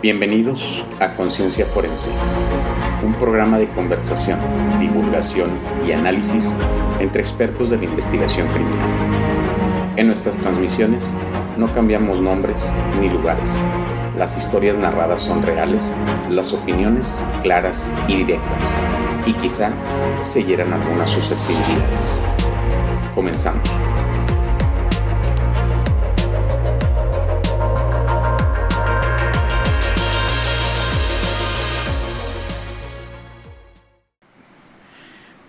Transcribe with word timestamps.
Bienvenidos 0.00 0.84
a 1.00 1.16
Conciencia 1.16 1.66
Forense, 1.66 2.10
un 3.04 3.14
programa 3.14 3.58
de 3.58 3.68
conversación, 3.68 4.38
divulgación 4.78 5.50
y 5.86 5.92
análisis 5.92 6.56
entre 7.00 7.20
expertos 7.20 7.70
de 7.70 7.78
la 7.78 7.84
investigación 7.84 8.46
criminal. 8.48 8.78
En 9.96 10.06
nuestras 10.06 10.38
transmisiones 10.38 11.12
no 11.56 11.72
cambiamos 11.72 12.20
nombres 12.20 12.72
ni 13.00 13.08
lugares. 13.08 13.60
Las 14.16 14.36
historias 14.36 14.78
narradas 14.78 15.22
son 15.22 15.42
reales, 15.42 15.96
las 16.30 16.52
opiniones 16.52 17.24
claras 17.42 17.92
y 18.06 18.16
directas, 18.18 18.74
y 19.26 19.32
quizá 19.32 19.72
se 20.22 20.44
hieran 20.44 20.72
algunas 20.72 21.10
susceptibilidades. 21.10 22.20
Comenzamos. 23.14 23.87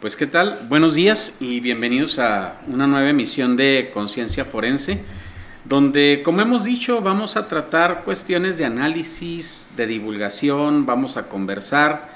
Pues 0.10 0.18
qué 0.18 0.26
tal, 0.26 0.66
buenos 0.68 0.96
días 0.96 1.38
y 1.40 1.60
bienvenidos 1.60 2.18
a 2.18 2.60
una 2.68 2.88
nueva 2.88 3.12
emisión 3.12 3.56
de 3.56 3.92
Conciencia 3.94 4.44
Forense, 4.44 5.04
donde 5.66 6.24
como 6.26 6.42
hemos 6.42 6.64
dicho 6.64 7.00
vamos 7.02 7.38
a 7.38 7.48
tratar 7.48 8.04
cuestiones 8.04 8.58
de 8.58 8.66
análisis, 8.66 9.70
de 9.78 9.86
divulgación, 9.86 10.88
vamos 10.88 11.16
a 11.16 11.28
conversar 11.28 12.10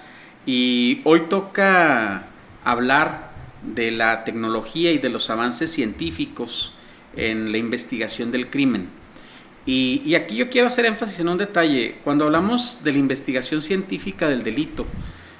y 0.43 1.01
hoy 1.03 1.27
toca 1.29 2.29
hablar 2.63 3.29
de 3.61 3.91
la 3.91 4.23
tecnología 4.23 4.91
y 4.91 4.97
de 4.97 5.09
los 5.09 5.29
avances 5.29 5.71
científicos 5.71 6.73
en 7.15 7.51
la 7.51 7.59
investigación 7.59 8.31
del 8.31 8.49
crimen. 8.49 8.87
Y, 9.67 10.01
y 10.03 10.15
aquí 10.15 10.35
yo 10.35 10.49
quiero 10.49 10.65
hacer 10.65 10.85
énfasis 10.85 11.19
en 11.19 11.29
un 11.29 11.37
detalle, 11.37 11.99
cuando 12.03 12.25
hablamos 12.25 12.83
de 12.83 12.91
la 12.91 12.97
investigación 12.97 13.61
científica 13.61 14.27
del 14.27 14.43
delito, 14.43 14.87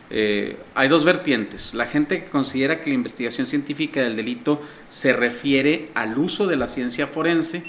eh, 0.10 0.58
hay 0.76 0.88
dos 0.88 1.06
vertientes. 1.06 1.74
La 1.74 1.86
gente 1.86 2.24
que 2.24 2.30
considera 2.30 2.82
que 2.82 2.90
la 2.90 2.96
investigación 2.96 3.48
científica 3.48 4.02
del 4.02 4.16
delito 4.16 4.62
se 4.88 5.14
refiere 5.14 5.90
al 5.94 6.18
uso 6.18 6.48
de 6.48 6.56
la 6.56 6.68
ciencia 6.68 7.08
forense 7.08 7.64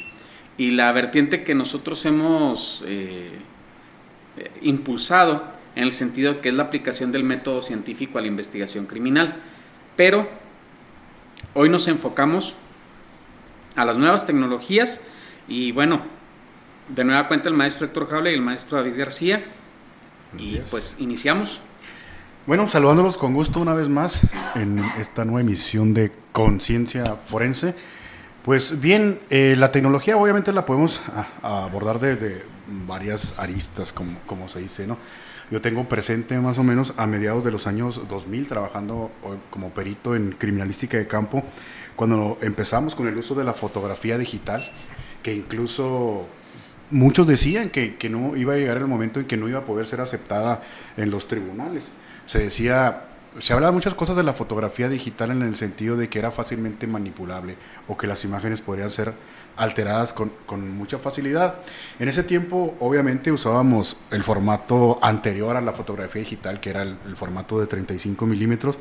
y 0.58 0.70
la 0.70 0.92
vertiente 0.92 1.42
que 1.42 1.55
nosotros 1.55 2.05
hemos 2.06 2.84
eh, 2.86 3.30
impulsado 4.62 5.44
en 5.77 5.84
el 5.84 5.92
sentido 5.92 6.40
que 6.40 6.50
es 6.50 6.55
la 6.55 6.64
aplicación 6.64 7.12
del 7.12 7.24
método 7.24 7.62
científico 7.62 8.18
a 8.18 8.20
la 8.20 8.28
investigación 8.28 8.86
criminal. 8.86 9.36
Pero 9.96 10.28
hoy 11.55 11.68
nos 11.68 11.88
enfocamos 11.88 12.55
a 13.77 13.84
las 13.84 13.96
nuevas 13.96 14.27
tecnologías 14.27 15.05
y 15.48 15.72
bueno, 15.72 16.02
de 16.88 17.05
nueva 17.05 17.28
cuenta 17.28 17.48
el 17.48 17.55
maestro 17.55 17.86
Héctor 17.86 18.08
Jable 18.08 18.30
y 18.30 18.34
el 18.34 18.42
maestro 18.42 18.78
David 18.78 18.98
García. 18.98 19.42
Y 20.38 20.58
pues 20.70 20.96
iniciamos. 20.98 21.60
Bueno, 22.46 22.68
saludándolos 22.68 23.16
con 23.16 23.32
gusto 23.32 23.58
una 23.58 23.72
vez 23.72 23.88
más 23.88 24.20
en 24.54 24.78
esta 24.98 25.24
nueva 25.24 25.40
emisión 25.40 25.94
de 25.94 26.12
Conciencia 26.30 27.16
Forense. 27.16 27.74
Pues 28.42 28.82
bien, 28.82 29.18
eh, 29.30 29.54
la 29.56 29.72
tecnología 29.72 30.18
obviamente 30.18 30.52
la 30.52 30.66
podemos 30.66 31.00
abordar 31.40 32.00
desde 32.00 32.44
varias 32.86 33.38
aristas, 33.38 33.94
como, 33.94 34.18
como 34.26 34.50
se 34.50 34.60
dice, 34.60 34.86
¿no? 34.86 34.98
Yo 35.50 35.62
tengo 35.62 35.84
presente 35.84 36.38
más 36.38 36.58
o 36.58 36.62
menos 36.62 36.92
a 36.98 37.06
mediados 37.06 37.44
de 37.44 37.50
los 37.50 37.66
años 37.66 38.02
2000 38.10 38.46
trabajando 38.46 39.10
como 39.48 39.70
perito 39.70 40.14
en 40.14 40.32
criminalística 40.32 40.98
de 40.98 41.06
campo, 41.06 41.42
cuando 41.96 42.36
empezamos 42.42 42.94
con 42.94 43.08
el 43.08 43.16
uso 43.16 43.34
de 43.34 43.44
la 43.44 43.54
fotografía 43.54 44.18
digital, 44.18 44.70
que 45.22 45.32
incluso 45.32 46.26
muchos 46.90 47.26
decían 47.26 47.70
que, 47.70 47.96
que 47.96 48.10
no 48.10 48.36
iba 48.36 48.52
a 48.52 48.56
llegar 48.58 48.76
el 48.76 48.86
momento 48.86 49.18
en 49.18 49.24
que 49.24 49.38
no 49.38 49.48
iba 49.48 49.60
a 49.60 49.64
poder 49.64 49.86
ser 49.86 50.02
aceptada 50.02 50.62
en 50.98 51.10
los 51.10 51.26
tribunales 51.26 51.90
se 52.27 52.39
decía, 52.39 53.06
se 53.39 53.53
hablaba 53.53 53.72
muchas 53.72 53.94
cosas 53.94 54.17
de 54.17 54.22
la 54.22 54.33
fotografía 54.33 54.89
digital 54.89 55.30
en 55.30 55.42
el 55.42 55.56
sentido 55.56 55.96
de 55.96 56.08
que 56.08 56.18
era 56.18 56.30
fácilmente 56.30 56.86
manipulable 56.86 57.57
o 57.89 57.96
que 57.96 58.07
las 58.07 58.24
imágenes 58.24 58.61
podrían 58.61 58.90
ser 58.90 59.12
alteradas 59.57 60.12
con, 60.12 60.33
mucha 60.77 60.98
facilidad. 60.98 61.57
En 61.98 62.08
ese 62.08 62.24
tiempo, 62.24 62.77
obviamente, 62.80 63.30
usábamos 63.30 63.96
el 64.11 64.23
formato 64.23 64.98
anterior 65.02 65.57
a 65.57 65.61
la 65.61 65.73
fotografía 65.73 66.20
digital, 66.20 66.61
que 66.61 66.70
era 66.70 66.83
el, 66.83 66.96
el 67.07 67.17
formato 67.17 67.61
de 67.61 67.67
35 67.67 68.27
milímetros, 68.27 68.79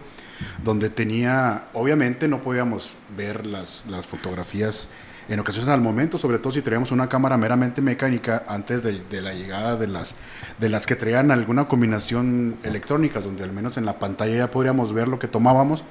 donde 0.64 0.90
tenía, 0.90 1.66
obviamente, 1.74 2.28
no 2.28 2.42
podíamos 2.42 2.96
ver 3.16 3.46
las, 3.46 3.86
las 3.88 4.06
fotografías 4.06 4.90
en 5.30 5.40
ocasiones 5.40 5.70
al 5.70 5.82
momento, 5.82 6.18
sobre 6.18 6.40
todo 6.40 6.52
si 6.52 6.62
teníamos 6.62 6.92
una 6.92 7.08
cámara 7.08 7.38
meramente 7.38 7.82
mecánica 7.82 8.44
antes 8.48 8.84
de, 8.84 9.22
la 9.22 9.34
llegada 9.34 9.78
de 9.78 9.88
las, 9.88 10.86
que 10.88 10.96
traían 10.96 11.32
alguna 11.32 11.68
combinación 11.68 12.58
electrónica, 12.64 13.22
donde 13.22 13.44
al 13.44 13.52
menos 13.52 13.78
en 13.78 13.86
la 13.86 14.00
pantalla 14.00 14.36
ya 14.36 14.52
podríamos 14.52 14.94
ver 14.94 15.08
lo 15.08 15.20
que 15.20 15.28
tomábamos, 15.28 15.84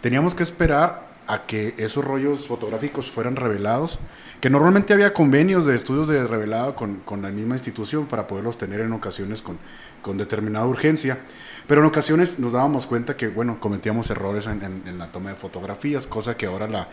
teníamos 0.00 0.34
que 0.34 0.42
esperar 0.42 1.12
a 1.28 1.46
que 1.46 1.74
esos 1.78 2.04
rollos 2.04 2.46
fotográficos 2.46 3.10
fueran 3.10 3.36
revelados, 3.36 4.00
que 4.40 4.50
normalmente 4.50 4.92
había 4.92 5.14
convenios 5.14 5.64
de 5.64 5.76
estudios 5.76 6.08
de 6.08 6.26
revelado 6.26 6.74
con, 6.74 7.22
la 7.22 7.30
misma 7.30 7.54
institución 7.54 8.06
para 8.06 8.26
poderlos 8.26 8.58
tener 8.58 8.80
en 8.80 8.92
ocasiones 8.92 9.42
con, 9.42 10.18
determinada 10.18 10.66
urgencia, 10.66 11.20
pero 11.66 11.80
en 11.80 11.86
ocasiones 11.86 12.38
nos 12.38 12.52
dábamos 12.52 12.86
cuenta 12.86 13.16
que, 13.16 13.28
bueno, 13.28 13.60
cometíamos 13.60 14.10
errores 14.10 14.46
en, 14.46 14.98
la 14.98 15.12
toma 15.12 15.30
de 15.30 15.36
fotografías, 15.36 16.06
cosa 16.06 16.36
que 16.36 16.46
ahora 16.46 16.68
la, 16.68 16.88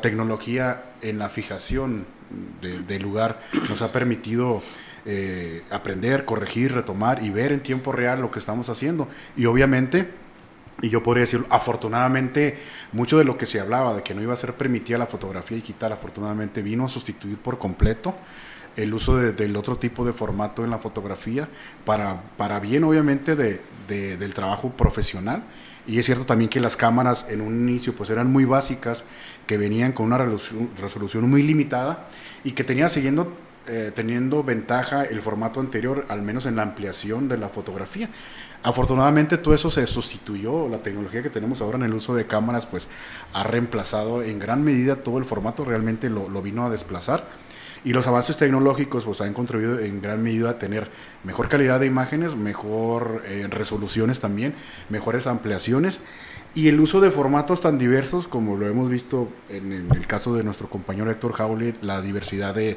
tecnología 0.00 0.82
en 1.00 1.18
la 1.18 1.28
fijación 1.28 2.06
del 2.60 3.02
lugar 3.02 3.40
nos 3.68 3.82
ha 3.82 3.92
permitido 3.92 4.62
eh, 5.04 5.62
aprender, 5.70 6.24
corregir, 6.24 6.72
retomar 6.72 7.22
y 7.22 7.30
ver 7.30 7.52
en 7.52 7.60
tiempo 7.60 7.92
real 7.92 8.20
lo 8.20 8.30
que 8.30 8.40
estamos 8.40 8.68
haciendo. 8.68 9.08
Y 9.36 9.46
obviamente, 9.46 10.10
y 10.82 10.88
yo 10.88 11.02
podría 11.02 11.22
decir, 11.22 11.44
afortunadamente, 11.50 12.58
mucho 12.92 13.18
de 13.18 13.24
lo 13.24 13.38
que 13.38 13.46
se 13.46 13.60
hablaba 13.60 13.94
de 13.94 14.02
que 14.02 14.14
no 14.14 14.22
iba 14.22 14.34
a 14.34 14.36
ser 14.36 14.54
permitida 14.54 14.98
la 14.98 15.06
fotografía 15.06 15.56
digital, 15.56 15.92
afortunadamente 15.92 16.62
vino 16.62 16.86
a 16.86 16.88
sustituir 16.88 17.38
por 17.38 17.58
completo 17.58 18.14
el 18.76 18.92
uso 18.92 19.16
del 19.16 19.56
otro 19.56 19.78
tipo 19.78 20.04
de 20.04 20.12
formato 20.12 20.62
en 20.62 20.70
la 20.70 20.78
fotografía 20.78 21.48
para, 21.84 22.22
para 22.36 22.60
bien 22.60 22.84
obviamente 22.84 23.34
de, 23.34 23.60
del 23.88 24.34
trabajo 24.34 24.70
profesional 24.70 25.44
y 25.86 25.98
es 25.98 26.06
cierto 26.06 26.26
también 26.26 26.50
que 26.50 26.60
las 26.60 26.76
cámaras 26.76 27.26
en 27.30 27.40
un 27.40 27.68
inicio 27.68 27.94
pues 27.94 28.10
eran 28.10 28.30
muy 28.30 28.44
básicas, 28.44 29.04
que 29.46 29.56
venían 29.56 29.92
con 29.92 30.06
una 30.06 30.18
resolución, 30.18 31.30
muy 31.30 31.42
limitada 31.42 32.08
y 32.44 32.52
que 32.52 32.64
tenía 32.64 32.88
siguiendo 32.88 33.32
eh, 33.68 33.90
teniendo 33.92 34.44
ventaja 34.44 35.04
el 35.04 35.20
formato 35.20 35.58
anterior, 35.58 36.04
al 36.08 36.22
menos 36.22 36.46
en 36.46 36.54
la 36.54 36.62
ampliación 36.62 37.28
de 37.28 37.36
la 37.36 37.48
fotografía. 37.48 38.08
Afortunadamente 38.62 39.38
todo 39.38 39.54
eso 39.54 39.70
se 39.70 39.86
sustituyó, 39.88 40.68
la 40.68 40.78
tecnología 40.78 41.20
que 41.20 41.30
tenemos 41.30 41.60
ahora 41.60 41.76
en 41.78 41.84
el 41.84 41.94
uso 41.94 42.14
de 42.14 42.26
cámaras 42.28 42.66
pues 42.66 42.88
ha 43.32 43.42
reemplazado 43.42 44.22
en 44.22 44.38
gran 44.38 44.62
medida 44.62 44.96
todo 44.96 45.18
el 45.18 45.24
formato, 45.24 45.64
realmente 45.64 46.10
lo, 46.10 46.28
lo 46.28 46.42
vino 46.42 46.64
a 46.64 46.70
desplazar 46.70 47.28
y 47.86 47.92
los 47.92 48.08
avances 48.08 48.36
tecnológicos 48.36 49.04
pues, 49.04 49.20
han 49.20 49.32
contribuido 49.32 49.78
en 49.78 50.02
gran 50.02 50.20
medida 50.20 50.50
a 50.50 50.58
tener 50.58 50.90
mejor 51.22 51.48
calidad 51.48 51.78
de 51.78 51.86
imágenes, 51.86 52.34
mejor 52.34 53.22
eh, 53.24 53.46
resoluciones 53.48 54.18
también, 54.18 54.54
mejores 54.88 55.28
ampliaciones 55.28 56.00
y 56.52 56.66
el 56.66 56.80
uso 56.80 57.00
de 57.00 57.12
formatos 57.12 57.60
tan 57.60 57.78
diversos 57.78 58.26
como 58.26 58.56
lo 58.56 58.66
hemos 58.66 58.90
visto 58.90 59.28
en, 59.50 59.72
el 59.72 60.06
caso 60.08 60.34
de 60.34 60.42
nuestro 60.42 60.68
compañero 60.68 61.08
Héctor 61.12 61.40
Howlett, 61.40 61.80
la 61.80 62.02
diversidad 62.02 62.56
de, 62.56 62.76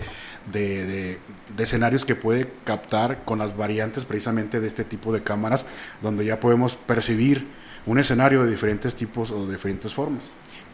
de, 0.52 1.18
escenarios 1.58 2.06
que 2.06 2.14
puede 2.14 2.52
captar 2.64 3.26
con 3.26 3.40
las 3.40 3.58
variantes 3.58 4.06
precisamente 4.06 4.60
de 4.60 4.68
este 4.68 4.84
tipo 4.84 5.12
de 5.12 5.24
cámaras, 5.24 5.66
donde 6.04 6.24
ya 6.24 6.40
podemos 6.40 6.76
percibir 6.76 7.48
un 7.88 7.98
escenario 7.98 8.44
de 8.44 8.52
diferentes 8.52 8.94
tipos 8.94 9.32
o 9.32 9.48
de 9.48 9.54
diferentes 9.54 9.92
formas. 9.92 10.30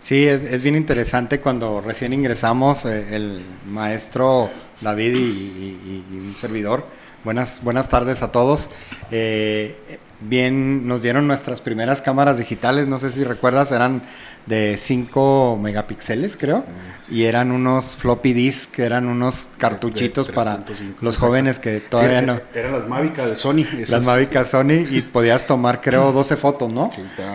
Sí, 0.05 0.27
es, 0.27 0.61
bien 0.61 0.75
interesante 0.75 1.39
cuando 1.39 1.81
recién 1.81 2.13
ingresamos 2.13 2.85
eh, 2.85 3.15
el 3.15 3.41
maestro 3.65 4.51
David 4.79 5.15
y, 5.15 6.03
un 6.11 6.35
servidor. 6.39 6.85
Buenas, 7.23 7.61
buenas 7.63 7.89
tardes 7.89 8.21
a 8.21 8.31
todos. 8.31 8.69
Eh, 9.09 9.75
bien, 10.19 10.87
nos 10.87 11.01
dieron 11.01 11.25
nuestras 11.25 11.61
primeras 11.61 12.03
cámaras 12.03 12.37
digitales, 12.37 12.85
no 12.85 12.99
sé 12.99 13.09
si 13.09 13.23
recuerdas, 13.23 13.71
eran 13.71 14.03
de 14.45 14.77
5 14.77 15.59
megapíxeles, 15.61 16.37
creo, 16.37 16.63
y 17.09 17.23
eran 17.23 17.51
unos 17.51 17.95
floppy 17.95 18.33
disk, 18.33 18.71
que 18.71 18.83
eran 18.83 19.07
unos 19.07 19.49
cartuchitos 19.57 20.31
para 20.31 20.63
los 21.01 21.17
jóvenes 21.17 21.59
que 21.59 21.79
todavía 21.79 22.21
no. 22.21 22.39
Eran 22.53 22.73
las 22.73 22.87
Mavic 22.87 23.15
de 23.15 23.35
Sony. 23.35 23.65
Las 23.87 24.49
Sony 24.49 24.85
y 24.89 25.01
podías 25.13 25.47
tomar, 25.47 25.81
creo, 25.81 26.11
12 26.11 26.35
fotos, 26.37 26.71
¿no? 26.71 26.89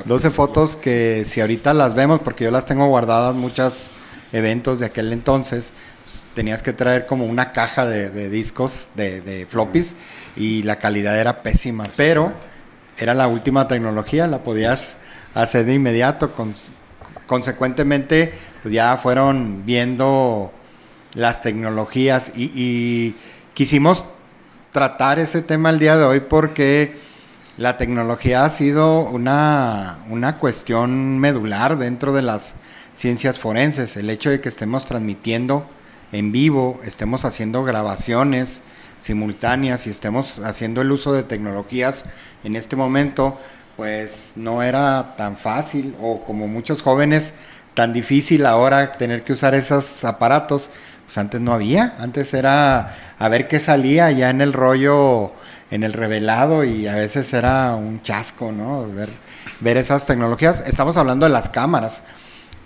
12 0.04 0.30
fotos 0.30 0.76
que 0.76 1.24
si 1.26 1.40
ahorita 1.40 1.74
las 1.74 1.94
vemos, 1.94 2.20
porque 2.20 2.44
yo 2.44 2.50
las 2.50 2.66
tengo 2.66 2.86
guardadas 2.86 3.34
muchos 3.34 3.90
eventos 4.32 4.78
de 4.78 4.86
aquel 4.86 5.12
entonces, 5.12 5.72
pues, 6.04 6.22
tenías 6.34 6.62
que 6.62 6.72
traer 6.72 7.06
como 7.06 7.26
una 7.26 7.52
caja 7.52 7.86
de, 7.86 8.28
discos, 8.28 8.90
de, 8.94 9.20
de 9.20 9.46
floppies, 9.46 9.96
y 10.36 10.62
la 10.62 10.78
calidad 10.78 11.18
era 11.18 11.42
pésima, 11.42 11.88
pero 11.96 12.32
era 12.98 13.14
la 13.14 13.26
última 13.26 13.66
tecnología, 13.66 14.28
la 14.28 14.44
podías 14.44 14.94
hacer 15.34 15.64
de 15.64 15.74
inmediato 15.74 16.32
con 16.32 16.54
consecuentemente 17.30 18.34
pues 18.60 18.74
ya 18.74 18.96
fueron 18.96 19.64
viendo 19.64 20.50
las 21.14 21.42
tecnologías 21.42 22.32
y, 22.34 23.14
quisimos 23.54 24.06
tratar 24.72 25.20
ese 25.20 25.42
tema 25.42 25.70
el 25.70 25.78
día 25.78 25.96
de 25.96 26.04
hoy 26.04 26.20
porque 26.20 26.96
la 27.56 27.76
tecnología 27.76 28.44
ha 28.44 28.50
sido 28.50 29.02
una, 29.02 30.00
una 30.08 30.38
cuestión 30.38 31.20
medular 31.20 31.78
dentro 31.78 32.12
de 32.12 32.22
las 32.22 32.54
ciencias 32.94 33.38
forenses. 33.38 33.96
El 33.96 34.10
hecho 34.10 34.30
de 34.30 34.40
que 34.40 34.48
estemos 34.48 34.84
transmitiendo 34.84 35.68
en 36.10 36.32
vivo, 36.32 36.80
estemos 36.84 37.24
haciendo 37.24 37.62
grabaciones 37.62 38.62
simultáneas 38.98 39.86
y 39.86 39.90
estemos 39.90 40.40
haciendo 40.40 40.80
el 40.80 40.90
uso 40.90 41.12
de 41.12 41.22
tecnologías 41.22 42.06
en 42.42 42.56
este 42.56 42.76
momento, 42.76 43.38
pues 43.80 44.32
no 44.36 44.62
era 44.62 45.14
tan 45.16 45.38
fácil 45.38 45.96
o 46.02 46.22
como 46.22 46.46
muchos 46.46 46.82
jóvenes 46.82 47.32
tan 47.72 47.94
difícil 47.94 48.44
ahora 48.44 48.92
tener 48.92 49.24
que 49.24 49.32
usar 49.32 49.54
esos 49.54 50.04
aparatos. 50.04 50.68
Pues 51.06 51.16
antes 51.16 51.40
no 51.40 51.54
había, 51.54 51.94
antes 51.98 52.34
era 52.34 52.94
a 53.18 53.28
ver 53.30 53.48
qué 53.48 53.58
salía 53.58 54.10
ya 54.10 54.28
en 54.28 54.42
el 54.42 54.52
rollo, 54.52 55.32
en 55.70 55.82
el 55.82 55.94
revelado 55.94 56.62
y 56.62 56.88
a 56.88 56.94
veces 56.94 57.32
era 57.32 57.74
un 57.74 58.02
chasco, 58.02 58.52
¿no? 58.52 58.86
Ver, 58.86 59.08
ver 59.60 59.78
esas 59.78 60.04
tecnologías. 60.04 60.62
Estamos 60.66 60.98
hablando 60.98 61.24
de 61.24 61.32
las 61.32 61.48
cámaras. 61.48 62.02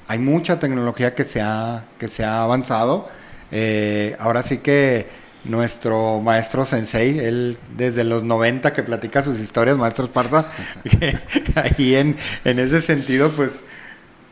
Hay 0.08 0.18
mucha 0.18 0.58
tecnología 0.58 1.14
que 1.14 1.22
se 1.22 1.40
ha, 1.40 1.84
que 1.96 2.08
se 2.08 2.24
ha 2.24 2.42
avanzado. 2.42 3.08
Eh, 3.52 4.16
ahora 4.18 4.42
sí 4.42 4.58
que 4.58 5.06
nuestro 5.44 6.20
maestro 6.20 6.64
Sensei, 6.64 7.18
él 7.18 7.58
desde 7.76 8.04
los 8.04 8.22
90 8.24 8.72
que 8.72 8.82
platica 8.82 9.22
sus 9.22 9.38
historias, 9.38 9.76
maestro 9.76 10.04
Esparza, 10.04 10.46
ahí 11.56 11.94
en, 11.94 12.16
en 12.44 12.58
ese 12.58 12.80
sentido, 12.80 13.30
pues 13.32 13.64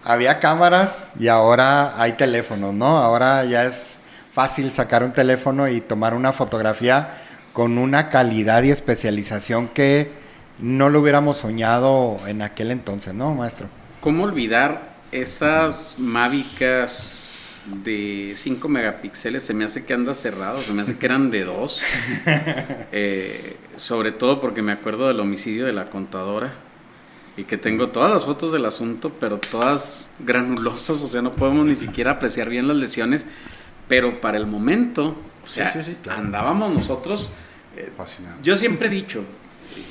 había 0.04 0.40
cámaras 0.40 1.12
y 1.18 1.28
ahora 1.28 2.00
hay 2.00 2.12
teléfonos, 2.12 2.74
¿no? 2.74 2.98
Ahora 2.98 3.44
ya 3.44 3.64
es 3.64 4.00
fácil 4.32 4.72
sacar 4.72 5.04
un 5.04 5.12
teléfono 5.12 5.68
y 5.68 5.80
tomar 5.80 6.14
una 6.14 6.32
fotografía 6.32 7.18
con 7.52 7.78
una 7.78 8.08
calidad 8.08 8.62
y 8.62 8.70
especialización 8.70 9.68
que 9.68 10.10
no 10.58 10.88
lo 10.88 11.00
hubiéramos 11.00 11.38
soñado 11.38 12.16
en 12.26 12.42
aquel 12.42 12.70
entonces, 12.70 13.14
¿no, 13.14 13.34
maestro? 13.34 13.68
¿Cómo 14.00 14.24
olvidar 14.24 14.92
esas 15.12 15.96
mávicas 15.98 17.51
de 17.66 18.32
5 18.36 18.68
megapíxeles? 18.68 19.42
Se 19.42 19.54
me 19.54 19.64
hace 19.64 19.84
que 19.84 19.94
anda 19.94 20.14
cerrado, 20.14 20.62
se 20.62 20.72
me 20.72 20.82
hace 20.82 20.96
que 20.96 21.06
eran 21.06 21.30
de 21.30 21.44
2. 21.44 21.82
Eh, 22.94 23.56
sobre 23.76 24.12
todo 24.12 24.38
porque 24.38 24.60
me 24.60 24.72
acuerdo 24.72 25.08
del 25.08 25.18
homicidio 25.18 25.64
de 25.64 25.72
la 25.72 25.88
contadora 25.88 26.52
y 27.36 27.44
que 27.44 27.56
tengo 27.56 27.88
todas 27.88 28.10
las 28.10 28.26
fotos 28.26 28.52
del 28.52 28.66
asunto, 28.66 29.12
pero 29.18 29.38
todas 29.38 30.10
granulosas, 30.20 31.02
o 31.02 31.08
sea, 31.08 31.22
no 31.22 31.32
podemos 31.32 31.64
ni 31.64 31.74
siquiera 31.74 32.12
apreciar 32.12 32.50
bien 32.50 32.68
las 32.68 32.76
lesiones, 32.76 33.26
pero 33.88 34.20
para 34.20 34.36
el 34.36 34.46
momento, 34.46 35.16
o 35.42 35.48
sea, 35.48 35.74
andábamos 36.10 36.74
nosotros... 36.74 37.32
Eh, 37.76 37.90
yo 38.42 38.56
siempre 38.58 38.88
he 38.88 38.90
dicho, 38.90 39.24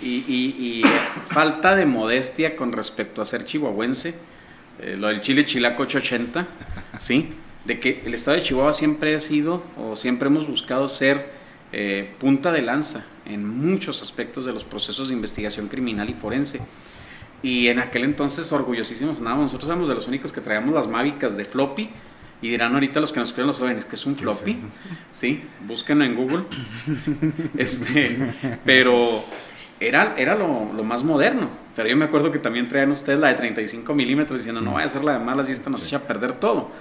y, 0.03 0.83
falta 1.29 1.75
de 1.75 1.85
modestia 1.85 2.55
con 2.55 2.71
respecto 2.71 3.21
a 3.21 3.25
ser 3.25 3.45
chihuahuense, 3.45 4.13
eh, 4.79 4.95
lo 4.99 5.07
del 5.07 5.21
Chile 5.21 5.45
Chilaco 5.45 5.83
880, 5.83 6.47
¿sí? 6.99 7.33
De 7.65 7.79
que 7.79 8.01
el 8.05 8.13
estado 8.13 8.37
de 8.37 8.43
Chihuahua 8.43 8.73
siempre 8.73 9.15
ha 9.15 9.19
sido, 9.19 9.63
o 9.77 9.95
siempre 9.95 10.27
hemos 10.27 10.47
buscado 10.47 10.87
ser 10.87 11.31
eh, 11.71 12.13
punta 12.19 12.51
de 12.51 12.61
lanza 12.61 13.05
en 13.25 13.47
muchos 13.47 14.01
aspectos 14.01 14.45
de 14.45 14.53
los 14.53 14.63
procesos 14.63 15.09
de 15.09 15.13
investigación 15.13 15.67
criminal 15.67 16.09
y 16.09 16.13
forense. 16.13 16.59
Y 17.43 17.69
en 17.69 17.79
aquel 17.79 18.03
entonces, 18.03 18.51
orgullosísimos 18.51 19.19
andábamos. 19.19 19.45
Nosotros 19.45 19.69
éramos 19.69 19.89
de 19.89 19.95
los 19.95 20.07
únicos 20.07 20.31
que 20.31 20.41
traíamos 20.41 20.73
las 20.73 20.87
mávicas 20.87 21.37
de 21.37 21.45
floppy. 21.45 21.89
Y 22.43 22.49
dirán 22.49 22.73
ahorita 22.73 22.99
los 22.99 23.11
que 23.11 23.19
nos 23.19 23.29
escuchan 23.29 23.47
los 23.47 23.59
jóvenes 23.59 23.85
que 23.85 23.95
es 23.95 24.05
un 24.05 24.15
floppy. 24.15 24.57
Sí, 25.11 25.43
búsquenlo 25.67 26.03
en 26.03 26.15
Google. 26.15 26.45
este, 27.57 28.17
pero 28.65 29.23
era, 29.79 30.15
era 30.17 30.35
lo, 30.35 30.83
más 30.83 31.03
moderno. 31.03 31.49
Pero 31.75 31.87
yo 31.87 31.95
me 31.95 32.05
acuerdo 32.05 32.31
que 32.31 32.39
también 32.39 32.67
traían 32.67 32.91
ustedes 32.91 33.19
la 33.19 33.27
de 33.27 33.35
35 33.35 33.93
milímetros 33.93 34.39
diciendo, 34.39 34.59
no 34.59 34.73
vaya 34.73 34.87
a 34.87 34.89
ser 34.89 35.03
la 35.03 35.13
de 35.13 35.19
malas 35.19 35.49
y 35.49 35.51
esta 35.51 35.69
nos 35.69 35.85
echa 35.85 35.97
a 35.97 36.07
perder 36.07 36.33
todo. 36.33 36.71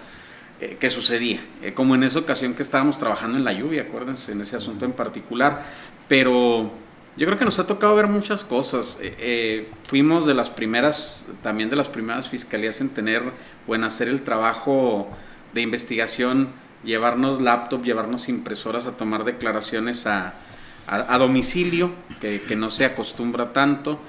Eh, 0.60 0.76
¿Qué 0.78 0.90
sucedía? 0.90 1.40
Eh, 1.62 1.72
como 1.72 1.94
en 1.94 2.02
esa 2.02 2.18
ocasión 2.18 2.54
que 2.54 2.62
estábamos 2.62 2.98
trabajando 2.98 3.38
en 3.38 3.44
la 3.44 3.52
lluvia, 3.52 3.82
acuérdense, 3.82 4.32
en 4.32 4.40
ese 4.40 4.56
asunto 4.56 4.84
en 4.84 4.92
particular. 4.92 5.64
Pero 6.08 6.72
yo 7.16 7.26
creo 7.26 7.38
que 7.38 7.44
nos 7.44 7.58
ha 7.58 7.66
tocado 7.66 7.94
ver 7.96 8.06
muchas 8.06 8.44
cosas. 8.44 8.98
Eh, 9.02 9.14
eh, 9.18 9.68
fuimos 9.84 10.26
de 10.26 10.34
las 10.34 10.48
primeras, 10.48 11.28
también 11.42 11.68
de 11.68 11.76
las 11.76 11.88
primeras 11.88 12.28
fiscalías 12.28 12.80
en 12.80 12.88
tener 12.90 13.22
o 13.66 13.74
en 13.74 13.84
hacer 13.84 14.08
el 14.08 14.22
trabajo 14.22 15.08
de 15.52 15.60
investigación, 15.60 16.48
llevarnos 16.84 17.40
laptop, 17.40 17.84
llevarnos 17.84 18.28
impresoras 18.28 18.86
a 18.86 18.96
tomar 18.96 19.24
declaraciones 19.24 20.06
a, 20.06 20.34
domicilio, 21.18 21.92
que, 22.20 22.40
que, 22.40 22.56
no 22.56 22.70
se 22.70 22.84
acostumbra 22.84 23.52
tanto. 23.52 24.00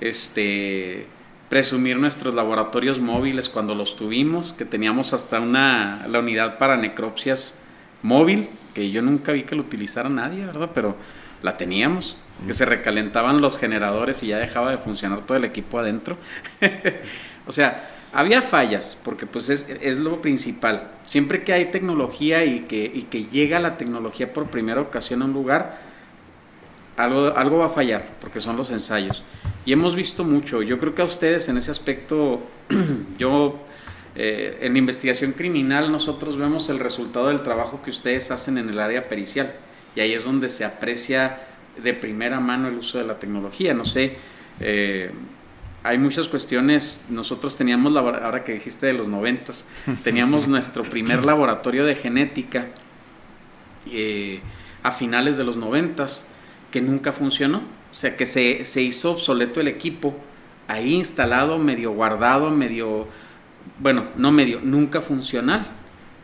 Este, 0.00 1.06
presumir 1.50 1.98
nuestros 1.98 2.34
laboratorios 2.34 3.00
móviles 3.00 3.50
cuando 3.50 3.74
los 3.74 3.96
tuvimos, 3.96 4.54
que 4.54 4.64
teníamos 4.64 5.12
hasta 5.12 5.40
una, 5.40 6.06
la 6.08 6.20
unidad 6.20 6.56
para 6.56 6.78
necropsias 6.78 7.58
móvil, 8.02 8.48
que 8.72 8.90
yo 8.90 9.02
nunca 9.02 9.32
vi 9.32 9.42
que 9.42 9.56
lo 9.56 9.62
utilizara 9.62 10.08
nadie, 10.08 10.46
¿verdad? 10.46 10.70
Pero 10.72 10.96
la 11.42 11.58
teníamos 11.58 12.16
que 12.46 12.54
se 12.54 12.64
recalentaban 12.64 13.40
los 13.40 13.58
generadores 13.58 14.22
y 14.22 14.28
ya 14.28 14.38
dejaba 14.38 14.70
de 14.70 14.78
funcionar 14.78 15.22
todo 15.22 15.36
el 15.36 15.44
equipo 15.44 15.78
adentro. 15.78 16.16
o 17.46 17.52
sea, 17.52 17.90
había 18.12 18.42
fallas, 18.42 18.98
porque 19.04 19.26
pues 19.26 19.50
es, 19.50 19.98
lo 19.98 20.22
principal. 20.22 20.90
Siempre 21.04 21.44
que 21.44 21.52
hay 21.52 21.66
tecnología 21.66 22.44
y 22.44 22.60
que, 22.60 22.90
y 22.92 23.02
que 23.02 23.24
llega 23.24 23.60
la 23.60 23.76
tecnología 23.76 24.32
por 24.32 24.46
primera 24.46 24.80
ocasión 24.80 25.22
a 25.22 25.26
un 25.26 25.32
lugar, 25.32 25.78
algo, 27.04 27.36
algo 27.36 27.58
va 27.58 27.66
a 27.66 27.70
fallar, 27.70 28.04
porque 28.20 28.40
son 28.40 28.56
los 28.56 28.70
ensayos. 28.70 29.24
Y 29.64 29.72
hemos 29.72 29.94
visto 29.94 30.24
mucho. 30.24 30.62
Yo 30.62 30.78
creo 30.78 30.94
que 30.94 31.02
a 31.02 31.04
ustedes 31.04 31.48
en 31.48 31.56
ese 31.56 31.70
aspecto, 31.70 32.40
yo 33.18 33.58
eh, 34.16 34.58
en 34.62 34.76
investigación 34.76 35.32
criminal 35.32 35.92
nosotros 35.92 36.36
vemos 36.36 36.68
el 36.68 36.78
resultado 36.78 37.28
del 37.28 37.42
trabajo 37.42 37.80
que 37.82 37.90
ustedes 37.90 38.30
hacen 38.30 38.58
en 38.58 38.68
el 38.68 38.80
área 38.80 39.08
pericial. 39.08 39.52
Y 39.94 40.00
ahí 40.00 40.12
es 40.12 40.24
donde 40.24 40.48
se 40.48 40.64
aprecia 40.64 41.40
de 41.82 41.94
primera 41.94 42.40
mano 42.40 42.68
el 42.68 42.74
uso 42.74 42.98
de 42.98 43.04
la 43.04 43.18
tecnología. 43.18 43.74
No 43.74 43.84
sé, 43.84 44.16
eh, 44.60 45.10
hay 45.82 45.98
muchas 45.98 46.28
cuestiones. 46.28 47.06
Nosotros 47.10 47.56
teníamos, 47.56 47.96
ahora 47.96 48.42
que 48.44 48.52
dijiste 48.52 48.86
de 48.86 48.92
los 48.94 49.08
noventas, 49.08 49.68
teníamos 50.04 50.48
nuestro 50.48 50.84
primer 50.84 51.24
laboratorio 51.24 51.84
de 51.84 51.94
genética 51.94 52.68
eh, 53.86 54.40
a 54.82 54.90
finales 54.90 55.36
de 55.36 55.44
los 55.44 55.56
noventas 55.56 56.29
que 56.70 56.80
nunca 56.80 57.12
funcionó. 57.12 57.58
O 57.90 57.94
sea, 57.94 58.16
que 58.16 58.26
se, 58.26 58.64
se 58.64 58.82
hizo 58.82 59.12
obsoleto 59.12 59.60
el 59.60 59.68
equipo, 59.68 60.14
ahí 60.68 60.94
instalado, 60.94 61.58
medio 61.58 61.92
guardado, 61.92 62.50
medio, 62.50 63.08
bueno, 63.80 64.06
no 64.16 64.30
medio, 64.30 64.60
nunca 64.62 65.00
funcional, 65.00 65.66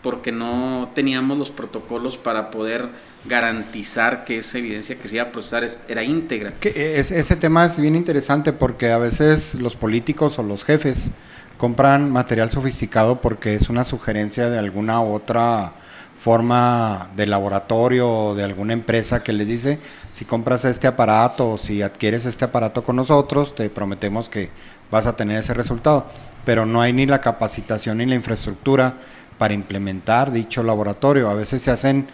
porque 0.02 0.30
no 0.30 0.90
teníamos 0.94 1.36
los 1.36 1.50
protocolos 1.50 2.16
para 2.16 2.50
poder 2.50 2.88
garantizar 3.24 4.24
que 4.24 4.38
esa 4.38 4.58
evidencia 4.58 4.96
que 4.96 5.08
se 5.08 5.16
iba 5.16 5.24
a 5.24 5.32
procesar 5.32 5.66
era 5.88 6.04
íntegra. 6.04 6.52
Ese 6.62 7.36
tema 7.36 7.64
es 7.64 7.80
bien 7.80 7.96
interesante 7.96 8.52
porque 8.52 8.92
a 8.92 8.98
veces 8.98 9.56
los 9.56 9.76
políticos 9.76 10.38
o 10.38 10.44
los 10.44 10.64
jefes 10.64 11.10
compran 11.58 12.12
material 12.12 12.50
sofisticado 12.50 13.20
porque 13.20 13.54
es 13.54 13.68
una 13.68 13.84
sugerencia 13.84 14.48
de 14.50 14.58
alguna 14.58 15.00
otra 15.00 15.74
forma 16.16 17.10
de 17.16 17.26
laboratorio 17.26 18.10
o 18.10 18.34
de 18.34 18.44
alguna 18.44 18.72
empresa 18.72 19.22
que 19.22 19.32
les 19.32 19.46
dice, 19.46 19.78
si 20.12 20.24
compras 20.24 20.64
este 20.64 20.86
aparato 20.86 21.52
o 21.52 21.58
si 21.58 21.82
adquieres 21.82 22.24
este 22.24 22.46
aparato 22.46 22.82
con 22.82 22.96
nosotros, 22.96 23.54
te 23.54 23.68
prometemos 23.70 24.28
que 24.28 24.50
vas 24.90 25.06
a 25.06 25.16
tener 25.16 25.38
ese 25.38 25.54
resultado. 25.54 26.06
Pero 26.44 26.64
no 26.64 26.80
hay 26.80 26.92
ni 26.92 27.06
la 27.06 27.20
capacitación 27.20 27.98
ni 27.98 28.06
la 28.06 28.14
infraestructura 28.14 28.94
para 29.38 29.54
implementar 29.54 30.32
dicho 30.32 30.62
laboratorio. 30.62 31.28
A 31.28 31.34
veces 31.34 31.62
se 31.62 31.70
hacen 31.70 32.06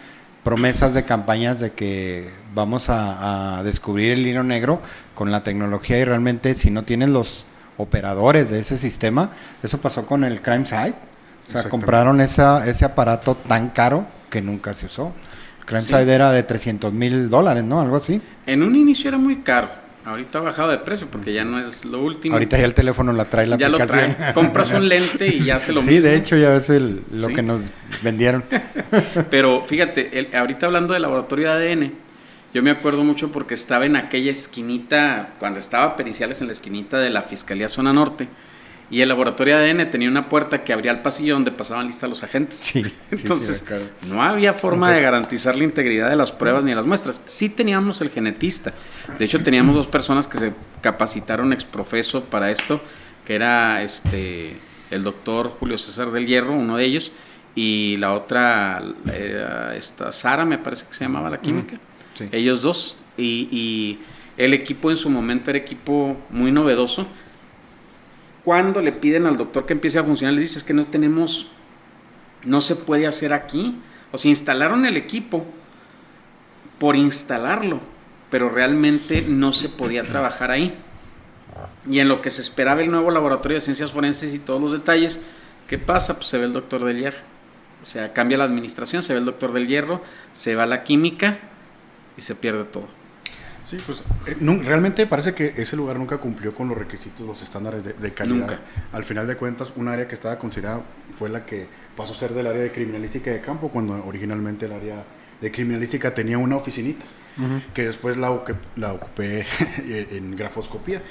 promesas 0.43 0.93
de 0.93 1.03
campañas 1.03 1.59
de 1.59 1.71
que 1.71 2.29
vamos 2.53 2.89
a, 2.89 3.61
descubrir 3.63 4.13
el 4.13 4.27
hilo 4.27 4.43
negro 4.43 4.81
con 5.15 5.31
la 5.31 5.43
tecnología 5.43 5.97
y 5.99 6.03
realmente 6.03 6.53
si 6.55 6.69
no 6.69 6.83
tienes 6.83 7.09
los 7.09 7.45
operadores 7.77 8.49
de 8.49 8.59
ese 8.59 8.77
sistema, 8.77 9.31
eso 9.63 9.79
pasó 9.79 10.05
con 10.05 10.23
el 10.23 10.41
Crime 10.41 10.65
Site, 10.65 10.95
o 11.47 11.51
sea, 11.51 11.69
compraron 11.69 12.21
esa, 12.21 12.67
ese 12.67 12.85
aparato 12.85 13.35
tan 13.35 13.69
caro 13.69 14.05
que 14.29 14.41
nunca 14.41 14.73
se 14.73 14.87
usó. 14.87 15.13
El 15.59 15.65
Crime 15.65 15.81
Site 15.81 16.13
era 16.13 16.31
de 16.31 16.43
300 16.43 16.91
mil 16.91 17.29
dólares, 17.29 17.63
¿no? 17.63 17.79
Algo 17.79 17.97
así. 17.97 18.21
En 18.45 18.63
un 18.63 18.75
inicio 18.75 19.09
era 19.09 19.17
muy 19.17 19.37
caro. 19.37 19.69
Ahorita 20.05 20.39
ha 20.39 20.41
bajado 20.41 20.69
de 20.69 20.79
precio 20.79 21.07
porque 21.09 21.33
ya 21.33 21.45
no 21.45 21.59
es 21.59 21.85
lo 21.85 22.03
último. 22.03 22.35
Ahorita 22.35 22.57
ya 22.57 22.65
el 22.65 22.73
teléfono 22.73 23.13
la 23.13 23.23
trae 23.25 23.47
la 23.47 23.55
ya 23.55 23.67
aplicación. 23.67 24.09
Lo 24.09 24.15
trae. 24.15 24.33
Compras 24.33 24.71
un 24.71 24.89
lente 24.89 25.27
y 25.27 25.39
ya 25.39 25.59
se 25.59 25.71
lo 25.71 25.81
Sí, 25.81 25.99
de 25.99 26.15
hecho 26.15 26.35
ya 26.35 26.49
ves 26.49 26.69
el, 26.69 27.03
lo 27.11 27.29
que 27.29 27.41
nos 27.41 27.61
vendieron. 28.01 28.43
Pero 29.29 29.61
fíjate, 29.61 30.29
ahorita 30.33 30.65
hablando 30.65 30.93
del 30.93 31.03
laboratorio 31.03 31.53
de 31.53 31.71
ADN, 31.71 31.93
yo 32.53 32.61
me 32.61 32.71
acuerdo 32.71 33.05
mucho 33.05 33.31
porque 33.31 33.53
estaba 33.53 33.85
en 33.85 33.95
aquella 33.95 34.31
esquinita, 34.31 35.35
cuando 35.39 35.59
estaba 35.59 35.95
Periciales 35.95 36.41
en 36.41 36.47
la 36.47 36.53
esquinita 36.53 36.99
de 36.99 37.09
la 37.09 37.21
Fiscalía 37.21 37.69
Zona 37.69 37.93
Norte, 37.93 38.27
y 38.93 39.01
el 39.01 39.09
laboratorio 39.09 39.57
de 39.57 39.71
ADN 39.71 39.89
tenía 39.89 40.07
una 40.07 40.29
puerta 40.29 40.63
que 40.63 40.71
abría 40.71 40.91
al 40.91 41.01
pasillo 41.01 41.33
donde 41.33 41.49
pasaban 41.49 41.87
lista 41.87 42.07
los 42.07 42.21
agentes. 42.21 42.59
Sí, 42.59 42.85
Entonces, 43.11 43.65
no 44.07 44.21
había 44.21 44.53
forma 44.53 44.91
de 44.91 45.01
garantizar 45.01 45.55
la 45.55 45.63
integridad 45.63 46.11
de 46.11 46.15
las 46.15 46.31
pruebas 46.31 46.63
ni 46.63 46.69
de 46.69 46.75
las 46.75 46.85
muestras. 46.85 47.23
Sí 47.25 47.49
teníamos 47.49 48.01
el 48.01 48.11
genetista. 48.11 48.71
De 49.17 49.25
hecho, 49.25 49.43
teníamos 49.43 49.75
dos 49.75 49.87
personas 49.87 50.27
que 50.27 50.37
se 50.37 50.53
capacitaron 50.81 51.53
exprofeso 51.53 52.23
para 52.25 52.51
esto, 52.51 52.81
que 53.25 53.33
era 53.33 53.81
este 53.81 54.55
el 54.91 55.03
doctor 55.03 55.49
Julio 55.49 55.79
César 55.79 56.11
del 56.11 56.27
Hierro, 56.27 56.53
uno 56.53 56.77
de 56.77 56.85
ellos, 56.85 57.11
y 57.55 57.97
la 57.97 58.13
otra, 58.13 58.79
esta 59.75 60.11
Sara, 60.11 60.45
me 60.45 60.59
parece 60.59 60.85
que 60.85 60.93
se 60.93 61.05
llamaba 61.05 61.31
la 61.31 61.41
química. 61.41 61.79
Ellos 62.31 62.61
dos. 62.61 62.97
Y, 63.17 63.47
y 63.51 63.99
el 64.37 64.53
equipo 64.53 64.91
en 64.91 64.97
su 64.97 65.09
momento 65.09 65.49
era 65.49 65.57
equipo 65.57 66.15
muy 66.29 66.51
novedoso 66.51 67.07
cuando 68.43 68.81
le 68.81 68.91
piden 68.91 69.25
al 69.25 69.37
doctor 69.37 69.65
que 69.65 69.73
empiece 69.73 69.99
a 69.99 70.03
funcionar, 70.03 70.33
les 70.33 70.43
dices 70.43 70.63
que 70.63 70.73
no 70.73 70.85
tenemos, 70.85 71.47
no 72.45 72.61
se 72.61 72.75
puede 72.75 73.07
hacer 73.07 73.33
aquí. 73.33 73.79
O 74.11 74.17
sea, 74.17 74.29
instalaron 74.29 74.85
el 74.85 74.97
equipo 74.97 75.45
por 76.77 76.95
instalarlo, 76.95 77.79
pero 78.29 78.49
realmente 78.49 79.21
no 79.21 79.53
se 79.53 79.69
podía 79.69 80.03
trabajar 80.03 80.51
ahí. 80.51 80.77
Y 81.87 81.99
en 81.99 82.09
lo 82.09 82.21
que 82.21 82.29
se 82.29 82.41
esperaba 82.41 82.81
el 82.81 82.91
nuevo 82.91 83.11
laboratorio 83.11 83.55
de 83.55 83.61
ciencias 83.61 83.91
forenses 83.91 84.33
y 84.33 84.39
todos 84.39 84.61
los 84.61 84.71
detalles, 84.73 85.21
¿qué 85.67 85.77
pasa? 85.77 86.15
Pues 86.15 86.27
se 86.27 86.37
ve 86.37 86.45
el 86.45 86.53
doctor 86.53 86.83
del 86.83 86.99
hierro. 86.99 87.19
O 87.81 87.85
sea, 87.85 88.13
cambia 88.13 88.37
la 88.37 88.45
administración, 88.45 89.01
se 89.01 89.13
ve 89.13 89.19
el 89.19 89.25
doctor 89.25 89.53
del 89.53 89.67
hierro, 89.67 90.01
se 90.33 90.55
va 90.55 90.65
la 90.65 90.83
química 90.83 91.39
y 92.17 92.21
se 92.21 92.35
pierde 92.35 92.65
todo. 92.65 92.87
Sí, 93.63 93.77
pues 93.85 94.03
eh, 94.27 94.35
realmente 94.63 95.07
parece 95.07 95.33
que 95.33 95.53
ese 95.55 95.75
lugar 95.75 95.97
nunca 95.97 96.17
cumplió 96.17 96.53
con 96.53 96.67
los 96.67 96.77
requisitos, 96.77 97.25
los 97.25 97.41
estándares 97.41 97.83
de, 97.83 98.13
calidad. 98.13 98.47
Nunca. 98.47 98.59
Al 98.91 99.03
final 99.03 99.25
de 99.25 99.37
cuentas, 99.37 99.73
un 99.75 99.87
área 99.87 100.07
que 100.07 100.15
estaba 100.15 100.37
considerada 100.37 100.83
fue 101.13 101.29
la 101.29 101.45
que 101.45 101.67
pasó 101.95 102.13
a 102.13 102.15
ser 102.17 102.33
del 102.33 102.47
área 102.47 102.61
de 102.61 102.71
criminalística 102.71 103.31
de 103.31 103.39
campo, 103.39 103.69
cuando 103.69 104.03
originalmente 104.05 104.65
el 104.65 104.73
área 104.73 105.05
de 105.39 105.51
criminalística 105.51 106.13
tenía 106.13 106.37
una 106.37 106.57
oficinita, 106.57 107.05
que 107.73 107.85
después 107.85 108.17
la, 108.17 108.43
la 108.75 108.93
ocupé 108.93 109.45
en 109.87 110.35
grafoscopía. 110.35 111.01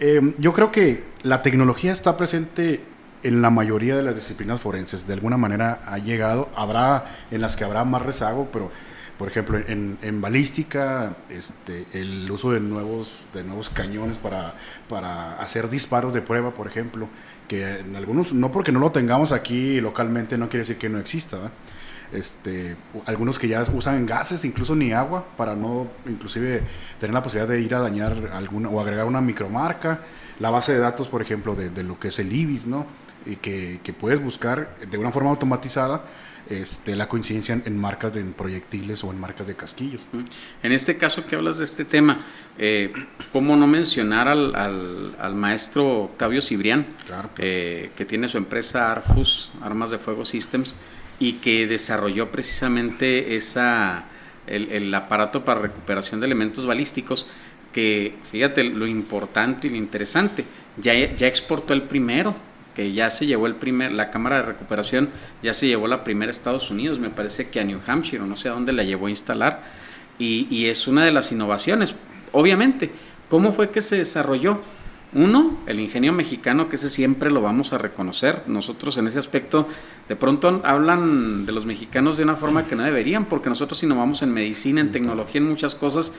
Em, 0.00 0.34
yo 0.38 0.52
creo 0.52 0.70
que 0.70 1.04
la 1.22 1.42
tecnología 1.42 1.92
está 1.92 2.16
presente 2.16 2.80
en 3.22 3.42
la 3.42 3.50
mayoría 3.50 3.96
de 3.96 4.02
las 4.02 4.14
disciplinas 4.14 4.60
forenses. 4.60 5.06
De 5.06 5.14
alguna 5.14 5.36
manera 5.36 5.80
ha 5.84 5.98
llegado, 5.98 6.48
habrá 6.54 7.16
en 7.30 7.40
las 7.40 7.56
que 7.56 7.64
habrá 7.64 7.84
más 7.84 8.02
rezago, 8.02 8.48
pero 8.52 8.70
por 9.18 9.26
ejemplo, 9.26 9.58
en, 9.58 10.20
balística, 10.20 11.16
este, 11.28 11.86
el 11.92 12.30
uso 12.30 12.52
de 12.52 12.60
nuevos, 12.60 13.24
de 13.34 13.42
nuevos 13.42 13.68
cañones 13.68 14.16
para, 14.16 14.54
para 14.88 15.40
hacer 15.40 15.68
disparos 15.68 16.12
de 16.12 16.22
prueba, 16.22 16.54
por 16.54 16.68
ejemplo, 16.68 17.08
que 17.48 17.78
en 17.80 17.96
algunos, 17.96 18.32
no 18.32 18.52
porque 18.52 18.70
no 18.70 18.78
lo 18.78 18.92
tengamos 18.92 19.32
aquí 19.32 19.80
localmente, 19.80 20.38
no 20.38 20.48
quiere 20.48 20.62
decir 20.62 20.78
que 20.78 20.88
no 20.88 20.98
exista, 20.98 21.50
Este, 22.10 22.76
algunos 23.04 23.38
que 23.38 23.48
ya 23.48 23.62
usan 23.74 24.06
gases, 24.06 24.44
incluso 24.44 24.74
ni 24.74 24.92
agua, 24.92 25.26
para 25.36 25.54
no, 25.54 25.88
inclusive, 26.06 26.62
tener 26.98 27.12
la 27.12 27.22
posibilidad 27.22 27.52
de 27.52 27.60
ir 27.60 27.74
a 27.74 27.80
dañar 27.80 28.30
alguna 28.32 28.70
o 28.70 28.80
agregar 28.80 29.04
una 29.04 29.20
micromarca. 29.20 30.00
La 30.40 30.50
base 30.50 30.72
de 30.72 30.78
datos, 30.78 31.08
por 31.08 31.20
ejemplo, 31.20 31.54
de, 31.54 31.68
de 31.70 31.82
lo 31.82 31.98
que 31.98 32.08
es 32.08 32.18
el 32.18 32.32
IBIS, 32.32 32.66
¿no? 32.66 32.86
Y 33.26 33.36
que, 33.36 33.80
que 33.82 33.92
puedes 33.92 34.22
buscar 34.22 34.76
de 34.90 34.96
una 34.96 35.10
forma 35.10 35.30
automatizada 35.30 36.04
este, 36.48 36.96
la 36.96 37.08
coincidencia 37.08 37.60
en, 37.64 37.78
marcas 37.78 38.14
de 38.14 38.24
proyectiles 38.24 39.04
o 39.04 39.10
en 39.10 39.20
marcas 39.20 39.46
de 39.46 39.54
casquillos. 39.54 40.00
En 40.62 40.72
este 40.72 40.96
caso 40.96 41.26
que 41.26 41.36
hablas 41.36 41.58
de 41.58 41.64
este 41.64 41.84
tema, 41.84 42.24
eh, 42.58 42.92
¿cómo 43.32 43.56
no 43.56 43.66
mencionar 43.66 44.28
al, 44.28 44.54
al, 44.54 45.34
maestro 45.34 46.04
Octavio 46.04 46.40
Cibrián, 46.40 46.86
eh, 47.38 47.90
que 47.96 48.04
tiene 48.04 48.28
su 48.28 48.38
empresa 48.38 48.90
Arfus, 48.90 49.50
Armas 49.60 49.90
de 49.90 49.98
Fuego 49.98 50.24
Systems, 50.24 50.76
y 51.20 51.34
que 51.34 51.66
desarrolló 51.66 52.30
precisamente 52.30 53.36
esa, 53.36 54.04
el, 54.46 54.70
el 54.70 54.94
aparato 54.94 55.44
para 55.44 55.60
recuperación 55.60 56.20
de 56.20 56.26
elementos 56.26 56.66
balísticos? 56.66 57.26
que 57.72 58.14
fíjate 58.30 58.64
lo 58.64 58.86
importante 58.86 59.66
y 59.66 59.70
lo 59.70 59.76
interesante, 59.76 60.44
ya, 60.78 60.94
ya 60.94 61.26
exportó 61.26 61.74
el 61.74 61.82
primero, 61.82 62.34
que 62.78 62.92
ya 62.92 63.10
se 63.10 63.26
llevó 63.26 63.48
el 63.48 63.56
primer, 63.56 63.90
la 63.90 64.08
Cámara 64.08 64.36
de 64.36 64.42
Recuperación 64.42 65.08
ya 65.42 65.52
se 65.52 65.66
llevó 65.66 65.88
la 65.88 66.04
primera 66.04 66.30
a 66.30 66.32
Estados 66.32 66.70
Unidos, 66.70 67.00
me 67.00 67.10
parece 67.10 67.48
que 67.48 67.58
a 67.58 67.64
New 67.64 67.80
Hampshire 67.84 68.22
o 68.22 68.26
no 68.26 68.36
sé 68.36 68.50
a 68.50 68.52
dónde 68.52 68.72
la 68.72 68.84
llevó 68.84 69.08
a 69.08 69.10
instalar, 69.10 69.64
y, 70.16 70.66
es 70.66 70.86
una 70.86 71.04
de 71.04 71.10
las 71.10 71.32
innovaciones. 71.32 71.96
Obviamente, 72.30 72.92
¿cómo 73.28 73.50
fue 73.52 73.70
que 73.70 73.80
se 73.80 73.96
desarrolló? 73.96 74.60
Uno, 75.12 75.58
el 75.66 75.80
ingenio 75.80 76.12
mexicano, 76.12 76.68
que 76.68 76.76
ese 76.76 76.88
siempre 76.88 77.32
lo 77.32 77.42
vamos 77.42 77.72
a 77.72 77.78
reconocer. 77.78 78.44
Nosotros 78.46 78.96
en 78.98 79.08
ese 79.08 79.18
aspecto, 79.18 79.66
de 80.08 80.14
pronto 80.14 80.60
hablan 80.64 81.46
de 81.46 81.52
los 81.52 81.66
mexicanos 81.66 82.16
de 82.16 82.22
una 82.22 82.36
forma 82.36 82.68
que 82.68 82.76
no 82.76 82.84
deberían, 82.84 83.24
porque 83.24 83.48
nosotros 83.48 83.82
innovamos 83.82 84.22
en 84.22 84.32
medicina, 84.32 84.80
en 84.80 84.92
tecnología, 84.92 85.40
en 85.40 85.48
muchas 85.48 85.74
cosas, 85.74 86.12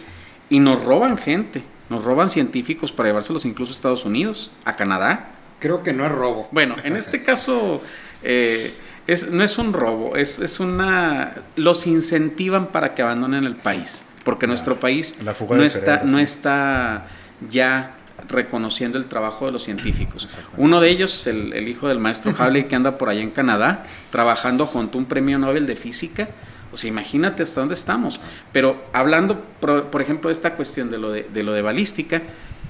y 0.49 0.59
nos 0.59 0.83
roban 0.83 1.17
gente, 1.17 1.63
nos 1.89 2.03
roban 2.03 2.27
científicos 2.27 2.91
para 2.91 3.07
llevárselos 3.07 3.45
incluso 3.45 3.71
a 3.71 3.75
Estados 3.75 4.03
Unidos, 4.03 4.51
a 4.65 4.75
Canadá. 4.75 5.38
Creo 5.59 5.83
que 5.83 5.93
no 5.93 6.05
es 6.05 6.11
robo. 6.11 6.47
Bueno, 6.51 6.75
en 6.83 6.95
este 6.95 7.21
caso 7.23 7.81
eh, 8.23 8.73
es, 9.07 9.31
no 9.31 9.43
es 9.43 9.57
un 9.57 9.73
robo, 9.73 10.15
es, 10.15 10.39
es, 10.39 10.59
una... 10.59 11.35
Los 11.55 11.87
incentivan 11.87 12.67
para 12.67 12.95
que 12.95 13.01
abandonen 13.01 13.45
el 13.45 13.55
país, 13.55 14.05
porque 14.23 14.47
nuestro 14.47 14.79
país 14.79 15.17
no, 15.49 15.63
está, 15.63 16.03
no 16.03 16.19
está 16.19 17.07
ya 17.49 17.95
reconociendo 18.27 18.97
el 18.97 19.07
trabajo 19.07 19.45
de 19.45 19.51
los 19.51 19.63
científicos. 19.63 20.27
Uno 20.57 20.81
de 20.81 20.89
ellos, 20.89 21.25
el, 21.27 21.53
el 21.53 21.67
hijo 21.67 21.87
del 21.87 21.99
maestro 21.99 22.33
Hawley, 22.37 22.65
que 22.65 22.75
anda 22.75 22.97
por 22.97 23.09
allá 23.09 23.21
en 23.21 23.31
Canadá, 23.31 23.83
trabajando 24.11 24.65
junto 24.65 24.97
a 24.97 25.01
un 25.01 25.07
premio 25.07 25.39
Nobel 25.39 25.65
de 25.65 25.75
Física. 25.75 26.29
O 26.71 26.77
sea, 26.77 26.87
imagínate 26.87 27.41
hasta 27.41 27.61
dónde 27.61 27.73
estamos. 27.73 28.21
Pero 28.51 28.85
hablando, 28.93 29.43
por, 29.59 30.01
ejemplo, 30.01 30.27
de 30.27 30.33
esta 30.33 30.55
cuestión 30.55 30.91
de 30.91 30.99
lo 30.99 31.11
de, 31.11 31.23
de 31.23 31.43
lo 31.43 31.53
de 31.53 31.63
balística, 31.63 32.21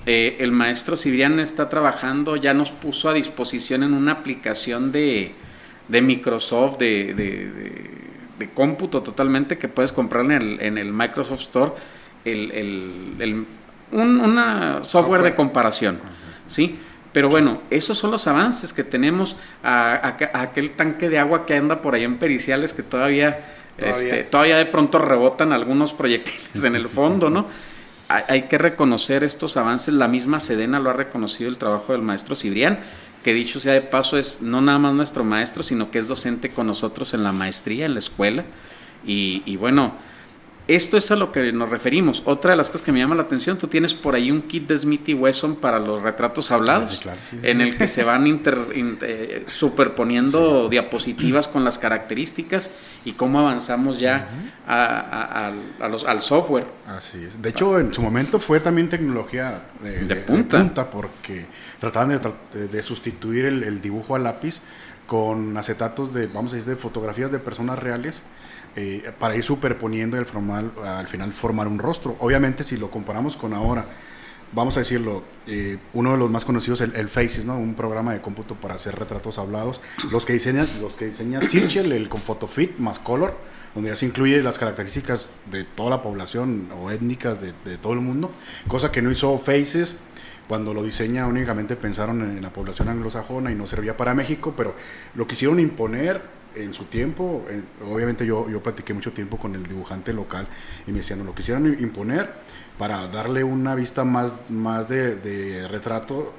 eh, 0.06 0.38
el 0.40 0.52
maestro 0.52 0.96
Cibrián 0.96 1.40
está 1.40 1.70
trabajando, 1.70 2.36
ya 2.36 2.54
nos 2.54 2.72
puso 2.72 3.10
a 3.10 3.14
disposición 3.14 3.84
en 3.84 3.94
una 3.94 4.14
aplicación 4.14 4.92
de, 4.92 5.34
Microsoft, 5.90 6.78
de, 6.78 7.86
cómputo 8.54 9.04
totalmente, 9.04 9.58
que 9.58 9.68
puedes 9.68 9.92
comprar 9.92 10.26
en 10.32 10.78
el, 10.78 10.94
Microsoft 10.94 11.42
Store, 11.42 11.72
el, 12.26 13.46
un 13.92 14.84
software, 14.84 15.22
de 15.22 15.36
comparación. 15.36 16.00
¿sí? 16.48 16.80
Pero 17.12 17.28
bueno, 17.28 17.62
esos 17.70 17.98
son 17.98 18.12
los 18.12 18.26
avances 18.28 18.72
que 18.72 18.84
tenemos 18.84 19.36
a, 19.64 20.16
aquel 20.34 20.72
tanque 20.72 21.10
de 21.10 21.20
agua 21.20 21.46
que 21.46 21.56
anda 21.56 21.82
por 21.82 21.96
ahí 21.96 22.04
en 22.04 22.18
periciales 22.18 22.74
que 22.74 22.84
todavía, 22.84 23.40
todavía. 23.78 23.92
Este, 23.92 24.24
todavía 24.24 24.58
de 24.58 24.66
pronto 24.66 25.00
rebotan 25.00 25.52
algunos 25.52 25.94
proyectiles 25.94 26.64
en 26.64 26.76
el 26.76 26.88
fondo, 26.88 27.30
¿no? 27.30 27.48
hay 28.10 28.44
que 28.44 28.58
reconocer 28.58 29.24
estos 29.24 29.56
avances. 29.56 29.94
La 29.94 30.08
misma 30.08 30.40
Sedena 30.40 30.80
lo 30.80 30.90
ha 30.90 30.94
reconocido 30.94 31.50
el 31.50 31.58
trabajo 31.58 31.94
del 31.94 32.02
maestro 32.02 32.36
Cibrián, 32.36 32.80
que 33.24 33.34
dicho 33.34 33.60
sea 33.60 33.74
de 33.74 33.82
paso 33.82 34.18
es 34.18 34.42
no 34.42 34.62
nada 34.62 34.80
más 34.80 34.94
nuestro 34.94 35.24
maestro, 35.24 35.62
sino 35.62 35.92
que 35.92 36.00
es 36.00 36.08
docente 36.08 36.50
con 36.50 36.68
nosotros 36.68 37.14
en 37.14 37.24
la 37.24 37.32
maestría, 37.32 37.86
en 37.86 37.94
la 37.94 38.00
escuela. 38.00 38.46
Y, 39.06 39.44
y 39.46 39.56
bueno, 39.58 39.94
esto 40.70 40.98
es 40.98 41.10
a 41.10 41.16
lo 41.16 41.32
que 41.32 41.52
nos 41.52 41.70
referimos. 41.70 42.22
Otra 42.26 42.52
de 42.52 42.58
las 42.58 42.68
cosas 42.70 42.84
que 42.84 42.92
me 42.92 43.00
llama 43.00 43.16
la 43.16 43.24
atención, 43.24 43.58
tú 43.58 43.68
tienes 43.68 43.96
por 43.96 44.14
ahí 44.14 44.30
un 44.30 44.44
kit 44.44 44.68
de 44.68 44.78
Smith 44.78 45.10
y 45.10 45.16
Wesson 45.16 45.56
para 45.56 45.80
los 45.80 46.04
retratos 46.04 46.52
hablados, 46.52 47.02
en 47.42 47.62
el 47.62 47.76
que 47.76 47.88
se 47.88 48.04
van 48.04 48.28
eh, 48.28 49.44
superponiendo 49.48 50.70
diapositivas 50.70 51.48
con 51.48 51.64
las 51.64 51.80
características 51.80 52.70
y 53.04 53.14
cómo 53.14 53.40
avanzamos 53.40 54.00
ya 54.00 54.30
a, 54.68 55.52
los, 55.90 56.04
al 56.06 56.22
software. 56.22 56.68
Así 56.86 57.24
es. 57.24 57.42
De 57.42 57.50
hecho, 57.50 57.80
en 57.80 57.92
su 57.92 58.04
momento 58.04 58.40
fue 58.40 58.60
también 58.60 58.90
tecnología 58.90 59.64
de, 59.82 60.16
punta. 60.18 60.88
porque 60.90 61.48
trataban 61.80 62.22
de, 62.54 62.84
sustituir 62.84 63.46
el, 63.46 63.64
el 63.64 63.82
dibujo 63.82 64.16
a 64.16 64.20
lápiz 64.20 64.62
con 65.08 65.58
acetatos 65.58 66.14
de, 66.14 66.28
vamos 66.28 66.54
a 66.54 66.58
decir, 66.58 66.70
de 66.70 66.76
fotografías 66.76 67.32
de 67.32 67.40
personas 67.40 67.80
reales 67.80 68.22
eh, 68.76 69.12
para 69.18 69.36
ir 69.36 69.44
superponiendo 69.44 70.18
el 70.18 70.26
formal, 70.26 70.72
al 70.84 71.08
final 71.08 71.32
formar 71.34 71.68
un 71.68 71.80
rostro. 71.80 72.16
Obviamente 72.20 72.64
si 72.64 72.78
lo 72.78 72.90
comparamos 72.90 73.36
con 73.36 73.54
ahora, 73.54 73.88
vamos 74.52 74.78
a 74.78 74.82
decirlo, 74.82 75.24
eh, 75.48 75.78
uno 75.94 76.12
de 76.12 76.18
los 76.18 76.30
más 76.30 76.46
conocidos, 76.46 76.82
el, 76.82 76.96
el, 76.96 77.10
Faces, 77.10 77.46
¿no? 77.46 77.58
un 77.58 77.76
programa 77.76 78.14
de 78.14 78.22
cómputo 78.22 78.56
para 78.56 78.76
hacer 78.76 78.98
retratos 78.98 79.38
hablados, 79.38 79.82
los 80.12 80.26
que 80.26 80.34
diseña, 80.34 80.66
los 80.82 80.96
que 80.96 81.08
diseña 81.08 81.42
Sirchel, 81.42 81.92
el 81.92 82.10
con 82.10 82.22
PhotoFit 82.22 82.78
más 82.78 83.00
Color, 83.00 83.38
donde 83.76 83.90
ya 83.92 83.96
se 83.96 84.06
incluye 84.06 84.42
las 84.42 84.58
características 84.58 85.30
de 85.52 85.64
toda 85.64 85.92
la 85.92 86.02
población 86.02 86.70
o 86.82 86.90
étnicas 86.90 87.42
de, 87.42 87.54
de 87.66 87.78
todo 87.78 87.94
el 87.94 88.02
mundo, 88.02 88.32
cosa 88.68 88.92
que 88.92 89.02
no 89.02 89.12
hizo 89.12 89.38
Faces 89.38 89.98
cuando 90.48 90.74
lo 90.74 90.82
diseña 90.82 91.28
únicamente 91.28 91.76
pensaron 91.76 92.22
en 92.22 92.42
la 92.42 92.52
población 92.52 92.90
anglosajona 92.90 93.52
y 93.52 93.56
no 93.56 93.68
servía 93.68 93.96
para 93.96 94.16
México, 94.16 94.56
pero 94.58 94.74
lo 95.14 95.28
quisieron 95.28 95.60
imponer 95.60 96.39
en 96.56 96.74
su 96.74 96.86
tiempo, 96.86 97.44
obviamente 97.90 98.26
yo, 98.26 98.50
yo 98.50 98.62
platiqué 98.62 98.94
mucho 98.94 99.12
tiempo 99.12 99.38
con 99.38 99.56
el 99.56 99.64
dibujante 99.64 100.14
local 100.14 100.48
y 100.88 100.92
me 100.92 100.98
decían, 100.98 101.20
no, 101.20 101.26
lo 101.26 101.36
quisieran 101.36 101.66
imponer 101.80 102.30
para 102.80 103.08
darle 103.10 103.44
una 103.44 103.76
vista 103.76 104.06
más, 104.06 104.50
más 104.50 104.88
de, 104.88 105.68
retrato 105.68 106.34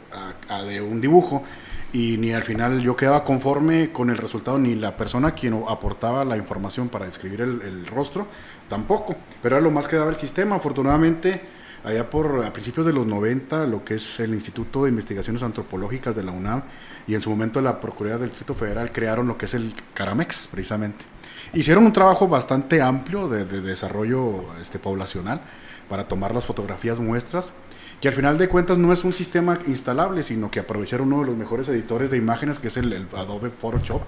a, 0.49 0.63
de 0.63 0.81
un 0.81 1.01
dibujo 1.01 1.45
y 1.93 2.17
ni 2.17 2.33
al 2.33 2.43
final 2.43 2.81
yo 2.81 2.97
quedaba 2.97 3.25
conforme 3.25 3.93
con 3.93 4.09
el 4.09 4.17
resultado, 4.17 4.59
ni 4.59 4.75
la 4.75 4.97
persona 4.97 5.33
quien 5.33 5.63
aportaba 5.69 6.25
la 6.25 6.37
información 6.37 6.89
para 6.89 7.05
describir 7.05 7.43
el, 7.43 7.87
rostro, 7.87 8.27
tampoco. 8.69 9.17
Pero 9.43 9.57
era 9.57 9.63
lo 9.63 9.71
más 9.71 9.87
que 9.87 9.97
daba 9.97 10.11
el 10.11 10.17
sistema. 10.17 10.57
Afortunadamente, 10.57 11.41
allá 11.85 12.11
por 12.11 12.45
a 12.45 12.53
principios 12.53 12.87
de 12.87 12.93
los 12.93 13.07
90, 13.07 13.67
lo 13.67 13.85
que 13.85 13.95
es 13.95 14.21
el 14.21 14.35
Instituto 14.35 14.85
de 14.85 14.91
Investigaciones 14.91 15.43
Antropológicas 15.43 16.15
de 16.15 16.23
la 16.23 16.33
UNAM 16.33 16.63
y 17.07 17.15
en 17.15 17.23
su 17.23 17.31
momento 17.31 17.61
la 17.61 17.81
Procuraduría 17.81 18.19
del 18.19 18.29
Distrito 18.29 18.55
Federal 18.55 18.93
crearon 18.93 19.27
lo 19.27 19.39
que 19.39 19.47
es 19.47 19.55
el 19.55 19.75
Caramex, 19.95 20.49
precisamente. 20.51 21.05
Hicieron 21.53 21.85
un 21.85 21.93
trabajo 21.93 22.29
bastante 22.29 22.83
amplio 22.83 23.29
de, 23.29 23.45
de 23.45 23.61
desarrollo 23.61 24.45
este, 24.61 24.79
poblacional 24.79 25.41
para 25.89 26.07
tomar 26.07 26.35
las 26.35 26.45
fotografías 26.45 27.01
muestras 27.01 27.53
que 28.01 28.09
al 28.09 28.15
final 28.15 28.39
de 28.39 28.49
cuentas 28.49 28.79
no 28.79 28.93
es 28.93 29.05
un 29.05 29.13
sistema 29.13 29.59
instalable, 29.67 30.23
sino 30.23 30.51
que 30.51 30.61
aprovechar 30.61 31.03
uno 31.03 31.21
de 31.21 31.27
los 31.27 31.37
mejores 31.37 31.69
editores 31.69 32.11
de 32.11 32.17
imágenes, 32.17 32.59
que 32.59 32.69
es 32.69 32.77
el, 32.79 33.07
Adobe 33.15 33.51
Photoshop, 33.51 34.03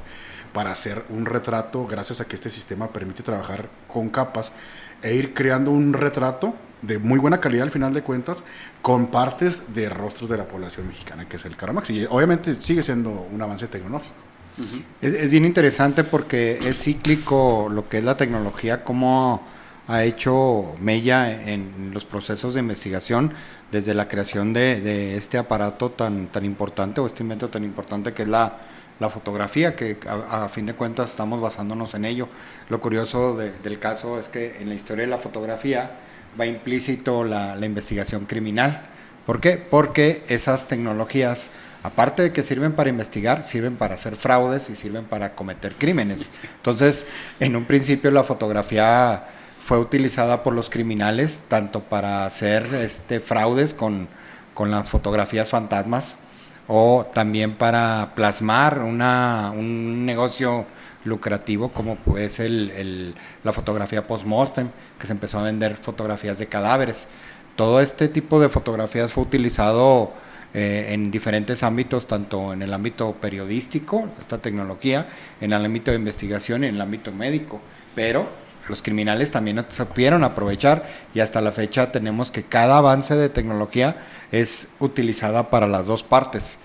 para 0.53 0.71
hacer 0.71 1.05
un 1.11 1.27
retrato, 1.27 1.87
gracias 1.87 2.21
a 2.21 2.27
que 2.27 2.37
este 2.37 2.51
sistema 2.51 2.93
permite 2.93 3.23
trabajar 3.23 3.69
con 3.89 4.09
capas 4.11 4.53
e 5.03 5.15
ir 5.15 5.35
creando 5.35 5.71
un 5.71 5.93
retrato 5.93 6.55
de 6.83 6.99
muy 6.99 7.19
buena 7.19 7.41
calidad 7.41 7.65
al 7.65 7.71
final 7.71 7.95
de 7.95 8.03
cuentas, 8.03 8.43
con 8.83 9.07
partes 9.07 9.73
de 9.75 9.89
rostros 9.89 10.29
de 10.29 10.37
la 10.37 10.49
población 10.49 10.89
mexicana, 10.89 11.29
que 11.29 11.37
es 11.37 11.45
el 11.45 11.57
Caramax. 11.57 11.91
Y 11.91 12.07
obviamente 12.11 12.61
sigue 12.61 12.83
siendo 12.83 13.11
un 13.11 13.41
avance 13.41 13.69
tecnológico. 13.69 14.15
es, 15.01 15.15
es, 15.15 15.31
bien 15.31 15.45
interesante 15.45 16.05
porque 16.05 16.59
es 16.65 16.83
cíclico 16.83 17.69
lo 17.71 17.89
que 17.89 17.99
es 17.99 18.05
la 18.05 18.17
tecnología, 18.17 18.85
como 18.85 19.43
ha 19.89 20.05
hecho 20.05 20.75
mella 20.81 21.51
en 21.51 21.91
los 21.93 22.05
procesos 22.05 22.55
de 22.55 22.61
investigación 22.61 23.33
desde 23.71 23.95
la 23.95 24.09
creación 24.09 24.53
de, 24.53 25.17
este 25.17 25.39
aparato 25.39 25.91
tan, 25.91 26.27
tan 26.27 26.45
importante 26.45 27.01
o 27.01 27.07
este 27.07 27.23
invento 27.23 27.49
tan 27.49 27.65
importante 27.65 28.13
que 28.13 28.23
es 28.23 28.29
la, 28.29 28.59
fotografía, 29.11 29.77
que 29.77 29.99
a, 30.07 30.49
fin 30.49 30.67
de 30.67 30.75
cuentas 30.75 31.11
estamos 31.11 31.41
basándonos 31.41 31.95
en 31.95 32.05
ello. 32.05 32.29
Lo 32.69 32.81
curioso 32.81 33.37
del 33.37 33.79
caso 33.79 34.19
es 34.19 34.29
que 34.29 34.59
en 34.61 34.69
la 34.69 34.75
historia 34.75 35.05
de 35.05 35.11
la 35.11 35.19
fotografía 35.19 35.99
va 36.39 36.47
implícito 36.47 37.25
la, 37.25 37.57
la 37.57 37.67
investigación 37.67 38.27
criminal. 38.27 38.89
¿Por 39.27 39.41
qué? 39.41 39.57
Porque 39.57 40.23
esas 40.29 40.69
tecnologías 40.69 41.51
aparte 41.83 42.23
de 42.23 42.33
que 42.33 42.43
sirven 42.43 42.73
para 42.73 42.91
investigar, 42.91 43.43
sirven 43.43 43.77
para 43.77 43.95
hacer 43.95 44.17
fraudes 44.17 44.71
y 44.71 44.77
sirven 44.77 45.05
para 45.05 45.35
cometer 45.35 45.75
crímenes. 45.75 46.31
Entonces, 46.57 47.07
en 47.41 47.57
un 47.57 47.65
principio 47.65 48.11
la 48.11 48.23
fotografía 48.23 49.25
fue 49.61 49.79
utilizada 49.79 50.43
por 50.43 50.55
los 50.55 50.71
criminales 50.71 51.43
tanto 51.49 51.85
para 51.85 52.27
hacer 52.27 52.67
este, 52.75 53.21
fraudes 53.21 53.75
con, 53.75 54.09
las 54.59 54.89
fotografías 54.89 55.49
fantasmas 55.49 56.17
o 56.69 57.07
también 57.13 57.55
para 57.55 58.13
plasmar 58.15 58.81
una, 58.81 59.53
un 59.55 60.07
negocio 60.07 60.67
lucrativo 61.05 61.71
como 61.71 61.97
pues 61.97 62.41
el, 62.41 63.15
la 63.43 63.53
fotografía 63.53 64.03
post-mortem, 64.03 64.69
que 64.99 65.07
se 65.07 65.13
empezó 65.13 65.39
a 65.39 65.43
vender 65.43 65.77
fotografías 65.77 66.39
de 66.39 66.47
cadáveres. 66.47 67.09
Todo 67.57 67.81
este 67.81 68.09
tipo 68.09 68.41
de 68.41 68.49
fotografías 68.49 69.13
fue 69.13 69.25
utilizado 69.25 70.13
eh, 70.55 70.89
en 70.91 71.11
diferentes 71.11 71.63
ámbitos, 71.63 72.07
tanto 72.07 72.53
en 72.53 72.63
el 72.63 72.73
ámbito 72.73 73.13
periodístico, 73.15 74.09
esta 74.21 74.39
tecnología, 74.39 75.07
en 75.41 75.53
el 75.53 75.65
ámbito 75.65 75.91
de 75.91 75.97
investigación 75.97 76.65
y 76.65 76.69
en 76.69 76.77
el 76.77 76.81
ámbito 76.81 77.11
médico, 77.13 77.61
pero 77.95 78.29
los 78.69 78.83
criminales 78.83 79.31
también 79.31 79.65
supieron 79.69 80.25
aprovechar 80.25 80.89
y 81.15 81.21
hasta 81.21 81.41
la 81.41 81.53
fecha 81.53 81.91
tenemos 81.91 82.31
que 82.31 82.45
cada 82.45 82.79
avance 82.79 83.17
de 83.17 83.29
tecnología 83.29 83.97
es 84.31 84.69
utilizada 84.79 85.51
para 85.51 85.67
las 85.67 85.87
dos 85.87 86.05
partes. 86.05 86.59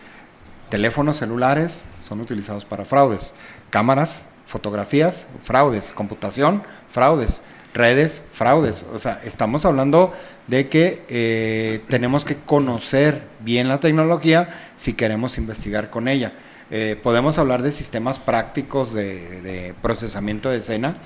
Teléfonos 0.69 1.17
celulares 1.17 1.85
son 2.07 2.21
utilizados 2.21 2.65
para 2.65 2.85
fraudes, 2.85 3.33
cámaras, 3.69 4.27
fotografías, 4.45 5.27
fraudes, 5.39 5.91
computación, 5.91 6.63
fraudes, 6.89 7.41
redes, 7.73 8.21
fraudes. 8.31 8.85
O 8.93 8.99
sea, 8.99 9.19
estamos 9.25 9.65
hablando 9.65 10.13
de 10.47 10.69
que 10.69 11.03
eh, 11.09 11.81
tenemos 11.89 12.25
que 12.25 12.35
conocer 12.35 13.21
bien 13.39 13.67
la 13.67 13.79
tecnología 13.79 14.49
si 14.77 14.93
queremos 14.93 15.37
investigar 15.37 15.89
con 15.89 16.07
ella. 16.07 16.33
Eh, 16.69 16.99
podemos 17.01 17.37
hablar 17.37 17.63
de 17.63 17.71
sistemas 17.71 18.19
prácticos 18.19 18.93
de 18.93 19.73
procesamiento 19.81 20.49
de 20.49 20.57
escena, 20.57 20.97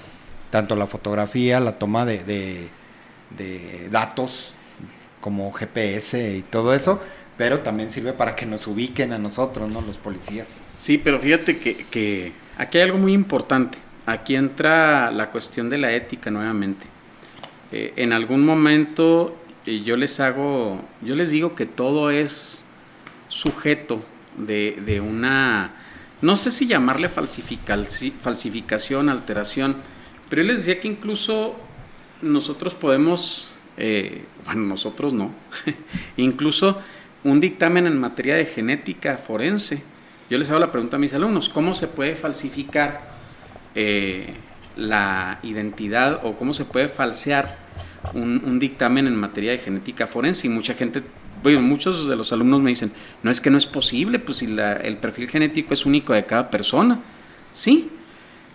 tanto 0.51 0.75
la 0.75 0.85
fotografía, 0.85 1.59
la 1.59 1.79
toma 1.79 2.05
de, 2.05 2.67
datos 3.89 4.53
como 5.19 5.51
GPS 5.51 6.37
y 6.37 6.41
todo 6.41 6.73
eso, 6.73 7.01
pero 7.37 7.61
también 7.61 7.91
sirve 7.91 8.13
para 8.13 8.35
que 8.35 8.45
nos 8.45 8.67
ubiquen 8.67 9.13
a 9.13 9.17
nosotros, 9.17 9.69
¿no? 9.69 9.81
Los 9.81 9.97
policías. 9.97 10.59
Sí, 10.77 10.99
pero 10.99 11.19
fíjate 11.19 11.57
que, 11.57 12.33
aquí 12.57 12.77
hay 12.77 12.83
algo 12.83 12.99
muy 12.99 13.13
importante. 13.13 13.79
Aquí 14.05 14.35
entra 14.35 15.09
la 15.11 15.31
cuestión 15.31 15.69
de 15.69 15.77
la 15.77 15.93
ética 15.93 16.29
nuevamente. 16.29 16.85
Eh, 17.71 17.93
en 17.95 18.13
algún 18.13 18.45
momento 18.45 19.37
eh, 19.65 19.81
yo 19.81 19.95
les 19.95 20.19
hago, 20.19 20.81
yo 21.01 21.15
les 21.15 21.31
digo 21.31 21.55
que 21.55 21.65
todo 21.65 22.11
es 22.11 22.65
sujeto 23.29 24.03
de, 24.37 24.77
de 24.85 24.99
una, 24.99 25.71
no 26.21 26.35
sé 26.35 26.51
si 26.51 26.67
llamarle 26.67 27.07
falsificación, 27.09 29.07
alteración, 29.07 29.77
pero 30.32 30.44
él 30.44 30.48
les 30.48 30.65
decía 30.65 30.80
que 30.80 30.88
incluso 30.88 31.58
nosotros 32.22 32.74
podemos, 32.74 33.56
eh, 33.76 34.24
bueno, 34.46 34.62
nosotros 34.62 35.13
no, 35.13 35.34
incluso 36.15 36.80
un 37.26 37.41
dictamen 37.41 37.86
en 37.86 38.00
materia 38.00 38.36
de 38.38 38.46
genética 38.46 39.17
forense. 39.17 39.84
Yo 40.30 40.38
les 40.38 40.50
hago 40.50 40.62
la 40.62 40.72
pregunta 40.72 40.96
a 40.96 41.00
mis 41.02 41.13
alumnos, 41.13 41.50
¿cómo 41.50 41.76
se 41.76 41.89
puede 41.89 42.15
falsificar 42.15 43.12
eh, 43.76 44.36
la 44.78 45.39
identidad 45.44 46.22
o 46.24 46.34
cómo 46.34 46.54
se 46.54 46.63
puede 46.63 46.88
falsear 46.88 47.58
un, 48.13 48.58
dictamen 48.58 49.08
en 49.08 49.17
materia 49.17 49.52
de 49.52 49.58
genética 49.58 50.08
forense? 50.08 50.48
Y 50.48 50.50
mucha 50.50 50.76
gente, 50.76 51.04
bueno, 51.44 51.60
muchos 51.60 52.08
de 52.08 52.15
los 52.15 52.32
alumnos 52.32 52.62
me 52.62 52.70
dicen, 52.70 52.94
no 53.22 53.32
es 53.32 53.41
que 53.41 53.50
no 53.50 53.58
es 53.58 53.65
posible, 53.65 54.17
pues 54.17 54.38
si 54.38 54.46
el 54.46 54.96
perfil 54.96 55.28
genético 55.28 55.74
es 55.74 55.86
único 55.86 56.13
de 56.13 56.26
cada 56.26 56.50
persona. 56.50 57.02
Sí, 57.52 57.89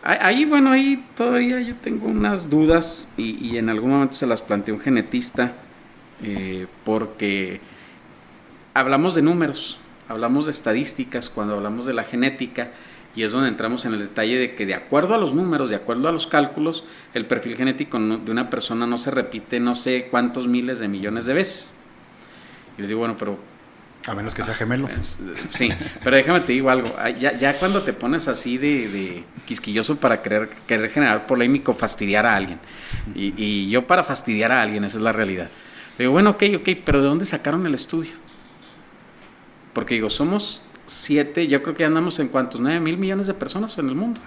Ahí, 0.08 0.44
bueno, 0.44 0.70
ahí 0.70 1.04
todavía 1.16 1.60
yo 1.60 1.74
tengo 1.74 2.06
unas 2.06 2.48
dudas 2.48 3.12
y, 3.16 3.58
en 3.58 3.68
algún 3.68 3.90
momento 3.90 4.14
se 4.14 4.28
las 4.28 4.40
planteó 4.40 4.74
un 4.74 4.80
genetista 4.80 5.54
eh, 6.22 6.68
porque 6.84 7.60
hablamos 8.72 9.16
de 9.16 9.22
números, 9.22 9.80
hablamos 10.06 10.44
de 10.44 10.52
estadísticas 10.52 11.28
cuando 11.28 11.54
hablamos 11.54 11.86
de 11.86 11.92
la 11.92 12.04
genética 12.04 12.70
y 13.16 13.24
es 13.24 13.32
donde 13.32 13.48
entramos 13.48 13.84
en 13.84 13.94
el 13.94 13.98
detalle 13.98 14.38
de 14.38 14.54
que 14.54 14.64
de 14.64 14.74
acuerdo 14.74 15.12
a 15.12 15.18
los 15.18 15.34
números, 15.34 15.70
de 15.70 15.76
acuerdo 15.76 16.06
a 16.08 16.12
los 16.12 16.28
cálculos, 16.28 16.84
el 17.12 17.26
perfil 17.26 17.56
genético 17.56 17.98
de 17.98 18.30
una 18.30 18.48
persona 18.48 18.86
no 18.86 18.98
se 18.98 19.10
repite 19.10 19.58
no 19.58 19.74
sé 19.74 20.06
cuántos 20.08 20.46
miles 20.46 20.78
de 20.78 20.86
millones 20.86 21.26
de 21.26 21.34
veces. 21.34 21.76
Y 22.78 22.82
les 22.82 22.88
digo, 22.90 23.00
bueno, 23.00 23.16
pero 23.18 23.40
a 24.06 24.14
menos 24.14 24.34
que 24.34 24.42
sea 24.42 24.54
gemelo. 24.54 24.88
Sí, 25.54 25.70
pero 26.02 26.16
déjame 26.16 26.40
te 26.40 26.52
digo 26.52 26.70
algo. 26.70 26.94
Ya, 27.18 27.36
ya 27.36 27.58
cuando 27.58 27.82
te 27.82 27.92
pones 27.92 28.28
así 28.28 28.58
de, 28.58 29.24
quisquilloso 29.44 29.96
para 29.96 30.22
querer, 30.22 30.48
querer 30.66 30.90
generar 30.90 31.26
polémico, 31.26 31.74
fastidiar 31.74 32.26
a 32.26 32.36
alguien. 32.36 32.58
Y, 33.14 33.68
yo 33.68 33.86
para 33.86 34.04
fastidiar 34.04 34.52
a 34.52 34.62
alguien, 34.62 34.84
esa 34.84 34.98
es 34.98 35.02
la 35.02 35.12
realidad. 35.12 35.48
Digo, 35.98 36.12
bueno, 36.12 36.30
ok, 36.30 36.42
ok, 36.56 36.68
pero 36.84 37.02
¿de 37.02 37.08
dónde 37.08 37.24
sacaron 37.24 37.66
el 37.66 37.74
estudio? 37.74 38.12
Porque 39.72 39.94
digo, 39.94 40.10
somos 40.10 40.62
siete, 40.86 41.48
yo 41.48 41.62
creo 41.62 41.74
que 41.74 41.84
andamos 41.84 42.18
en 42.18 42.28
cuántos, 42.28 42.60
nueve 42.60 42.80
mil 42.80 42.98
millones 42.98 43.26
de 43.26 43.34
personas 43.34 43.76
en 43.78 43.88
el 43.88 43.94
mundo. 43.94 44.20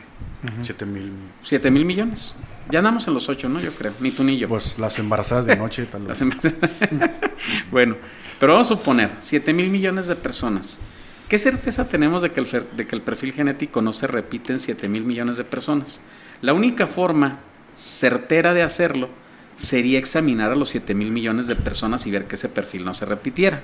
Siete 0.62 0.86
mil. 0.86 1.14
Siete 1.42 1.72
mil 1.72 1.86
millones. 1.86 2.36
Ya 2.72 2.80
andamos 2.80 3.08
en 3.08 3.14
los 3.14 3.28
ocho, 3.30 3.50
¿no? 3.50 3.60
Yo 3.60 3.72
creo, 3.72 3.94
ni 4.00 4.12
tú 4.12 4.24
ni 4.24 4.38
yo. 4.38 4.48
Pues 4.48 4.78
las 4.78 5.00
embarazadas 5.00 5.46
de 5.46 5.58
noche, 5.58 5.86
tal 5.86 6.04
vez. 6.04 6.24
bueno, 7.72 7.98
pero 8.40 8.54
vamos 8.54 8.68
a 8.72 8.76
suponer, 8.76 9.12
7 9.20 9.54
mil 9.54 9.70
millones 9.70 10.08
de 10.08 10.16
personas. 10.16 10.80
¿Qué 11.28 11.38
certeza 11.38 11.88
tenemos 11.88 12.24
de 12.24 12.32
que, 12.32 12.40
el, 12.40 12.68
de 12.76 12.88
que 12.88 12.96
el 12.96 13.02
perfil 13.02 13.34
genético 13.34 13.82
no 13.82 13.94
se 13.94 14.08
repite 14.08 14.54
en 14.54 14.60
7 14.60 14.88
mil 14.88 15.04
millones 15.04 15.38
de 15.38 15.44
personas? 15.44 16.02
La 16.42 16.54
única 16.54 16.88
forma 16.88 17.40
certera 17.76 18.54
de 18.54 18.64
hacerlo 18.64 19.10
sería 19.56 20.00
examinar 20.00 20.52
a 20.52 20.56
los 20.56 20.70
7 20.70 20.96
mil 20.96 21.12
millones 21.12 21.48
de 21.48 21.56
personas 21.56 22.08
y 22.08 22.12
ver 22.12 22.26
que 22.26 22.36
ese 22.36 22.50
perfil 22.50 22.86
no 22.86 22.94
se 22.94 23.06
repitiera. 23.06 23.62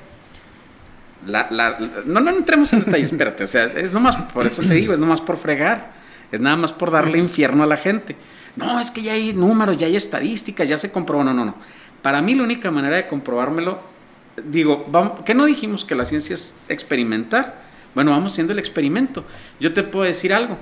no, 1.25 2.19
no 2.19 2.29
entremos 2.29 2.71
en 2.73 2.83
detalles, 2.83 3.11
espérate, 3.11 3.45
o 3.45 3.47
sea, 3.47 3.63
es 3.65 3.93
nomás, 3.93 4.17
por 4.17 4.45
eso 4.45 4.61
te 4.61 4.73
digo, 4.73 4.93
es 4.93 4.99
nomás 4.99 5.21
por 5.21 5.37
fregar, 5.37 5.93
es 6.31 6.39
nada 6.41 6.57
más 6.57 6.73
por 6.73 6.91
darle 6.91 7.17
infierno 7.17 7.63
a 7.63 7.67
la 7.67 7.77
gente. 7.77 8.15
No, 8.57 8.79
es 8.79 8.91
que 8.91 9.01
ya 9.01 9.13
hay 9.13 9.33
números, 9.33 9.77
ya 9.77 9.87
hay 9.87 9.95
estadísticas, 9.95 10.67
ya 10.67 10.77
se 10.77 10.91
comprobó, 10.91 11.23
no, 11.23 11.33
no, 11.33 11.45
no. 11.45 11.55
Para 12.01 12.21
mí 12.21 12.35
la 12.35 12.43
única 12.43 12.69
manera 12.71 12.97
de 12.97 13.07
comprobármelo 13.07 13.94
digo, 14.43 14.85
¿qué 15.25 15.33
no 15.33 15.45
dijimos 15.45 15.85
que 15.85 15.95
la 15.95 16.05
ciencia 16.05 16.33
es 16.33 16.59
experimentar? 16.69 17.63
Bueno, 17.93 18.11
vamos 18.11 18.33
haciendo 18.33 18.53
el 18.53 18.59
experimento. 18.59 19.23
Yo 19.59 19.73
te 19.73 19.83
puedo 19.83 20.05
decir 20.05 20.33
algo. 20.33 20.57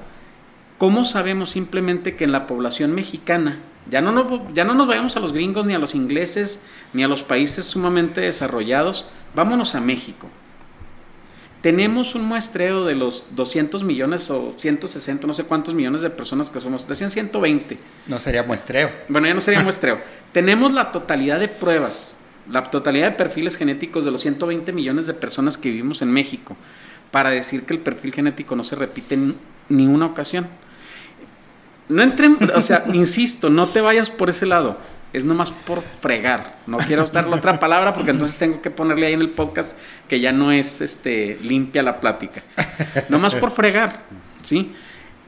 ¿Cómo 0.77 1.05
sabemos 1.05 1.51
simplemente 1.51 2.15
que 2.15 2.23
en 2.23 2.31
la 2.31 2.47
población 2.47 2.93
mexicana, 2.93 3.59
ya 3.89 4.01
no, 4.01 4.11
nos, 4.11 4.53
ya 4.53 4.63
no 4.63 4.75
nos 4.75 4.87
vayamos 4.87 5.15
a 5.17 5.19
los 5.19 5.33
gringos, 5.33 5.65
ni 5.65 5.73
a 5.73 5.79
los 5.79 5.95
ingleses, 5.95 6.65
ni 6.93 7.03
a 7.03 7.07
los 7.07 7.23
países 7.23 7.65
sumamente 7.65 8.21
desarrollados, 8.21 9.07
vámonos 9.33 9.75
a 9.75 9.81
México. 9.81 10.29
Tenemos 11.61 12.13
un 12.13 12.25
muestreo 12.25 12.83
de 12.83 12.93
los 12.93 13.27
200 13.31 13.85
millones 13.85 14.29
o 14.29 14.53
160, 14.55 15.25
no 15.25 15.31
sé 15.31 15.45
cuántos 15.45 15.73
millones 15.73 16.01
de 16.01 16.09
personas 16.09 16.49
que 16.49 16.59
somos. 16.59 16.85
Decían 16.89 17.09
120. 17.09 17.77
No 18.07 18.19
sería 18.19 18.43
muestreo. 18.43 18.91
Bueno, 19.07 19.27
ya 19.27 19.33
no 19.33 19.39
sería 19.39 19.63
muestreo. 19.63 20.01
Tenemos 20.33 20.73
la 20.73 20.91
totalidad 20.91 21.39
de 21.39 21.47
pruebas, 21.47 22.17
la 22.51 22.63
totalidad 22.63 23.11
de 23.11 23.17
perfiles 23.17 23.55
genéticos 23.55 24.05
de 24.05 24.11
los 24.11 24.21
120 24.21 24.71
millones 24.73 25.07
de 25.07 25.13
personas 25.13 25.57
que 25.57 25.69
vivimos 25.69 26.01
en 26.01 26.11
México 26.11 26.55
para 27.11 27.29
decir 27.29 27.63
que 27.63 27.73
el 27.73 27.79
perfil 27.79 28.13
genético 28.13 28.55
no 28.55 28.63
se 28.63 28.75
repite 28.75 29.15
en 29.15 29.35
ni 29.69 29.87
una 29.87 30.07
ocasión. 30.07 30.47
No 31.89 32.01
entren, 32.01 32.37
o 32.55 32.61
sea, 32.61 32.85
insisto, 32.93 33.49
no 33.49 33.67
te 33.67 33.81
vayas 33.81 34.09
por 34.09 34.29
ese 34.29 34.45
lado 34.45 34.77
es 35.13 35.25
nomás 35.25 35.51
por 35.51 35.81
fregar. 35.81 36.57
No 36.65 36.77
quiero 36.77 37.03
usar 37.03 37.27
la 37.27 37.35
otra 37.35 37.59
palabra 37.59 37.93
porque 37.93 38.11
entonces 38.11 38.35
tengo 38.37 38.61
que 38.61 38.71
ponerle 38.71 39.05
ahí 39.05 39.13
en 39.13 39.21
el 39.21 39.29
podcast 39.29 39.77
que 40.09 40.19
ya 40.19 40.31
no 40.31 40.51
es 40.51 40.81
este 40.81 41.37
limpia 41.43 41.83
la 41.83 42.01
plática. 42.01 42.41
Nomás 43.09 43.35
por 43.35 43.51
fregar, 43.51 44.01
¿sí? 44.41 44.73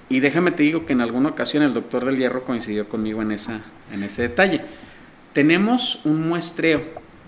Y 0.09 0.19
déjame 0.19 0.51
te 0.51 0.63
digo 0.63 0.85
que 0.87 0.93
en 0.93 1.01
alguna 1.01 1.29
ocasión 1.29 1.63
el 1.63 1.73
doctor 1.73 2.03
del 2.05 2.17
hierro 2.17 2.43
coincidió 2.43 2.89
conmigo 2.89 3.21
en, 3.21 3.31
esa, 3.31 3.61
en 3.93 4.03
ese 4.03 4.23
detalle. 4.23 4.61
Tenemos 5.33 6.01
un 6.03 6.27
muestreo, 6.27 6.81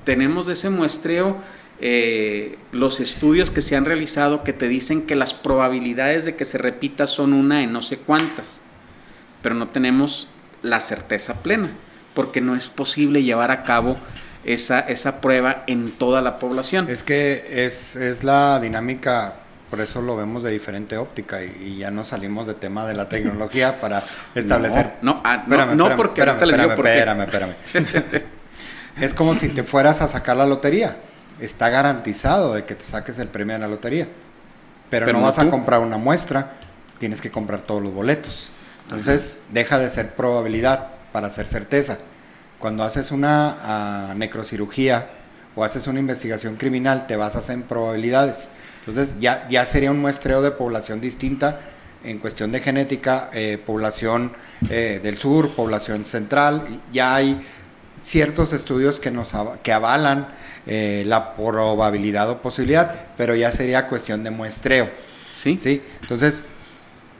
tenemos 0.07 0.45
de 0.45 0.53
ese 0.53 0.69
muestreo 0.69 1.35
eh, 1.81 2.57
los 2.71 3.01
estudios 3.01 3.51
que 3.51 3.61
se 3.61 3.75
han 3.75 3.83
realizado 3.83 4.41
que 4.41 4.53
te 4.53 4.69
dicen 4.69 5.01
que 5.01 5.15
las 5.15 5.33
probabilidades 5.33 6.23
de 6.23 6.37
que 6.37 6.45
se 6.45 6.57
repita 6.57 7.07
son 7.07 7.33
una 7.33 7.61
en 7.61 7.73
no 7.73 7.81
sé 7.81 7.97
cuántas, 7.97 8.61
pero 9.41 9.53
no 9.53 9.67
tenemos 9.67 10.29
la 10.63 10.79
certeza 10.79 11.43
plena 11.43 11.71
porque 12.13 12.39
no 12.39 12.55
es 12.55 12.67
posible 12.67 13.21
llevar 13.23 13.51
a 13.51 13.63
cabo 13.63 13.97
esa, 14.45 14.79
esa 14.79 15.19
prueba 15.19 15.65
en 15.67 15.91
toda 15.91 16.21
la 16.21 16.39
población. 16.39 16.87
Es 16.87 17.03
que 17.03 17.65
es, 17.65 17.97
es 17.97 18.23
la 18.23 18.61
dinámica, 18.61 19.35
por 19.69 19.81
eso 19.81 20.01
lo 20.01 20.15
vemos 20.15 20.41
de 20.41 20.51
diferente 20.51 20.95
óptica 20.95 21.43
y, 21.43 21.79
ya 21.79 21.91
no 21.91 22.05
salimos 22.05 22.47
de 22.47 22.53
tema 22.53 22.87
de 22.87 22.95
la 22.95 23.09
tecnología 23.09 23.81
para 23.81 24.01
establecer... 24.35 24.93
No, 25.01 25.15
no, 25.15 25.21
ah, 25.25 25.43
no, 25.75 25.97
porque 25.97 26.21
espérame, 26.21 26.49
espérame, 26.49 27.21
espérame, 27.21 27.51
espérame. 27.73 28.27
es 28.99 29.13
como 29.13 29.35
si 29.35 29.49
te 29.49 29.63
fueras 29.63 30.01
a 30.01 30.07
sacar 30.07 30.37
la 30.37 30.45
lotería. 30.45 30.97
Está 31.39 31.69
garantizado 31.69 32.53
de 32.53 32.65
que 32.65 32.75
te 32.75 32.83
saques 32.83 33.19
el 33.19 33.27
premio 33.27 33.53
de 33.53 33.59
la 33.59 33.67
lotería. 33.67 34.07
Pero, 34.89 35.11
no, 35.11 35.21
vas 35.21 35.39
a 35.39 35.49
comprar 35.49 35.81
una 35.81 35.97
muestra, 35.97 36.53
tienes 36.97 37.21
que 37.21 37.29
comprar 37.29 37.61
todos 37.61 37.81
los 37.81 37.93
boletos. 37.93 38.51
Entonces, 38.83 39.39
deja 39.51 39.77
de 39.77 39.89
ser 39.89 40.15
probabilidad 40.15 40.87
para 41.11 41.27
hacer 41.27 41.47
certeza. 41.47 41.97
Cuando 42.57 42.83
haces 42.83 43.11
una 43.11 43.57
ah, 43.61 44.13
necrocirugía 44.15 45.07
o 45.55 45.63
haces 45.63 45.87
una 45.87 45.99
investigación 45.99 46.55
criminal, 46.55 47.05
te 47.05 47.15
basas 47.15 47.49
en 47.49 47.63
probabilidades. 47.63 48.49
Entonces 48.85 49.17
ya, 49.19 49.45
ya 49.49 49.65
sería 49.65 49.91
un 49.91 49.99
muestreo 49.99 50.41
de 50.41 50.51
población 50.51 51.01
distinta 51.01 51.59
en 52.03 52.19
cuestión 52.19 52.51
de 52.51 52.61
genética, 52.61 53.29
eh, 53.33 53.57
población 53.63 54.33
eh, 54.69 55.01
del 55.03 55.17
sur, 55.17 55.49
población 55.49 56.05
central. 56.05 56.63
Ya 56.93 57.15
hay 57.15 57.39
ciertos 58.07 58.53
estudios 58.53 59.01
que, 59.01 59.11
nos, 59.11 59.33
que 59.63 59.73
avalan 59.73 60.29
eh, 60.65 61.03
la 61.05 61.35
probabilidad 61.35 62.29
o 62.29 62.41
posibilidad, 62.41 63.09
pero 63.17 63.35
ya 63.35 63.51
sería 63.51 63.85
cuestión 63.87 64.23
de 64.23 64.31
muestreo. 64.31 64.89
Sí. 65.33 65.57
¿sí? 65.61 65.83
Entonces, 66.01 66.43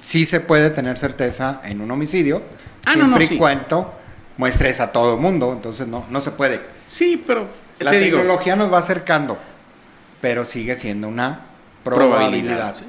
sí 0.02 0.26
se 0.26 0.40
puede 0.40 0.70
tener 0.70 0.98
certeza 0.98 1.62
en 1.66 1.82
un 1.82 1.92
homicidio, 1.92 2.42
Ah, 2.86 2.94
siempre 2.94 3.26
y 3.26 3.38
cuando 3.38 3.94
muestres 4.38 4.80
a 4.80 4.94
todo 4.94 5.16
el 5.16 5.20
mundo, 5.20 5.52
entonces 5.52 5.86
no, 5.88 6.06
no 6.10 6.22
se 6.22 6.32
puede. 6.32 6.62
Sí, 6.86 7.22
pero 7.28 7.50
la 7.80 7.92
tecnología 7.92 8.56
nos 8.56 8.72
va 8.72 8.78
acercando, 8.78 9.38
pero 10.22 10.46
sigue 10.46 10.76
siendo 10.76 11.10
una 11.10 11.48
probabilidad. 11.84 12.76
Sí. 12.76 12.86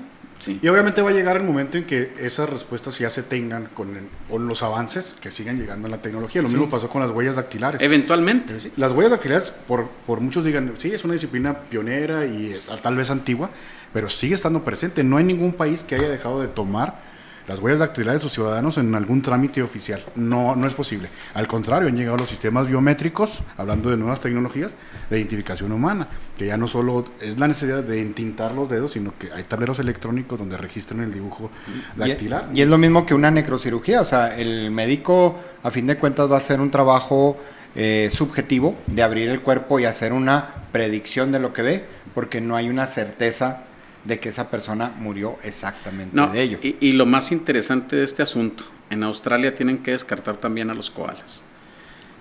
Y 0.47 0.69
obviamente 0.69 1.03
va 1.03 1.11
a 1.11 1.13
llegar 1.13 1.37
el 1.37 1.43
momento 1.43 1.79
en 1.79 1.85
que 1.85 2.13
esas 2.19 2.49
respuestas 2.49 2.99
ya 2.99 3.11
se 3.11 3.23
tengan 3.23 3.67
con, 3.67 4.09
con 4.29 4.47
los 4.47 4.63
avances 4.63 5.15
que 5.21 5.31
siguen 5.31 5.59
llegando 5.59 5.89
en 5.89 5.93
la 5.93 6.03
tecnología. 6.03 6.43
Lo 6.43 6.49
mismo 6.49 6.69
pasó 6.69 6.89
con 6.89 7.03
las 7.03 7.11
huellas 7.11 7.37
dactilares. 7.37 7.83
Eventualmente. 7.83 8.57
Las 8.77 8.93
huellas 8.93 9.11
dactilares, 9.11 9.51
por, 9.51 9.89
por 10.07 10.21
muchos 10.21 10.45
digan, 10.45 10.73
sí, 10.79 10.93
es 10.93 11.05
una 11.05 11.15
disciplina 11.15 11.63
pionera 11.63 12.27
y 12.27 12.53
eh, 12.53 12.61
tal 12.83 12.97
vez 12.97 13.11
antigua, 13.11 13.51
pero 13.93 14.09
sigue 14.09 14.35
estando 14.35 14.65
presente. 14.65 15.03
No 15.03 15.17
hay 15.17 15.25
ningún 15.25 15.53
país 15.55 15.83
que 15.83 15.97
haya 15.97 16.09
dejado 16.09 16.41
de 16.41 16.49
tomar 16.49 17.08
las 17.49 17.61
huellas 17.61 17.79
dactilares 17.81 18.21
de 18.21 18.23
sus 18.23 18.33
ciudadanos 18.33 18.77
en 18.77 18.95
algún 18.95 19.23
trámite 19.23 19.63
oficial. 19.63 20.05
No, 20.15 20.55
no 20.55 20.67
es 20.67 20.75
posible. 20.75 21.09
Al 21.35 21.49
contrario, 21.49 21.89
han 21.89 21.97
llegado 21.97 22.19
los 22.19 22.29
sistemas 22.29 22.69
biométricos, 22.69 23.41
hablando 23.57 23.91
de 23.91 23.97
nuevas 23.97 24.21
tecnologías, 24.21 24.77
de 25.09 25.19
identificación 25.19 25.73
humana, 25.73 26.09
que 26.37 26.47
ya 26.47 26.59
no 26.59 26.69
solo 26.69 27.07
es 27.21 27.39
la 27.39 27.49
necesidad 27.49 27.83
de 27.83 28.03
entintar 28.03 28.53
los 28.53 28.69
dedos, 28.69 28.93
sino 28.93 29.15
que 29.19 29.33
hay 29.33 29.45
tableros 29.45 29.79
electrónicos 29.79 30.39
donde 30.39 30.59
registran 30.59 31.01
el 31.01 31.13
dibujo 31.13 31.51
dactilar. 31.97 32.49
Y, 32.53 32.61
es 32.61 32.69
lo 32.69 32.77
mismo 32.77 33.07
que 33.07 33.15
una 33.15 33.31
necrocirugía, 33.31 34.03
o 34.03 34.05
sea, 34.05 34.37
el 34.37 34.71
médico 34.71 35.39
a 35.63 35.71
fin 35.71 35.87
de 35.87 35.97
cuentas 35.97 36.31
va 36.31 36.35
a 36.35 36.39
hacer 36.39 36.61
un 36.61 36.71
trabajo 36.71 37.39
eh, 37.75 38.11
subjetivo 38.13 38.75
de 38.87 39.03
abrir 39.03 39.31
el 39.31 39.41
cuerpo 39.41 39.79
y 39.79 39.87
hacer 39.87 40.13
una 40.13 40.67
predicción 40.71 41.33
de 41.33 41.41
lo 41.41 41.55
que 41.55 41.63
ve, 41.63 41.85
porque 42.15 42.43
no 42.43 42.57
hay 42.57 42.69
una 42.69 42.87
certeza 42.87 43.68
de 44.05 44.19
que 44.21 44.29
esa 44.29 44.51
persona 44.51 44.95
murió 44.99 45.39
exactamente 45.43 46.21
de 46.33 46.43
ello. 46.43 46.59
Y, 46.63 46.93
lo 46.93 47.07
más 47.07 47.33
interesante 47.33 47.97
de 47.97 48.05
este 48.05 48.23
asunto, 48.23 48.65
en 48.91 49.03
Australia 49.03 49.55
tienen 49.55 49.79
que 49.79 49.93
descartar 49.93 50.37
también 50.37 50.71
a 50.71 50.75
los 50.75 50.91
koalas. 50.91 51.45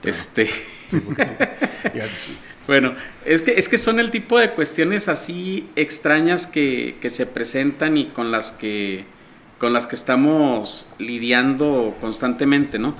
Este. 0.03 0.49
bueno, 2.67 2.93
es 3.25 3.41
que, 3.41 3.53
es 3.53 3.67
que 3.67 3.77
son 3.77 3.99
el 3.99 4.11
tipo 4.11 4.37
de 4.37 4.51
cuestiones 4.51 5.07
así 5.07 5.69
extrañas 5.75 6.47
que, 6.47 6.97
que, 7.01 7.09
se 7.09 7.25
presentan 7.25 7.97
y 7.97 8.07
con 8.07 8.31
las 8.31 8.51
que, 8.51 9.05
con 9.57 9.73
las 9.73 9.87
que 9.87 9.95
estamos 9.95 10.89
lidiando 10.99 11.95
constantemente, 11.99 12.79
¿no? 12.79 12.95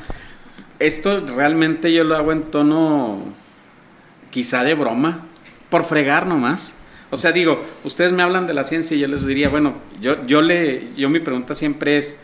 Esto 0.79 1.25
realmente 1.25 1.91
yo 1.91 2.03
lo 2.03 2.15
hago 2.15 2.31
en 2.31 2.43
tono 2.43 3.19
quizá 4.29 4.63
de 4.63 4.75
broma, 4.75 5.25
por 5.69 5.83
fregar 5.83 6.27
nomás. 6.27 6.75
O 7.09 7.17
sea, 7.17 7.31
digo, 7.31 7.63
ustedes 7.83 8.11
me 8.11 8.21
hablan 8.21 8.47
de 8.47 8.53
la 8.53 8.63
ciencia 8.63 8.97
y 8.97 8.99
yo 8.99 9.07
les 9.07 9.25
diría, 9.25 9.49
bueno, 9.49 9.75
yo, 10.01 10.25
yo, 10.25 10.41
le, 10.41 10.83
yo 10.97 11.09
mi 11.09 11.19
pregunta 11.19 11.55
siempre 11.55 11.97
es, 11.97 12.19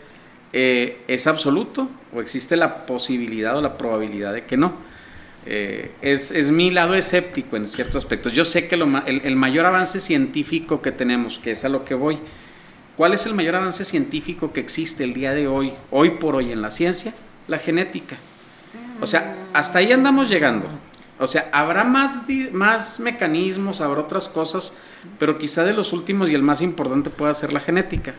eh, 0.52 1.02
¿es 1.08 1.26
absoluto 1.26 1.88
o 2.14 2.20
existe 2.20 2.56
la 2.56 2.84
posibilidad 2.86 3.56
o 3.56 3.62
la 3.62 3.78
probabilidad 3.78 4.34
de 4.34 4.44
que 4.44 4.56
no? 4.56 4.74
Eh, 5.46 5.90
es, 6.02 6.30
es, 6.30 6.50
mi 6.50 6.70
lado 6.70 6.94
escéptico 6.94 7.56
en 7.56 7.66
ciertos 7.66 7.96
aspectos. 7.96 8.32
Yo 8.32 8.44
sé 8.44 8.68
que 8.68 8.76
lo, 8.76 8.86
el, 9.06 9.22
el, 9.24 9.36
mayor 9.36 9.66
avance 9.66 10.00
científico 10.00 10.80
que 10.80 10.92
tenemos, 10.92 11.38
que 11.38 11.50
es 11.50 11.64
a 11.64 11.68
lo 11.68 11.84
que 11.84 11.94
voy, 11.94 12.18
¿cuál 12.96 13.14
es 13.14 13.26
el 13.26 13.34
mayor 13.34 13.56
avance 13.56 13.84
científico 13.84 14.52
que 14.52 14.60
existe 14.60 15.04
el 15.04 15.14
día 15.14 15.32
de 15.32 15.46
hoy, 15.48 15.72
hoy 15.90 16.10
por 16.10 16.34
hoy 16.36 16.52
en 16.52 16.62
la 16.62 16.70
ciencia? 16.70 17.14
La 17.48 17.58
genética. 17.58 18.16
O 19.00 19.06
sea, 19.06 19.36
hasta 19.52 19.80
ahí 19.80 19.92
andamos 19.92 20.30
llegando. 20.30 20.66
O 21.18 21.26
sea, 21.26 21.48
habrá 21.52 21.84
más, 21.84 22.24
más 22.52 22.98
mecanismos, 22.98 23.80
habrá 23.80 24.00
otras 24.00 24.28
cosas, 24.28 24.78
pero 25.18 25.38
quizá 25.38 25.64
de 25.64 25.72
los 25.72 25.92
últimos 25.92 26.30
y 26.30 26.34
el 26.34 26.42
más 26.42 26.60
importante 26.60 27.10
pueda 27.10 27.32
ser 27.34 27.52
la 27.52 27.60
genética. 27.60 28.14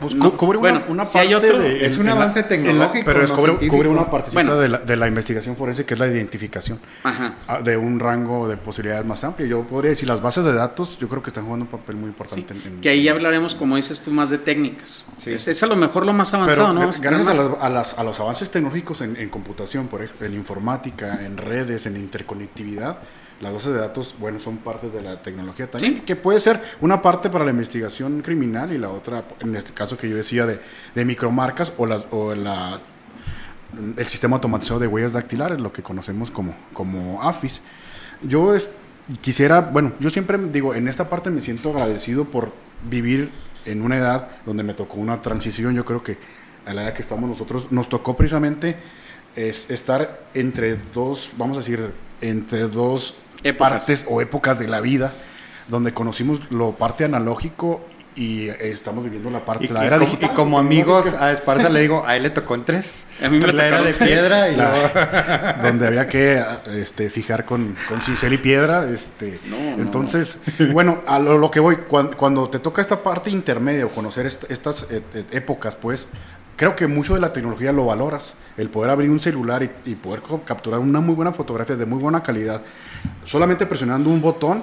Pues 0.00 0.14
cubre 0.14 0.58
una, 0.58 0.80
bueno, 0.80 1.04
si 1.04 1.18
hay 1.18 1.34
otro, 1.34 1.62
es 1.62 1.98
un 1.98 2.08
avance 2.08 2.42
tecnológico. 2.42 3.04
pero 3.04 3.26
cubre, 3.68 3.88
una 3.88 4.10
parte 4.10 4.30
de, 4.30 4.68
la, 4.68 4.78
de, 4.78 4.96
la, 4.96 5.06
investigación 5.08 5.56
forense 5.56 5.84
que 5.84 5.94
es 5.94 6.00
la 6.00 6.06
identificación 6.06 6.80
ah, 7.04 7.60
de 7.62 7.76
un 7.76 8.00
rango 8.00 8.48
de 8.48 8.56
posibilidades 8.56 9.06
más 9.06 9.24
amplio. 9.24 9.46
Yo 9.46 9.62
podría 9.66 9.90
decir, 9.90 10.08
las 10.08 10.20
bases 10.20 10.44
de 10.44 10.52
datos 10.52 10.98
yo 10.98 11.08
creo 11.08 11.22
que 11.22 11.30
están 11.30 11.44
jugando 11.44 11.64
un 11.64 11.70
papel 11.70 11.96
muy 11.96 12.08
importante. 12.08 12.54
que 12.80 12.88
ahí 12.88 13.08
hablaremos, 13.08 13.54
como 13.54 13.76
dices 13.76 14.00
tú, 14.00 14.10
más 14.10 14.30
de 14.30 14.38
técnicas. 14.38 15.06
Es, 15.24 15.62
a 15.62 15.66
lo 15.66 15.76
mejor 15.76 16.06
lo 16.06 16.12
más 16.12 16.32
avanzado, 16.34 16.72
¿no? 16.72 16.80
Gracias 16.80 17.38
a, 17.60 17.68
las, 17.68 17.98
a, 17.98 18.04
los 18.04 18.20
avances 18.20 18.50
tecnológicos 18.50 19.00
en, 19.00 19.16
en 19.16 19.28
computación, 19.28 19.88
por 19.88 20.02
ejemplo, 20.02 20.26
en 20.26 20.34
informática, 20.34 21.24
en 21.24 21.36
redes, 21.36 21.86
en 21.86 21.96
interconectividad, 21.96 22.98
las 23.40 23.52
bases 23.52 23.74
de 23.74 23.80
datos, 23.80 24.14
bueno, 24.18 24.40
son 24.40 24.58
partes 24.58 24.92
de 24.92 25.02
la 25.02 25.20
tecnología 25.20 25.70
también, 25.70 26.04
que 26.04 26.16
puede 26.16 26.40
ser 26.40 26.60
una 26.80 27.02
parte 27.02 27.28
para 27.28 27.44
la 27.44 27.50
investigación 27.50 28.22
criminal 28.22 28.72
y 28.72 28.78
la 28.78 28.88
otra, 28.88 29.24
en 29.40 29.54
este 29.56 29.72
caso 29.72 29.98
que 29.98 30.08
yo 30.08 30.16
decía, 30.16 30.46
de, 30.46 30.60
de 30.94 31.04
micromarcas 31.04 31.72
o, 31.76 31.84
las, 31.84 32.06
o 32.10 32.34
la, 32.34 32.80
el 33.96 34.06
sistema 34.06 34.36
automatizado 34.36 34.80
de 34.80 34.86
huellas 34.86 35.12
dactilares, 35.12 35.60
lo 35.60 35.72
que 35.72 35.82
conocemos 35.82 36.30
como, 36.30 36.54
como 36.72 37.22
AFIS. 37.22 37.60
Yo 38.22 38.54
quisiera, 39.20 39.60
bueno, 39.60 39.92
yo 40.00 40.08
siempre 40.08 40.38
digo, 40.50 40.74
en 40.74 40.88
esta 40.88 41.10
parte 41.10 41.30
me 41.30 41.40
siento 41.40 41.70
agradecido 41.70 42.24
por 42.24 42.52
vivir 42.88 43.30
en 43.66 43.82
una 43.82 43.98
edad 43.98 44.28
donde 44.46 44.62
me 44.62 44.72
tocó 44.72 44.96
una 44.96 45.20
transición, 45.20 45.74
yo 45.74 45.84
creo 45.84 46.02
que 46.02 46.18
a 46.64 46.72
la 46.72 46.84
edad 46.84 46.94
que 46.94 47.02
estamos 47.02 47.28
nosotros, 47.28 47.70
nos 47.70 47.88
tocó 47.88 48.16
precisamente 48.16 48.76
es 49.36 49.70
estar 49.70 50.26
entre 50.34 50.76
dos, 50.94 51.32
vamos 51.36 51.58
a 51.58 51.60
decir, 51.60 51.92
entre 52.20 52.66
dos 52.66 53.16
partes 53.54 54.06
o 54.08 54.20
épocas 54.20 54.58
de 54.58 54.68
la 54.68 54.80
vida 54.80 55.12
donde 55.68 55.92
conocimos 55.92 56.40
lo 56.50 56.72
parte 56.72 57.04
analógico 57.04 57.84
y 58.14 58.48
estamos 58.48 59.04
viviendo 59.04 59.28
la 59.30 59.44
parte 59.44 59.66
y, 59.66 59.68
la 59.68 59.84
era 59.84 59.98
digital, 59.98 60.30
y 60.32 60.34
como 60.34 60.58
amigos 60.58 61.12
a 61.20 61.32
Esparza 61.32 61.68
le 61.68 61.82
digo, 61.82 62.02
a 62.06 62.16
él 62.16 62.22
le 62.22 62.30
tocó 62.30 62.54
en 62.54 62.64
tres. 62.64 63.06
A 63.22 63.28
mí 63.28 63.38
me 63.38 63.52
la 63.52 63.66
era 63.66 63.82
de 63.82 63.92
piedra 63.92 64.48
y 64.48 64.56
La- 64.56 65.58
donde 65.62 65.86
había 65.86 66.08
que 66.08 66.42
este, 66.72 67.10
fijar 67.10 67.44
con, 67.44 67.74
con 67.88 68.00
cincel 68.00 68.32
y 68.32 68.38
piedra. 68.38 68.88
Este, 68.88 69.38
No, 69.50 69.58
no, 69.76 69.82
entonces, 69.82 70.38
bueno, 70.72 71.02
a 71.06 71.18
lo, 71.18 71.36
lo 71.36 71.50
que 71.50 71.60
voy, 71.60 71.76
cuan- 71.88 72.12
cuando, 72.16 72.48
te 72.48 72.58
toca 72.58 72.80
esta 72.80 73.02
parte 73.02 73.28
intermedia 73.28 73.84
o 73.84 73.90
conocer 73.90 74.24
est- 74.24 74.50
estas 74.50 74.86
eh, 74.90 75.02
eh, 75.12 75.24
épocas, 75.32 75.74
pues 75.76 76.06
creo 76.56 76.74
que 76.74 76.86
mucho 76.86 77.14
de 77.14 77.20
la 77.20 77.32
tecnología 77.32 77.72
lo 77.72 77.86
valoras. 77.86 78.34
El 78.56 78.70
poder 78.70 78.90
abrir 78.90 79.10
un 79.10 79.20
celular 79.20 79.62
y, 79.84 79.94
poder 79.94 80.22
capturar 80.44 80.80
una 80.80 81.00
muy 81.00 81.14
buena 81.14 81.32
fotografía 81.32 81.76
de 81.76 81.84
muy 81.86 81.98
buena 81.98 82.22
calidad, 82.22 82.62
solamente 83.24 83.66
presionando 83.66 84.08
un 84.08 84.20
botón, 84.22 84.62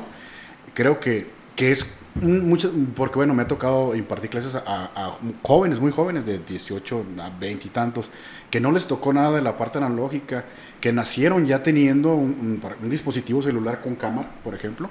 creo 0.74 1.00
que, 1.00 1.30
que 1.56 1.72
es 1.72 1.94
mucho, 2.16 2.72
porque 2.96 3.16
bueno, 3.18 3.34
me 3.34 3.44
ha 3.44 3.48
tocado 3.48 3.96
impartir 3.96 4.30
clases 4.30 4.56
a, 4.56 5.12
jóvenes, 5.44 5.80
muy 5.80 5.92
jóvenes, 5.92 6.26
de 6.26 6.40
18 6.40 7.06
a 7.20 7.30
20 7.30 7.68
y 7.68 7.70
tantos, 7.70 8.10
que 8.50 8.60
no 8.60 8.72
les 8.72 8.86
tocó 8.86 9.14
nada 9.14 9.32
de 9.32 9.42
la 9.42 9.58
parte 9.58 9.78
analógica, 9.78 10.46
que 10.80 10.92
nacieron 10.92 11.46
ya 11.46 11.64
teniendo 11.64 12.16
un- 12.16 12.60
un 12.82 12.90
dispositivo 12.90 13.42
celular 13.42 13.82
con 13.82 13.96
cámara, 13.96 14.30
por 14.44 14.56
ejemplo, 14.56 14.90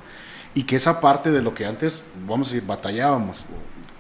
y 0.55 0.65
que 0.65 0.77
esa 0.77 1.01
parte 1.01 1.31
de 1.31 1.43
lo 1.43 1.55
que 1.55 1.65
antes, 1.67 2.03
vamos 2.29 2.49
a 2.49 2.55
decir, 2.55 2.67
batallábamos 2.67 3.47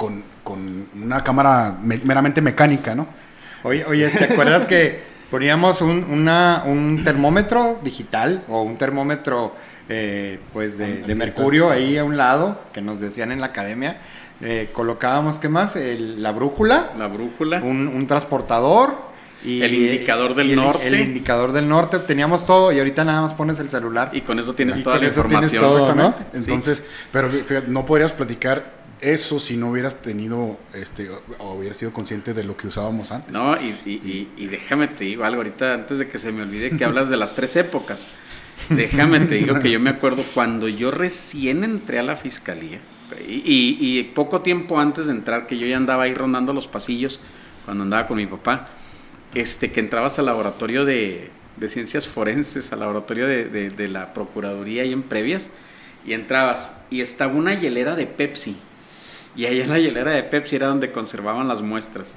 con, 0.02 0.20
con 0.42 0.88
una 1.00 1.22
cámara 1.22 1.76
me- 1.80 2.00
meramente 2.02 2.40
mecánica, 2.42 2.92
¿no? 2.92 3.06
Oye, 3.62 3.84
oye, 3.84 4.08
¿te 4.10 4.24
acuerdas 4.24 4.64
que 4.64 5.00
poníamos 5.30 5.80
un, 5.80 6.02
una- 6.10 6.64
un 6.66 7.04
termómetro 7.04 7.78
digital 7.84 8.42
o 8.48 8.62
un 8.62 8.76
termómetro 8.78 9.54
eh, 9.88 10.40
pues 10.52 10.76
de, 10.76 11.14
mercurio 11.14 11.70
ahí 11.70 11.98
a 11.98 12.02
un 12.04 12.16
lado 12.16 12.60
que 12.72 12.82
nos 12.82 12.98
decían 13.00 13.30
en 13.30 13.40
la 13.40 13.46
academia? 13.46 13.98
Eh, 14.40 14.70
colocábamos, 14.72 15.38
¿qué 15.38 15.48
más? 15.48 15.76
El- 15.76 16.20
la 16.20 16.32
brújula, 16.32 16.90
La 16.98 17.06
brújula. 17.06 17.60
un, 17.62 17.86
un 17.86 18.06
transportador. 18.08 19.12
Y, 19.44 19.62
El 19.62 19.74
indicador 19.74 20.34
del 20.34 20.48
y 20.48 20.50
el- 20.52 20.56
norte. 20.56 20.86
El 20.88 20.98
indicador 21.00 21.52
del 21.52 21.68
norte, 21.68 22.00
teníamos 22.00 22.44
todo 22.44 22.72
y 22.72 22.78
ahorita 22.78 23.04
nada 23.04 23.20
más 23.22 23.34
pones 23.34 23.60
el 23.60 23.70
celular. 23.70 24.10
Y 24.12 24.22
con 24.22 24.38
eso 24.40 24.52
tienes 24.54 24.78
Y 24.80 24.82
toda 24.82 24.96
con 24.96 25.04
la 25.04 25.10
eso 25.12 25.22
tienes 25.22 25.52
información. 25.52 25.62
todo, 25.86 25.94
¿no? 25.94 26.08
Exactamente. 26.08 26.38
Entonces, 26.38 26.82
pero, 27.12 27.28
pero 27.46 27.62
no 27.68 27.84
podrías 27.84 28.10
platicar 28.12 28.81
eso 29.02 29.38
si 29.40 29.56
no 29.58 29.70
hubieras 29.70 30.00
tenido, 30.00 30.58
este, 30.72 31.10
o, 31.38 31.54
hubieras 31.54 31.76
sido 31.76 31.92
consciente 31.92 32.32
de 32.32 32.44
lo 32.44 32.56
que 32.56 32.68
usábamos 32.68 33.12
antes. 33.12 33.32
No, 33.32 33.56
y, 33.60 33.76
y- 33.84 33.90
y- 33.90 34.28
y 34.36 34.46
déjame 34.46 34.88
te 34.88 35.04
digo 35.04 35.24
algo 35.24 35.38
ahorita, 35.40 35.74
antes 35.74 35.98
de 35.98 36.08
que 36.08 36.18
se 36.18 36.32
me 36.32 36.42
olvide 36.42 36.76
que 36.76 36.84
hablas 36.84 37.10
de 37.10 37.16
las 37.16 37.34
tres 37.34 37.56
épocas. 37.56 38.08
Déjame 38.70 39.20
te 39.20 39.34
digo 39.36 39.60
que 39.60 39.70
yo 39.70 39.80
me 39.80 39.90
acuerdo 39.90 40.22
cuando 40.34 40.68
yo 40.68 40.90
recién 40.90 41.64
entré 41.64 41.98
a 41.98 42.02
la 42.02 42.16
fiscalía, 42.16 42.80
y 43.28 44.02
poco 44.14 44.40
tiempo 44.42 44.78
antes 44.78 45.06
de 45.06 45.12
entrar, 45.12 45.46
que 45.46 45.58
yo 45.58 45.66
ya 45.66 45.76
andaba 45.76 46.04
ahí 46.04 46.14
rondando 46.14 46.52
los 46.52 46.68
pasillos, 46.68 47.20
cuando 47.64 47.84
andaba 47.84 48.06
con 48.06 48.16
mi 48.18 48.26
papá, 48.26 48.68
este, 49.34 49.72
que 49.72 49.80
entrabas 49.80 50.18
al 50.18 50.26
laboratorio 50.26 50.84
de, 50.84 51.30
de 51.56 51.68
ciencias 51.68 52.06
forenses, 52.06 52.72
al 52.72 52.80
laboratorio 52.80 53.26
de, 53.26 53.48
de- 53.48 53.70
de 53.70 53.88
la 53.88 54.12
Procuraduría 54.14 54.84
y 54.84 54.92
en 54.92 55.02
previas, 55.02 55.50
y 56.06 56.12
entrabas, 56.12 56.76
y 56.90 57.00
estaba 57.00 57.32
una 57.32 57.54
hielera 57.58 57.96
de 57.96 58.06
Pepsi. 58.06 58.56
Y 59.36 59.46
ahí 59.46 59.60
en 59.60 59.70
la 59.70 59.78
hielera 59.78 60.12
de 60.12 60.22
Pepsi 60.22 60.56
era 60.56 60.68
donde 60.68 60.92
conservaban 60.92 61.48
las 61.48 61.62
muestras. 61.62 62.16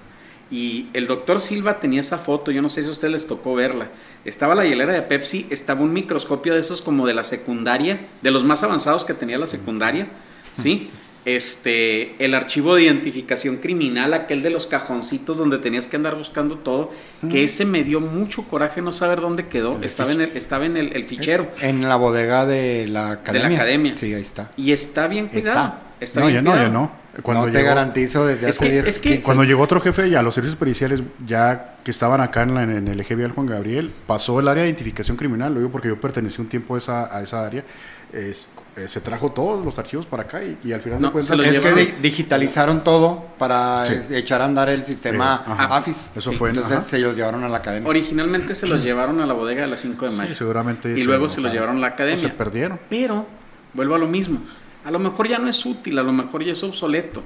Y 0.52 0.90
el 0.94 1.08
doctor 1.08 1.42
Silva 1.42 1.80
tenía 1.80 2.02
esa 2.02 2.18
foto, 2.20 2.52
yo 2.52 2.62
no 2.62 2.70
sé 2.70 2.84
si 2.84 2.88
a 2.88 2.92
ustedes 2.92 3.12
les 3.12 3.28
tocó 3.28 3.56
verla. 3.56 3.90
Estaba 4.26 4.54
la 4.54 4.66
hielera 4.66 4.94
de 4.94 5.02
Pepsi, 5.02 5.48
estaba 5.50 5.82
un 5.82 5.92
microscopio 5.92 6.54
de 6.54 6.60
esos 6.60 6.82
como 6.82 7.08
de 7.08 7.16
la 7.16 7.24
secundaria, 7.24 8.08
de 8.22 8.32
los 8.32 8.44
más 8.44 8.62
avanzados 8.64 9.06
que 9.06 9.16
tenía 9.16 9.40
la 9.40 9.48
secundaria, 9.48 10.08
¿sí? 10.54 10.92
Este, 11.26 12.16
el 12.24 12.36
archivo 12.36 12.76
de 12.76 12.84
identificación 12.84 13.58
criminal, 13.58 14.14
aquel 14.14 14.44
de 14.44 14.52
los 14.52 14.68
cajoncitos 14.68 15.38
donde 15.38 15.58
tenías 15.58 15.88
que 15.88 15.96
andar 15.96 16.16
buscando 16.16 16.60
todo, 16.60 16.92
que 17.30 17.44
ese 17.44 17.66
me 17.66 17.84
dio 17.84 18.00
mucho 18.00 18.44
coraje 18.44 18.82
no 18.82 18.92
saber 18.92 19.22
dónde 19.22 19.48
quedó. 19.48 19.76
El 19.78 19.84
Estaba 19.84 20.12
en 20.12 20.22
el, 20.22 20.38
estaba 20.38 20.66
en 20.68 20.78
el, 20.78 20.94
el 20.94 21.04
fichero. 21.06 21.50
En 21.62 21.82
la 21.90 21.96
bodega 21.96 22.46
de 22.46 22.88
la 22.88 23.12
academia. 23.12 23.58
academia. 23.58 23.96
Sí, 23.96 24.14
ahí 24.14 24.22
está. 24.22 24.52
Y 24.56 24.72
está 24.72 25.08
bien 25.08 25.28
cuidado. 25.28 25.76
Está, 26.00 26.20
no, 26.20 26.28
bien 26.28 26.38
ya 26.38 26.42
no, 26.44 26.50
ya 26.52 26.56
cuidado. 26.70 26.74
no. 26.74 27.06
Cuando 27.24 27.46
no 27.48 27.52
te 27.52 27.58
llegó- 27.60 27.70
garantizo 27.70 28.26
desde 28.28 28.50
Es 28.50 28.58
hace 28.58 28.66
que- 28.68 28.72
10 28.74 28.88
es 28.88 29.00
que- 29.00 29.10
15. 29.10 29.24
Cuando 29.24 29.44
llegó 29.46 29.64
otro 29.64 29.80
jefe 29.82 30.08
y 30.10 30.16
a 30.16 30.22
los 30.22 30.36
servicios 30.36 30.60
periciales, 30.60 31.02
ya 31.26 31.78
que 31.84 31.90
estaban 31.90 32.22
acá 32.22 32.44
en, 32.44 32.54
la- 32.54 32.64
en 32.64 32.88
el 32.88 33.00
eje 33.00 33.16
vial 33.16 33.32
Juan 33.32 33.48
Gabriel, 33.48 33.92
pasó 34.06 34.40
el 34.40 34.48
área 34.48 34.64
de 34.64 34.70
identificación 34.70 35.16
criminal, 35.18 35.54
lo 35.54 35.60
digo 35.62 35.72
porque 35.72 35.88
yo 35.88 36.00
pertenecí 36.00 36.42
un 36.42 36.50
tiempo 36.50 36.76
a 36.76 36.78
esa, 36.78 37.18
a 37.18 37.24
esa 37.24 37.46
área, 37.46 37.64
es- 38.12 38.48
eh, 38.76 38.88
se 38.90 39.00
trajo 39.02 39.32
todos 39.32 39.64
los 39.64 39.80
archivos 39.80 40.06
para 40.06 40.24
acá 40.24 40.44
y, 40.44 40.58
y 40.64 40.74
al 40.74 40.82
final 40.82 41.00
No, 41.02 41.08
de 41.08 41.12
cuentas... 41.14 41.28
se 41.30 41.36
los 41.38 41.46
es 41.46 41.54
llevaron. 41.54 41.78
que 41.78 41.86
di- 41.86 41.92
digitalizaron 42.02 42.84
todo 42.84 43.26
para 43.38 43.86
Sí. 43.86 43.94
es- 43.94 44.12
echar 44.12 44.42
a 44.42 44.46
andar 44.46 44.68
el 44.70 44.84
sistema 44.84 45.36
ajá. 45.46 45.78
AFIS. 45.78 46.12
Eso 46.16 46.32
Sí, 46.32 46.36
fue 46.36 46.50
en- 46.50 46.56
Entonces 46.58 46.80
ajá. 46.80 46.88
se 46.88 47.00
los 47.00 47.16
llevaron 47.16 47.44
a 47.44 47.50
la 47.50 47.58
academia. 47.58 47.90
Originalmente 47.90 48.54
se 48.56 48.68
los 48.68 48.84
llevaron 48.84 49.22
a 49.22 49.26
la 49.26 49.34
bodega 49.34 49.62
de 49.62 49.68
las 49.68 49.80
5 49.80 50.06
de 50.10 50.12
mayo. 50.12 50.30
Sí, 50.32 50.36
seguramente 50.38 50.90
y 50.98 51.04
luego 51.04 51.30
se 51.30 51.40
los 51.42 51.54
llevaron 51.54 51.78
a 51.78 51.80
la 51.80 51.88
O 51.88 51.90
academia. 51.92 52.18
se 52.22 52.30
perdieron. 52.30 52.80
Pero, 52.90 53.26
vuelvo 53.74 53.96
a 53.96 53.98
lo 53.98 54.08
mismo. 54.08 54.42
A 54.84 54.92
lo 54.92 55.00
mejor 55.00 55.28
ya 55.28 55.40
no 55.40 55.48
es 55.48 55.66
útil, 55.66 55.98
a 55.98 56.04
lo 56.04 56.12
mejor 56.14 56.44
ya 56.44 56.52
es 56.52 56.62
obsoleto. 56.64 57.24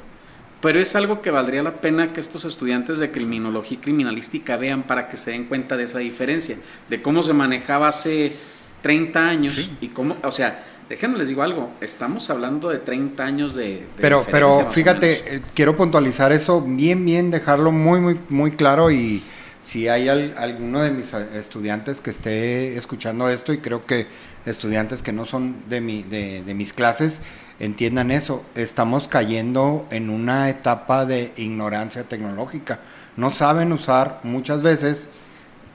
Pero 0.61 0.79
es 0.79 0.93
algo 0.95 1.21
que 1.21 1.31
valdría 1.31 1.63
la 1.63 1.79
pena 1.81 2.11
que 2.13 2.19
estos 2.19 2.43
estudiantes 2.45 2.99
de 2.99 3.11
criminología 3.11 3.77
y 3.77 3.81
criminalística 3.81 4.55
vean 4.57 4.83
para 4.83 5.07
que 5.07 5.15
se 5.17 5.31
den 5.31 5.45
cuenta 5.45 5.77
de 5.77 5.83
esa 5.85 5.99
diferencia, 5.99 6.57
de 6.89 7.01
cómo 7.01 7.23
se 7.23 7.33
manejaba 7.33 7.87
hace 7.87 8.33
30 8.81 9.27
años 9.27 9.53
Sí. 9.55 9.71
y 9.81 9.87
cómo, 9.89 10.17
o 10.23 10.31
sea, 10.31 10.63
déjenme 10.89 11.17
les 11.17 11.27
digo 11.27 11.43
algo, 11.43 11.71
estamos 11.81 12.29
hablando 12.29 12.69
de 12.69 12.79
30 12.79 13.23
años 13.23 13.55
de... 13.55 13.63
de 13.75 13.87
Pero, 13.97 14.25
pero 14.29 14.69
fíjate, 14.71 15.35
eh, 15.35 15.41
quiero 15.53 15.77
puntualizar 15.77 16.31
eso 16.31 16.61
bien, 16.61 17.05
bien, 17.05 17.29
dejarlo 17.31 17.71
muy, 17.71 17.99
muy, 17.99 18.19
muy 18.29 18.51
claro 18.51 18.89
y 18.91 19.23
si 19.61 19.87
hay 19.87 20.09
al- 20.09 20.35
alguno 20.37 20.81
de 20.81 20.91
mis 20.91 21.13
eh, 21.13 21.27
estudiantes 21.35 22.01
que 22.01 22.09
esté 22.09 22.75
escuchando 22.77 23.29
esto 23.29 23.53
y 23.53 23.59
creo 23.59 23.85
que 23.85 24.07
estudiantes 24.45 25.01
que 25.03 25.13
no 25.13 25.25
son 25.25 25.55
de, 25.69 25.79
mi, 25.81 26.01
de, 26.03 26.43
de 26.43 26.53
mis 26.53 26.73
clases 26.73 27.21
entiendan 27.59 28.09
eso, 28.09 28.43
estamos 28.55 29.07
cayendo 29.07 29.85
en 29.91 30.09
una 30.09 30.49
etapa 30.49 31.05
de 31.05 31.33
ignorancia 31.35 32.03
tecnológica. 32.03 32.79
No 33.17 33.29
saben 33.31 33.73
usar 33.73 34.21
muchas 34.23 34.63
veces 34.63 35.09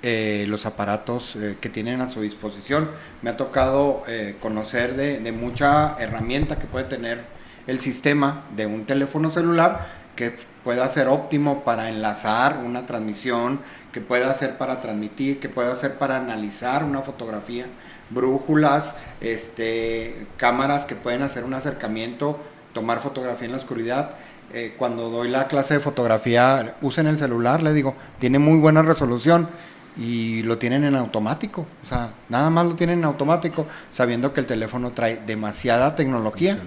eh, 0.06 0.44
los 0.48 0.66
aparatos 0.66 1.34
eh, 1.36 1.56
que 1.62 1.70
tienen 1.70 2.02
a 2.02 2.08
su 2.08 2.20
disposición. 2.20 2.90
Me 3.22 3.30
ha 3.30 3.38
tocado 3.38 4.02
eh, 4.06 4.36
conocer 4.38 4.96
de, 4.96 5.18
de 5.18 5.32
mucha 5.32 5.96
herramienta 5.98 6.58
que 6.58 6.66
puede 6.66 6.84
tener 6.84 7.24
el 7.66 7.80
sistema 7.80 8.44
de 8.54 8.66
un 8.66 8.84
teléfono 8.84 9.32
celular 9.32 9.86
que 10.14 10.34
pueda 10.62 10.86
ser 10.90 11.08
óptimo 11.08 11.64
para 11.64 11.88
enlazar 11.88 12.58
una 12.62 12.84
transmisión, 12.84 13.60
que 13.92 14.02
pueda 14.02 14.34
ser 14.34 14.58
para 14.58 14.82
transmitir, 14.82 15.40
que 15.40 15.48
pueda 15.48 15.74
ser 15.74 15.94
para 15.94 16.18
analizar 16.18 16.84
una 16.84 17.00
fotografía, 17.00 17.64
brújulas, 18.10 18.96
este, 19.22 20.26
cámaras 20.36 20.84
que 20.84 20.96
pueden 20.96 21.22
hacer 21.22 21.44
un 21.44 21.54
acercamiento, 21.54 22.38
tomar 22.74 23.00
fotografía 23.00 23.46
en 23.46 23.52
la 23.52 23.58
oscuridad. 23.58 24.10
Eh, 24.52 24.74
cuando 24.76 25.08
doy 25.08 25.30
la 25.30 25.48
clase 25.48 25.72
de 25.72 25.80
fotografía, 25.80 26.76
usen 26.82 27.06
el 27.06 27.16
celular, 27.16 27.62
le 27.62 27.72
digo, 27.72 27.94
tiene 28.20 28.38
muy 28.38 28.58
buena 28.58 28.82
resolución 28.82 29.48
y 29.96 30.42
lo 30.42 30.58
tienen 30.58 30.84
en 30.84 30.96
automático. 30.96 31.66
O 31.82 31.86
sea, 31.86 32.10
nada 32.28 32.50
más 32.50 32.66
lo 32.66 32.74
tienen 32.74 32.98
en 33.00 33.04
automático, 33.04 33.66
sabiendo 33.90 34.32
que 34.32 34.40
el 34.40 34.46
teléfono 34.46 34.90
trae 34.90 35.20
demasiada 35.26 35.94
tecnología 35.94 36.58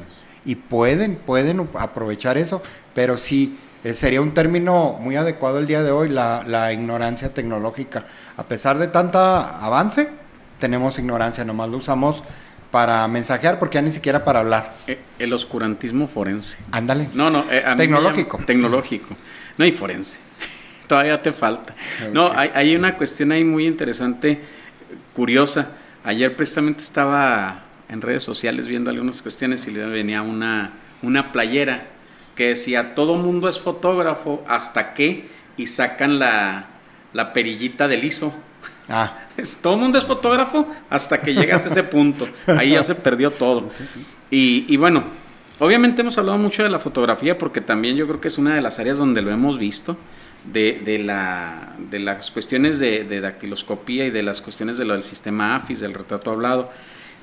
y 0.46 0.56
pueden, 0.56 1.16
pueden 1.18 1.70
aprovechar 1.78 2.38
eso, 2.38 2.62
pero 2.94 3.18
sí 3.18 3.58
eh, 3.84 3.94
sería 3.94 4.22
un 4.22 4.34
término 4.34 4.98
muy 5.00 5.16
adecuado 5.18 5.60
el 5.60 5.68
día 5.68 5.84
de 5.84 5.92
hoy, 5.92 6.10
la, 6.10 6.44
la 6.48 6.72
ignorancia 6.74 7.34
tecnológica. 7.34 8.06
A 8.38 8.44
pesar 8.44 8.78
de 8.78 8.88
tanta 8.88 9.64
avance, 9.66 10.10
tenemos 10.60 10.98
ignorancia, 11.00 11.44
nomás 11.44 11.70
lo 11.70 11.78
usamos 11.78 12.24
para 12.72 13.08
mensajear 13.08 13.60
porque 13.60 13.76
ya 13.76 13.82
ni 13.82 13.92
siquiera 13.92 14.24
para 14.26 14.40
hablar. 14.40 14.74
Eh, 14.88 15.00
El 15.20 15.32
oscurantismo 15.34 16.08
forense. 16.08 16.58
Ándale. 16.72 17.10
No, 17.14 17.30
no, 17.30 17.46
eh, 17.52 17.64
Tecnológico. 17.78 18.38
llama- 18.38 18.46
tecnológico. 18.46 19.16
No 19.58 19.66
hay 19.66 19.72
forense. 19.72 20.20
Todavía 20.88 21.22
te 21.22 21.32
falta. 21.32 21.76
No, 22.14 22.32
hay, 22.32 22.52
hay 22.54 22.76
una 22.76 22.96
cuestión 22.96 23.32
ahí 23.32 23.44
muy 23.44 23.68
interesante, 23.68 24.42
curiosa. 25.14 25.72
Ayer 26.04 26.36
precisamente 26.36 26.82
estaba 26.82 27.64
en 27.90 28.02
redes 28.02 28.24
sociales 28.24 28.68
viendo 28.68 28.90
algunas 28.90 29.22
cuestiones 29.22 29.68
y 29.68 29.72
le 29.72 29.86
venía 29.86 30.22
una, 30.22 30.72
una 31.02 31.32
playera 31.32 31.88
que 32.36 32.50
decía, 32.50 32.96
todo 32.96 33.16
mundo 33.16 33.50
es 33.50 33.60
fotógrafo 33.60 34.46
hasta 34.48 34.94
que, 34.94 35.28
y 35.58 35.68
sacan 35.68 36.20
la, 36.20 36.68
la 37.14 37.34
perillita 37.34 37.88
del 37.88 38.04
ISO. 38.04 38.34
Ah, 38.88 39.18
Todo 39.62 39.74
el 39.74 39.82
mundo 39.82 39.98
es 39.98 40.06
fotógrafo 40.06 40.68
hasta 40.90 41.20
que 41.20 41.34
llegas 41.34 41.66
a 41.66 41.70
ese 41.70 41.84
punto. 41.84 42.28
Ahí 42.58 42.72
ya 42.72 42.84
se 42.84 42.96
perdió 42.96 43.32
todo. 43.32 43.70
Y, 44.32 44.66
y 44.68 44.78
bueno, 44.78 45.04
obviamente 45.60 46.02
hemos 46.02 46.18
hablado 46.18 46.38
mucho 46.38 46.64
de 46.64 46.70
la 46.70 46.80
fotografía 46.80 47.38
porque 47.38 47.60
también 47.60 47.96
yo 47.96 48.08
creo 48.08 48.22
que 48.22 48.28
es 48.28 48.38
una 48.38 48.56
de 48.56 48.62
las 48.62 48.80
áreas 48.80 48.98
donde 48.98 49.22
lo 49.22 49.32
hemos 49.32 49.58
visto, 49.58 49.98
de, 50.46 50.82
de 50.84 51.00
la, 51.00 51.76
de 51.90 52.00
las 52.00 52.32
cuestiones 52.32 52.80
de, 52.80 53.04
de 53.04 53.22
dactiloscopía 53.22 54.06
y 54.06 54.12
de 54.12 54.24
las 54.24 54.42
cuestiones 54.42 54.78
del 54.78 55.04
sistema 55.04 55.56
AFIS, 55.56 55.80
del 55.80 55.94
retrato 55.94 56.32
hablado. 56.32 56.72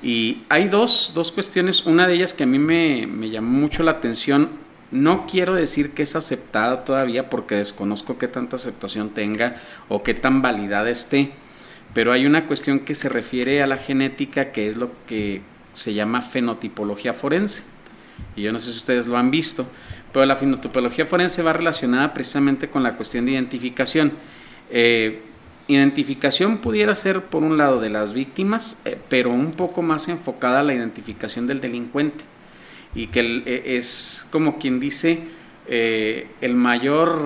Y 0.03 0.43
hay 0.49 0.67
dos, 0.67 1.11
dos 1.15 1.31
cuestiones, 1.31 1.85
una 1.85 2.07
de 2.07 2.15
ellas 2.15 2.33
que 2.33 2.43
a 2.43 2.47
mí 2.47 2.59
me, 2.59 3.07
me 3.07 3.29
llamó 3.29 3.59
mucho 3.59 3.83
la 3.83 3.91
atención 3.91 4.65
no 4.91 5.25
quiero 5.25 5.55
decir 5.55 5.91
que 5.91 6.03
es 6.03 6.15
aceptada 6.15 6.85
todavía 6.85 7.29
porque 7.29 7.55
desconozco 7.55 8.17
qué 8.17 8.27
tanta 8.27 8.55
aceptación 8.55 9.09
tenga 9.09 9.57
o 9.89 10.03
qué 10.03 10.13
tan 10.13 10.41
validada 10.41 10.89
esté, 10.89 11.31
pero 11.93 12.11
hay 12.11 12.25
una 12.25 12.45
cuestión 12.47 12.79
que 12.79 12.93
se 12.93 13.09
refiere 13.09 13.61
a 13.61 13.67
la 13.67 13.77
genética 13.77 14.51
que 14.51 14.67
es 14.67 14.75
lo 14.77 14.91
que 15.07 15.41
se 15.73 15.93
llama 15.93 16.21
fenotipología 16.21 17.13
forense. 17.13 17.63
Y 18.35 18.43
yo 18.43 18.53
no 18.53 18.59
sé 18.59 18.71
si 18.71 18.77
ustedes 18.77 19.07
lo 19.07 19.17
han 19.17 19.31
visto, 19.31 19.65
pero 20.15 20.25
la 20.27 20.37
fenotipología 20.37 21.05
forense 21.05 21.43
va 21.43 21.51
relacionada 21.51 22.13
precisamente 22.13 22.69
con 22.69 22.83
la 22.83 22.95
cuestión 22.95 23.25
de 23.25 23.33
identificación. 23.33 24.13
Eh, 24.71 25.19
identificación 25.67 26.59
pudiera 26.59 26.95
ser 26.95 27.23
por 27.23 27.43
un 27.43 27.57
lado 27.57 27.81
de 27.81 27.89
las 27.89 28.13
víctimas, 28.13 28.81
eh, 28.85 28.97
pero 29.09 29.29
un 29.31 29.51
poco 29.51 29.81
más 29.81 30.07
enfocada 30.07 30.61
a 30.61 30.63
la 30.63 30.73
identificación 30.73 31.47
del 31.47 31.59
delincuente 31.59 32.23
y 32.95 33.07
que 33.07 33.43
e, 33.45 33.75
es 33.75 34.25
como 34.31 34.57
quien 34.57 34.79
dice 34.79 35.19
eh, 35.67 36.29
el 36.39 36.55
mayor 36.55 37.19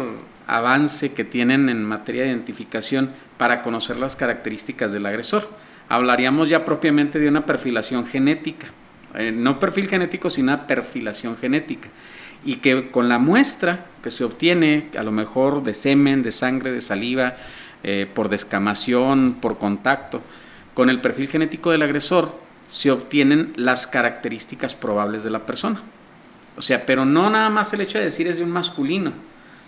avance 0.48 1.14
que 1.14 1.24
tienen 1.24 1.70
en 1.70 1.86
materia 1.86 2.24
de 2.24 2.30
identificación 2.30 3.12
para 3.38 3.62
conocer 3.62 3.98
las 3.98 4.16
características 4.16 4.94
del 4.94 5.06
agresor. 5.06 5.48
Hablaríamos 5.90 6.50
ya 6.50 6.66
propiamente 6.66 7.20
de 7.20 7.28
una 7.28 7.46
perfilación 7.46 8.08
genética, 8.08 8.74
eh, 9.16 9.32
no 9.32 9.60
perfil 9.60 9.88
genético, 9.88 10.30
sino 10.30 10.68
perfilación 10.68 11.38
genética. 11.38 11.90
Y 12.46 12.58
que 12.58 12.90
con 12.92 13.10
la 13.10 13.20
muestra 13.20 13.86
que 14.02 14.10
se 14.10 14.24
obtiene, 14.24 14.90
a 14.98 15.04
lo 15.04 15.12
mejor 15.12 15.64
de 15.64 15.74
semen, 15.74 16.24
de 16.24 16.32
sangre, 16.32 16.72
de 16.72 16.82
saliva, 16.82 17.36
eh, 17.84 18.10
por 18.14 18.30
descamación, 18.30 19.38
por 19.42 19.58
contacto, 19.58 20.22
con 20.74 20.90
el 20.90 21.02
perfil 21.02 21.28
genético 21.28 21.72
del 21.72 21.82
agresor, 21.82 22.34
se 22.68 22.92
obtienen 22.92 23.54
las 23.56 23.88
características 23.88 24.76
probables 24.76 25.24
de 25.24 25.32
la 25.32 25.46
persona. 25.46 25.82
O 26.56 26.62
sea, 26.62 26.86
pero 26.86 27.06
no 27.06 27.30
nada 27.30 27.50
más 27.50 27.74
el 27.74 27.82
hecho 27.82 27.98
de 27.98 28.06
decir 28.06 28.28
es 28.28 28.38
de 28.38 28.44
un 28.44 28.52
masculino, 28.52 29.14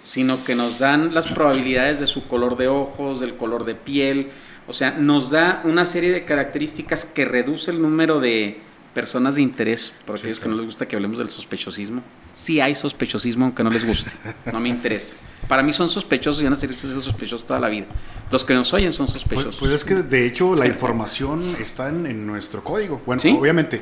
sino 0.03 0.43
que 0.43 0.55
nos 0.55 0.79
dan 0.79 1.13
las 1.13 1.27
probabilidades 1.27 1.99
de 1.99 2.07
su 2.07 2.27
color 2.27 2.57
de 2.57 2.67
ojos, 2.67 3.19
del 3.19 3.35
color 3.35 3.65
de 3.65 3.75
piel, 3.75 4.29
o 4.67 4.73
sea, 4.73 4.91
nos 4.91 5.31
da 5.31 5.61
una 5.63 5.85
serie 5.85 6.11
de 6.11 6.25
características 6.25 7.05
que 7.05 7.25
reduce 7.25 7.71
el 7.71 7.81
número 7.81 8.19
de 8.19 8.59
personas 8.93 9.35
de 9.35 9.41
interés, 9.41 9.93
por 10.05 10.17
aquellos 10.17 10.39
que 10.39 10.49
no 10.49 10.55
les 10.55 10.65
gusta 10.65 10.87
que 10.87 10.95
hablemos 10.95 11.19
del 11.19 11.29
sospechosismo. 11.29 12.01
Sí 12.33 12.61
hay 12.61 12.75
sospechosismo 12.75 13.45
aunque 13.45 13.63
no 13.63 13.69
les 13.69 13.85
guste, 13.85 14.11
no 14.51 14.59
me 14.59 14.69
interesa. 14.69 15.13
Para 15.47 15.63
mí 15.63 15.73
son 15.73 15.89
sospechosos 15.89 16.41
y 16.41 16.45
van 16.45 16.53
a 16.53 16.55
siendo 16.55 17.01
sospechosos 17.01 17.45
toda 17.45 17.59
la 17.59 17.67
vida. 17.67 17.87
Los 18.31 18.45
que 18.45 18.53
nos 18.53 18.73
oyen 18.73 18.93
son 18.93 19.07
pues, 19.07 19.13
sospechosos. 19.13 19.59
Pues, 19.59 19.71
es 19.71 19.83
que 19.83 19.95
de 19.95 20.25
hecho 20.25 20.55
la 20.55 20.67
información 20.67 21.43
está 21.59 21.89
en, 21.89 22.25
nuestro 22.25 22.63
código. 22.63 23.01
Bueno, 23.05 23.21
obviamente, 23.37 23.81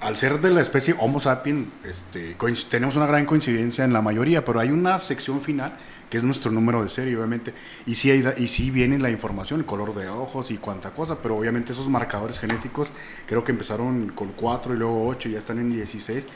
al 0.00 0.16
ser 0.16 0.40
de 0.40 0.50
la 0.50 0.60
especie 0.60 0.94
Homo 0.98 1.20
sapiens, 1.20 1.68
este, 1.84 2.36
tenemos 2.70 2.96
una 2.96 3.06
gran 3.06 3.26
coincidencia 3.26 3.84
en 3.84 3.92
la 3.92 4.00
mayoría, 4.00 4.44
pero 4.44 4.60
hay 4.60 4.70
una 4.70 4.98
sección 4.98 5.40
final 5.40 5.76
que 6.08 6.16
es 6.16 6.24
nuestro 6.24 6.50
número 6.50 6.82
de 6.82 6.88
serie, 6.88 7.16
obviamente. 7.16 7.52
Y 7.86 7.94
sí, 7.94 8.10
hay, 8.10 8.24
y 8.38 8.48
sí 8.48 8.70
viene 8.70 8.98
la 8.98 9.10
información, 9.10 9.60
el 9.60 9.66
color 9.66 9.94
de 9.94 10.08
ojos 10.08 10.50
y 10.50 10.58
cuánta 10.58 10.90
cosa, 10.90 11.18
pero 11.20 11.36
obviamente 11.36 11.72
esos 11.72 11.88
marcadores 11.88 12.38
genéticos 12.38 12.90
creo 13.26 13.44
que 13.44 13.52
empezaron 13.52 14.10
con 14.10 14.32
4 14.32 14.74
y 14.74 14.78
luego 14.78 15.06
8 15.06 15.28
y 15.28 15.32
ya 15.32 15.38
están 15.38 15.58
en 15.58 15.70
16. 15.70 16.26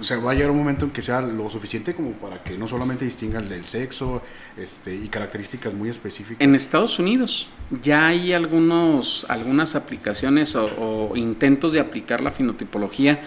O 0.00 0.04
sea, 0.04 0.16
va 0.18 0.30
a 0.30 0.34
llegar 0.34 0.50
un 0.50 0.58
momento 0.58 0.84
en 0.84 0.90
que 0.90 1.02
sea 1.02 1.20
lo 1.20 1.48
suficiente 1.50 1.94
como 1.94 2.12
para 2.12 2.42
que 2.42 2.56
no 2.56 2.66
solamente 2.66 3.04
distingan 3.04 3.48
del 3.48 3.64
sexo 3.64 4.22
este, 4.56 4.94
y 4.94 5.08
características 5.08 5.74
muy 5.74 5.88
específicas. 5.90 6.40
En 6.40 6.54
Estados 6.54 6.98
Unidos 6.98 7.50
ya 7.82 8.06
hay 8.06 8.32
algunos, 8.32 9.26
algunas 9.28 9.76
aplicaciones 9.76 10.56
o, 10.56 11.12
intentos 11.14 11.72
de 11.74 11.80
aplicar 11.80 12.20
la 12.20 12.30
finotipología 12.30 13.20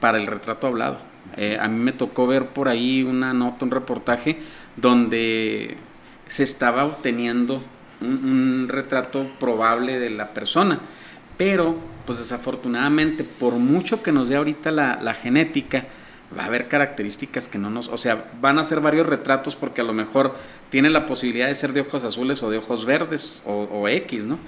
para 0.00 0.18
el 0.18 0.26
retrato 0.26 0.66
hablado. 0.66 0.98
Eh, 1.36 1.58
a 1.60 1.68
mí 1.68 1.78
me 1.78 1.92
tocó 1.92 2.26
ver 2.26 2.48
por 2.48 2.68
ahí 2.68 3.02
una 3.02 3.32
nota, 3.32 3.64
un 3.64 3.70
reportaje 3.70 4.38
donde 4.76 5.76
se 6.26 6.42
estaba 6.42 6.84
obteniendo 6.84 7.62
un, 8.00 8.68
retrato 8.68 9.26
probable 9.38 9.98
de 9.98 10.10
la 10.10 10.30
persona. 10.30 10.80
Pero, 11.36 11.76
pues 12.06 12.18
desafortunadamente, 12.18 13.24
por 13.24 13.54
mucho 13.54 14.02
que 14.02 14.12
nos 14.12 14.28
dé 14.28 14.36
ahorita 14.36 14.70
la, 14.70 15.14
genética, 15.14 15.86
va 16.36 16.44
a 16.44 16.46
haber 16.46 16.68
características 16.68 17.48
que 17.48 17.58
no 17.58 17.70
nos, 17.70 17.88
o 17.88 17.96
sea, 17.96 18.30
van 18.40 18.58
a 18.58 18.64
ser 18.64 18.80
varios 18.80 19.06
retratos 19.06 19.56
porque 19.56 19.80
a 19.80 19.84
lo 19.84 19.92
mejor 19.92 20.34
tiene 20.70 20.90
la 20.90 21.06
posibilidad 21.06 21.48
de 21.48 21.54
ser 21.54 21.72
de 21.72 21.82
ojos 21.82 22.04
azules 22.04 22.42
o 22.42 22.50
de 22.50 22.58
ojos 22.58 22.84
verdes 22.84 23.42
o, 23.46 23.88
X, 23.88 24.24
¿no? 24.24 24.38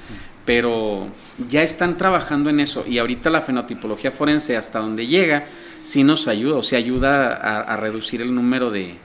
Pero 0.45 1.09
ya 1.49 1.63
están 1.63 1.97
trabajando 1.97 2.51
en 2.51 2.61
eso 2.61 2.85
y 2.87 2.99
ahorita 2.99 3.31
la 3.31 3.41
fenotipología 3.41 4.11
forense 4.11 4.57
hasta 4.57 4.79
donde 4.79 5.07
llega 5.07 5.47
sí 5.83 6.05
nos 6.05 6.29
ayuda, 6.29 6.57
o 6.57 6.63
sea, 6.63 6.79
ayuda 6.79 7.35
a 7.35 7.77
reducir 7.77 8.23
el 8.23 8.35
número 8.35 8.71
de, 8.71 8.97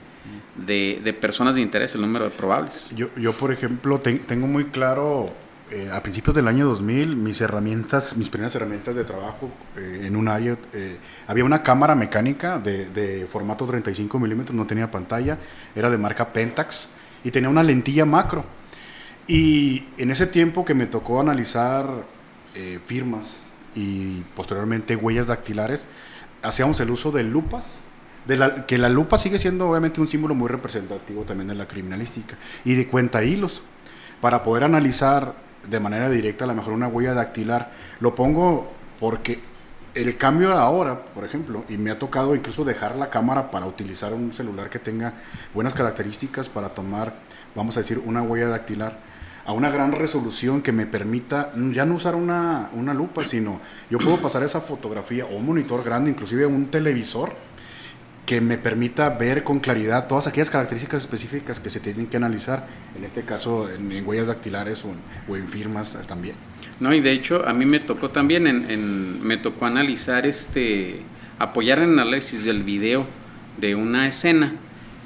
de, 0.66 1.12
personas 1.12 1.56
de 1.56 1.62
interés, 1.62 1.94
el 1.94 2.00
número 2.02 2.24
de 2.24 2.30
probables. 2.30 2.92
Yo, 2.96 3.08
yo 3.16 3.32
por 3.32 3.52
ejemplo, 3.52 4.00
tengo 4.00 4.46
muy 4.46 4.66
claro, 4.66 5.30
eh, 5.72 5.88
a 5.92 6.02
principios 6.02 6.34
del 6.34 6.48
año 6.48 6.66
2000, 6.66 7.16
mis 7.16 7.40
herramientas, 7.40 8.16
mis 8.16 8.28
primeras 8.28 8.52
herramientas 8.56 8.96
de 8.96 9.04
trabajo 9.04 9.48
eh, 9.76 10.02
en 10.04 10.16
un 10.16 10.26
área, 10.26 10.56
eh, 10.72 10.98
había 11.28 11.44
una 11.44 11.62
cámara 11.62 11.94
mecánica 11.94 12.58
de, 12.58 13.24
formato 13.30 13.66
35 13.66 14.18
milímetros, 14.18 14.56
no 14.56 14.66
tenía 14.66 14.90
pantalla, 14.90 15.38
era 15.76 15.88
de 15.88 15.96
marca 15.96 16.32
Pentax 16.32 16.88
y 17.22 17.30
tenía 17.30 17.48
una 17.48 17.62
lentilla 17.62 18.04
macro. 18.04 18.44
Y 19.28 19.84
en 19.96 20.10
ese 20.10 20.26
tiempo 20.26 20.64
que 20.64 20.74
me 20.74 20.86
tocó 20.86 21.20
analizar 21.20 22.04
firmas 22.84 23.36
y 23.76 24.22
posteriormente 24.34 24.96
huellas 24.96 25.28
dactilares, 25.28 25.86
hacíamos 26.42 26.80
el 26.80 26.90
uso 26.90 27.12
de 27.12 27.22
lupas 27.22 27.78
que 28.66 28.76
la 28.76 28.88
lupa 28.88 29.18
sigue 29.18 29.38
siendo 29.38 29.70
obviamente 29.70 30.00
un 30.00 30.08
símbolo 30.08 30.34
muy 30.34 30.48
representativo 30.48 31.22
también 31.22 31.46
de 31.48 31.54
la 31.54 31.68
criminalística 31.68 32.36
y 32.64 32.74
de 32.74 32.88
cuenta 32.88 33.22
hilos 33.22 33.62
para 34.20 34.42
poder 34.42 34.64
analizar 34.64 35.34
de 35.68 35.80
manera 35.80 36.08
directa 36.08 36.44
a 36.44 36.48
lo 36.48 36.54
mejor 36.54 36.72
una 36.72 36.88
huella 36.88 37.14
dactilar. 37.14 37.70
Lo 38.00 38.14
pongo 38.14 38.70
porque 38.98 39.40
el 39.94 40.16
cambio 40.16 40.56
ahora, 40.56 41.04
por 41.04 41.24
ejemplo, 41.24 41.64
y 41.68 41.76
me 41.76 41.90
ha 41.90 41.98
tocado 41.98 42.34
incluso 42.34 42.64
dejar 42.64 42.96
la 42.96 43.10
cámara 43.10 43.50
para 43.50 43.66
utilizar 43.66 44.14
un 44.14 44.32
celular 44.32 44.70
que 44.70 44.78
tenga 44.78 45.14
buenas 45.54 45.74
características 45.74 46.48
para 46.48 46.70
tomar, 46.70 47.14
vamos 47.54 47.76
a 47.76 47.80
decir, 47.80 48.00
una 48.04 48.22
huella 48.22 48.48
dactilar 48.48 49.10
a 49.46 49.52
una 49.52 49.70
gran 49.70 49.92
resolución 49.92 50.62
que 50.62 50.70
me 50.70 50.86
permita 50.86 51.52
ya 51.72 51.84
no 51.86 51.94
usar 51.94 52.14
una, 52.14 52.70
una 52.74 52.94
lupa, 52.94 53.24
sino 53.24 53.60
yo 53.90 53.98
puedo 53.98 54.18
pasar 54.18 54.42
esa 54.42 54.60
fotografía 54.60 55.24
o 55.24 55.36
un 55.36 55.46
monitor 55.46 55.82
grande, 55.82 56.10
inclusive 56.10 56.46
un 56.46 56.70
televisor, 56.70 57.32
que 58.30 58.40
me 58.40 58.58
permita 58.58 59.08
ver 59.08 59.42
con 59.42 59.58
claridad 59.58 60.06
todas 60.06 60.28
aquellas 60.28 60.50
características 60.50 61.02
específicas 61.02 61.58
que 61.58 61.68
se 61.68 61.80
tienen 61.80 62.06
que 62.06 62.16
analizar, 62.16 62.64
en 62.96 63.02
este 63.02 63.24
caso 63.24 63.68
en, 63.68 64.06
huellas 64.06 64.28
dactilares 64.28 64.84
o 64.84 65.34
en, 65.34 65.48
firmas 65.48 65.96
eh, 65.96 65.98
también. 66.06 66.36
No, 66.78 66.94
y 66.94 67.00
de 67.00 67.10
hecho 67.10 67.44
a 67.44 67.52
mí 67.52 67.64
me 67.66 67.80
tocó 67.80 68.10
también, 68.10 68.46
en, 68.46 69.20
me 69.20 69.36
tocó 69.36 69.66
analizar, 69.66 70.28
este, 70.28 71.02
apoyar 71.40 71.80
en 71.80 71.98
análisis 71.98 72.44
del 72.44 72.62
video 72.62 73.04
de 73.60 73.74
una 73.74 74.06
escena 74.06 74.54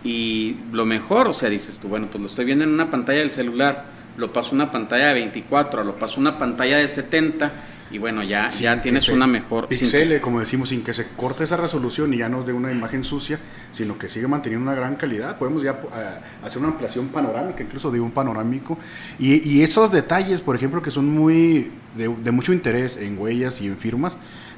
y 0.05 0.57
lo 0.71 0.85
mejor, 0.85 1.27
o 1.27 1.33
sea, 1.33 1.49
dices 1.49 1.79
tú, 1.79 1.89
bueno, 1.89 2.09
pues 2.11 2.21
lo 2.21 2.27
estoy 2.27 2.45
viendo 2.45 2.65
en 2.65 2.75
una 2.75 2.91
pantalla 2.91 3.21
del 3.21 3.31
celular, 3.31 3.87
lo 4.17 4.33
paso 4.33 4.51
a 4.51 4.55
una 4.55 4.71
pantalla 4.71 5.09
de 5.09 5.15
24, 5.15 5.85
lo 5.85 5.99
paso 5.99 6.17
a 6.17 6.21
una 6.21 6.39
pantalla 6.39 6.79
de 6.79 6.89
70 6.89 7.53
y 7.91 7.99
bueno, 7.99 8.25
ya, 8.25 8.49
ya 8.49 8.81
tienes 8.81 9.09
una 9.09 9.27
mejor... 9.27 9.69
Pixele, 9.69 10.21
como 10.21 10.41
decimos, 10.41 10.71
sin 10.71 10.83
que 10.83 10.93
se 10.93 11.09
corte 11.09 11.45
esa 11.45 11.57
resolución 11.57 12.13
y 12.15 12.19
ya 12.19 12.29
nos 12.29 12.45
dé 12.45 12.53
una 12.53 12.73
imagen 12.73 13.05
sucia, 13.05 13.39
sino 13.71 13.97
que 13.99 14.09
sigue 14.09 14.27
manteniendo 14.27 14.69
una 14.69 14.75
gran 14.75 14.97
calidad. 14.97 15.39
Podemos 15.39 15.63
ya 15.63 15.73
eh, 15.73 16.21
hacer 16.43 16.61
una 16.61 16.73
ampliación 16.73 17.09
panorámica, 17.09 17.63
incluso 17.63 17.91
de 17.93 18.01
un 18.01 18.11
panorámico. 18.11 18.79
Y, 19.19 19.49
y 19.49 19.63
esos 19.63 19.93
detalles, 19.93 20.41
por 20.41 20.57
ejemplo, 20.57 20.83
que 20.83 20.91
son 20.91 21.09
muy 21.09 21.71
de, 21.95 22.09
de, 22.09 22.31
mucho 22.33 22.53
interés 22.53 22.97
en 22.97 23.17
huellas 23.17 23.61
y 23.61 23.67
en 23.67 23.77
firmas, 23.77 24.17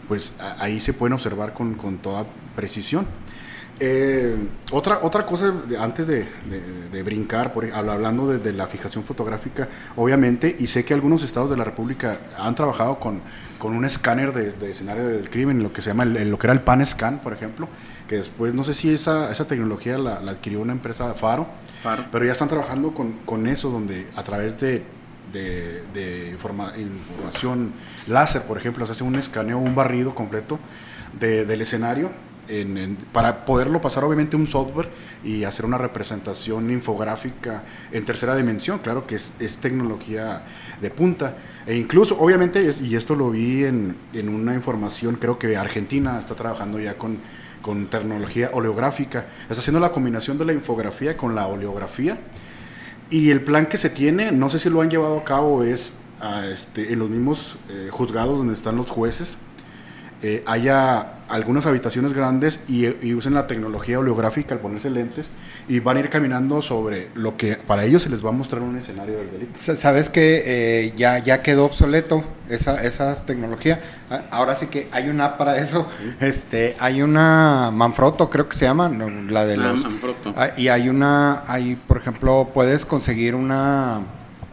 pues 0.09 0.35
ahí 0.59 0.81
se 0.81 0.95
pueden 0.95 1.13
observar 1.13 1.53
con, 1.53 1.75
con 1.75 1.99
toda 1.99 2.27
precisión. 2.55 3.07
Eh, 3.79 4.35
otra, 4.73 5.01
otra 5.03 5.27
cosa, 5.27 5.53
antes 5.79 6.07
de, 6.07 6.27
brincar, 7.03 7.53
por, 7.53 7.71
hablando 7.73 8.27
de, 8.27 8.53
la 8.53 8.67
fijación 8.67 9.05
fotográfica, 9.05 9.69
obviamente, 9.97 10.55
y 10.59 10.67
sé 10.67 10.85
que 10.85 10.95
algunos 10.95 11.23
estados 11.23 11.51
de 11.51 11.57
la 11.59 11.65
República 11.65 12.19
han 12.39 12.55
trabajado 12.55 12.99
con, 12.99 13.21
con 13.59 13.75
un 13.75 13.85
escáner 13.85 14.33
de, 14.33 14.71
escenario 14.71 15.07
del 15.09 15.29
crimen, 15.29 15.63
lo 15.63 15.73
que 15.73 15.83
se 15.83 15.91
llama, 15.91 16.05
el, 16.05 16.31
lo 16.31 16.39
que 16.39 16.47
era 16.47 16.55
el 16.55 16.63
PAN 16.63 16.85
Scan, 16.87 17.21
por 17.21 17.35
ejemplo, 17.35 17.69
que 18.09 18.17
después, 18.17 18.55
no 18.55 18.65
sé 18.65 18.73
si 18.73 18.93
esa, 18.93 19.31
esa 19.31 19.47
tecnología 19.47 19.99
la, 19.99 20.15
adquirió 20.15 20.61
una 20.61 20.73
empresa 20.73 21.15
Faro, 21.15 21.47
Faro, 21.83 22.05
pero 22.11 22.25
ya 22.25 22.33
están 22.33 22.49
trabajando 22.49 22.95
con, 22.95 23.13
con 23.27 23.47
eso, 23.47 23.71
donde 23.71 24.07
a 24.17 24.23
través 24.23 24.59
de, 24.59 24.85
de, 25.33 26.31
información 26.31 27.73
láser, 28.09 28.43
por 28.43 28.57
ejemplo, 28.57 28.87
se 28.87 28.93
hace 28.93 29.05
un 29.05 29.17
escaneo, 29.17 29.59
un 29.59 29.75
barrido 29.75 30.15
completo 30.15 30.59
del 31.21 31.61
escenario 31.61 32.11
para 33.13 33.45
poderlo 33.45 33.81
pasar 33.81 34.05
obviamente 34.05 34.37
un 34.37 34.47
software 34.47 34.89
y 35.25 35.45
hacer 35.45 35.67
una 35.67 35.79
representación 35.79 36.71
infográfica 36.71 37.65
en 37.91 38.05
tercera 38.05 38.37
dimensión, 38.37 38.79
claro 38.79 39.07
que 39.07 39.17
es, 39.17 39.59
tecnología 39.61 40.43
de 40.81 40.91
punta. 40.91 41.37
E 41.67 41.77
incluso, 41.77 42.19
obviamente, 42.19 42.73
y 42.81 42.95
esto 42.95 43.17
lo 43.17 43.31
vi 43.31 43.65
en, 43.65 43.97
una 44.29 44.55
información, 44.55 45.17
creo 45.17 45.39
que 45.39 45.57
Argentina 45.57 46.19
está 46.19 46.35
trabajando 46.35 46.79
ya 46.79 46.95
con, 46.95 47.19
con 47.63 47.87
tecnología 47.87 48.51
oleográfica. 48.53 49.27
Está 49.49 49.61
haciendo 49.61 49.81
la 49.81 49.91
combinación 49.91 50.39
de 50.39 50.45
la 50.45 50.53
infografía 50.53 51.17
con 51.17 51.35
la 51.35 51.47
oleografía. 51.47 52.19
Y 53.11 53.31
el 53.31 53.43
plan 53.43 53.67
que 53.67 53.77
se 53.77 53.91
tiene, 53.91 54.33
no 54.33 54.49
sé 54.49 54.59
si 54.59 54.69
lo 54.69 54.81
han 54.81 54.91
llevado 54.91 55.19
a 55.19 55.25
cabo, 55.25 55.63
es 55.63 55.99
a 56.21 56.47
este, 56.47 56.93
en 56.93 56.99
los 56.99 57.11
mismos 57.11 57.57
eh, 57.69 57.89
juzgados 57.91 58.39
donde 58.39 58.55
están 58.55 58.77
los 58.77 58.91
jueces, 58.91 59.39
eh, 60.23 60.43
haya 60.47 61.13
algunas 61.29 61.67
habitaciones 61.67 62.15
grandes 62.15 62.61
y, 62.69 63.15
usen 63.15 63.35
la 63.35 63.47
tecnología 63.47 63.99
oleográfica 63.99 64.55
al 64.55 64.61
ponerse 64.61 64.91
lentes 64.91 65.31
y 65.69 65.81
van 65.81 65.97
a 65.97 66.01
ir 66.01 66.09
caminando 66.09 66.63
sobre 66.63 67.09
lo 67.15 67.37
que 67.37 67.57
para 67.57 67.85
ellos 67.85 68.03
se 68.03 68.11
les 68.11 68.25
va 68.25 68.29
a 68.29 68.33
mostrar 68.33 68.63
un 68.63 68.79
escenario 68.79 69.19
del 69.19 69.31
delito. 69.31 69.53
Sabes 69.55 70.09
que 70.09 70.43
eh, 70.47 70.93
ya, 70.97 71.19
ya 71.19 71.43
quedó 71.43 71.65
obsoleto 71.65 72.23
esa, 72.49 72.83
esa 72.85 73.15
tecnología. 73.25 73.81
Ahora 74.31 74.55
sí 74.55 74.69
que 74.69 74.89
hay 74.93 75.09
una 75.09 75.27
app 75.27 75.39
para 75.39 75.59
eso. 75.59 75.87
Este, 76.21 76.77
hay 76.79 77.03
una 77.03 77.71
Manfrotto, 77.73 78.31
creo 78.31 78.49
que 78.49 78.57
se 78.57 78.65
llama, 78.65 78.89
la 78.89 79.45
de 79.45 79.55
ah, 79.55 79.57
los. 79.57 79.87
Ah, 80.37 80.51
y 80.57 80.69
hay 80.69 80.89
una, 80.89 81.43
hay, 81.47 81.75
por 81.75 81.99
ejemplo, 81.99 82.51
puedes 82.55 82.85
conseguir 82.85 83.35
una, 83.35 84.01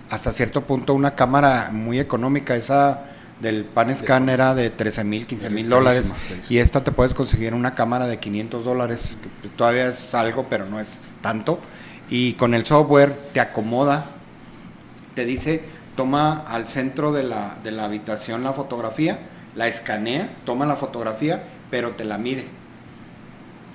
hasta 0.09 0.34
cierto 0.34 0.61
punto, 0.61 0.93
una 0.93 1.16
cámara 1.16 1.70
muy 1.72 1.99
económica. 1.99 2.55
Esa 2.55 3.12
del 3.44 3.66
pan 3.66 3.94
scan 3.96 4.30
era 4.30 4.56
de 4.56 4.70
13 4.70 5.04
mil, 5.04 5.28
15 5.28 5.50
mil 5.50 5.70
dólares 5.70 6.14
y 6.50 6.58
esta 6.60 6.84
te 6.84 6.91
puedes 6.91 7.14
conseguir 7.14 7.54
una 7.54 7.76
cámara 7.76 8.08
de 8.08 8.18
500 8.18 8.64
dólares, 8.64 9.18
que 9.41 9.50
todavía 9.50 9.89
es 9.89 10.16
algo, 10.16 10.46
pero 10.50 10.66
no 10.66 10.80
es 10.80 11.02
tanto. 11.22 11.60
Y 12.10 12.34
con 12.34 12.54
el 12.54 12.66
software 12.66 13.14
te 13.34 13.41
acomoda, 13.41 14.06
te 15.14 15.26
dice, 15.26 15.62
toma 15.98 16.39
al 16.39 16.70
centro 16.70 17.12
de 17.12 17.24
la, 17.24 17.60
de 17.62 17.72
la 17.72 17.84
habitación 17.84 18.44
la 18.44 18.54
fotografía, 18.54 19.20
la 19.56 19.68
escanea, 19.68 20.34
toma 20.46 20.66
la 20.66 20.78
fotografía, 20.78 21.44
pero 21.70 21.91
te 21.91 22.06
la 22.06 22.18
mide. 22.18 22.46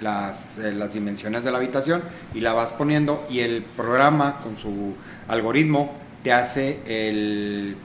Las, 0.00 0.58
eh, 0.58 0.72
las 0.72 0.94
dimensiones 0.94 1.44
de 1.44 1.50
la 1.50 1.58
habitación 1.58 2.02
y 2.32 2.40
la 2.40 2.52
vas 2.52 2.70
poniendo 2.70 3.26
y 3.28 3.40
el 3.40 3.62
programa 3.62 4.40
con 4.40 4.56
su 4.56 4.94
algoritmo 5.26 5.92
te 6.22 6.32
hace 6.32 6.78
el 6.86 7.76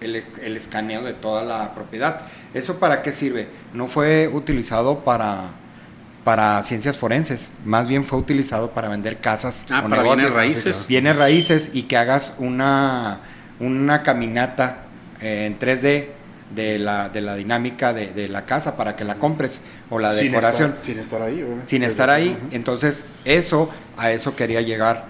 el, 0.00 0.56
escaneo 0.56 1.02
de 1.02 1.12
toda 1.12 1.42
la 1.42 1.74
propiedad. 1.74 2.22
¿Eso 2.54 2.78
para 2.78 3.02
qué 3.02 3.12
sirve? 3.12 3.48
No 3.74 3.86
fue 3.86 4.28
utilizado 4.28 5.00
para, 5.00 5.50
para 6.24 6.62
ciencias 6.62 6.98
forenses, 6.98 7.52
más 7.64 7.88
bien 7.88 8.04
fue 8.04 8.18
utilizado 8.18 8.70
para 8.70 8.88
vender 8.88 9.18
casas 9.18 9.66
ah, 9.70 9.82
para 9.88 10.02
bienes 10.02 10.34
raíces. 10.34 10.86
Bienes 10.88 11.16
raíces 11.16 11.70
y 11.72 11.84
que 11.84 11.96
hagas 11.96 12.34
una, 12.38 13.20
una 13.58 14.02
caminata 14.02 14.84
eh, 15.20 15.46
en 15.46 15.58
3D 15.58 16.08
de 16.54 16.78
la, 16.78 17.08
de 17.08 17.20
la 17.20 17.36
dinámica 17.36 17.92
de, 17.92 18.28
la 18.28 18.44
casa 18.44 18.76
para 18.76 18.96
que 18.96 19.04
la 19.04 19.16
compres 19.16 19.60
o 19.88 19.98
la 19.98 20.12
decoración. 20.12 20.74
sin 20.82 20.98
estar 20.98 21.22
ahí, 21.22 21.46
Sin 21.66 21.82
estar 21.82 22.10
ahí. 22.10 22.36
Entonces, 22.50 23.06
eso, 23.24 23.70
a 23.96 24.10
eso 24.10 24.34
quería 24.34 24.60
llegar. 24.60 25.06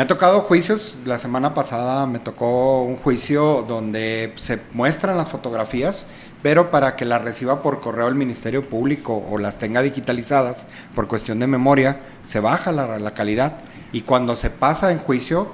Me 0.00 0.04
ha 0.04 0.06
tocado 0.06 0.40
juicios, 0.40 0.96
la 1.04 1.18
semana 1.18 1.52
pasada 1.52 2.06
me 2.06 2.20
tocó 2.20 2.84
un 2.84 2.96
juicio 2.96 3.66
donde 3.68 4.32
se 4.36 4.58
muestran 4.72 5.18
las 5.18 5.28
fotografías, 5.28 6.06
pero 6.42 6.70
para 6.70 6.96
que 6.96 7.04
las 7.04 7.20
reciba 7.20 7.60
por 7.60 7.80
correo 7.82 8.08
el 8.08 8.14
Ministerio 8.14 8.66
Público 8.66 9.22
o 9.28 9.36
las 9.36 9.58
tenga 9.58 9.82
digitalizadas 9.82 10.66
por 10.94 11.06
cuestión 11.06 11.38
de 11.38 11.48
memoria, 11.48 12.00
se 12.24 12.40
baja 12.40 12.72
la, 12.72 13.12
calidad. 13.12 13.58
Y 13.92 14.00
cuando 14.00 14.36
se 14.36 14.48
pasa 14.48 14.90
en 14.90 14.96
juicio, 14.96 15.52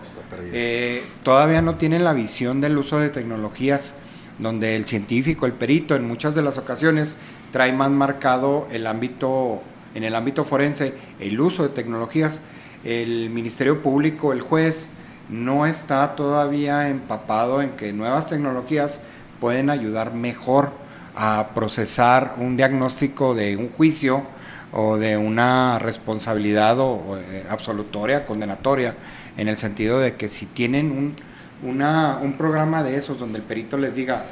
eh, 0.53 1.05
todavía 1.25 1.61
no 1.61 1.75
tienen 1.75 2.05
la 2.05 2.13
visión 2.13 2.61
del 2.61 2.79
uso 2.79 3.01
de 3.01 3.09
tecnologías, 3.09 3.95
donde 4.39 4.77
el 4.77 4.85
científico, 4.85 5.47
el 5.47 5.55
perito, 5.55 5.97
en 5.97 6.07
muchas 6.07 6.37
de 6.37 6.43
las 6.43 6.57
ocasiones 6.57 7.17
trae 7.51 7.73
más 7.73 7.91
marcado 7.91 8.69
el 8.71 8.87
ámbito, 8.87 9.61
en 9.97 10.05
el 10.05 10.15
ámbito 10.15 10.45
forense, 10.45 10.95
el 11.19 11.41
uso 11.41 11.65
de 11.65 11.71
tecnologías 11.71 12.43
el 12.87 13.31
Ministerio 13.31 13.83
Público, 13.83 14.33
el 14.33 14.41
juez, 14.41 14.91
no 15.29 15.67
está 15.67 16.15
todavía 16.15 16.89
empapado 16.89 17.61
en 17.61 17.71
que 17.71 17.93
nuevas 17.93 18.29
tecnologías 18.29 19.01
pueden 19.41 19.71
ayudar 19.71 20.15
mejor 20.15 20.71
a 21.17 21.49
procesar 21.53 22.37
un 22.39 22.57
diagnóstico 22.57 23.35
de 23.35 23.57
un 23.57 23.71
juicio 23.71 24.23
o 24.73 24.99
de 24.99 25.17
una 25.17 25.81
responsabilidad 25.81 26.79
o, 26.79 27.19
eh, 27.19 27.45
absolutoria, 27.51 28.25
condenatoria, 28.25 28.95
en 29.37 29.49
el 29.49 29.57
sentido 29.57 29.99
de 29.99 30.15
que 30.15 30.29
si 30.29 30.47
tienen 30.47 30.93
un, 30.93 31.17
un 31.63 32.33
programa 32.39 32.85
de 32.85 32.97
esos 32.97 33.19
donde 33.19 33.39
el 33.39 33.45
perito 33.45 33.79
les 33.79 33.97
diga, 33.97 34.25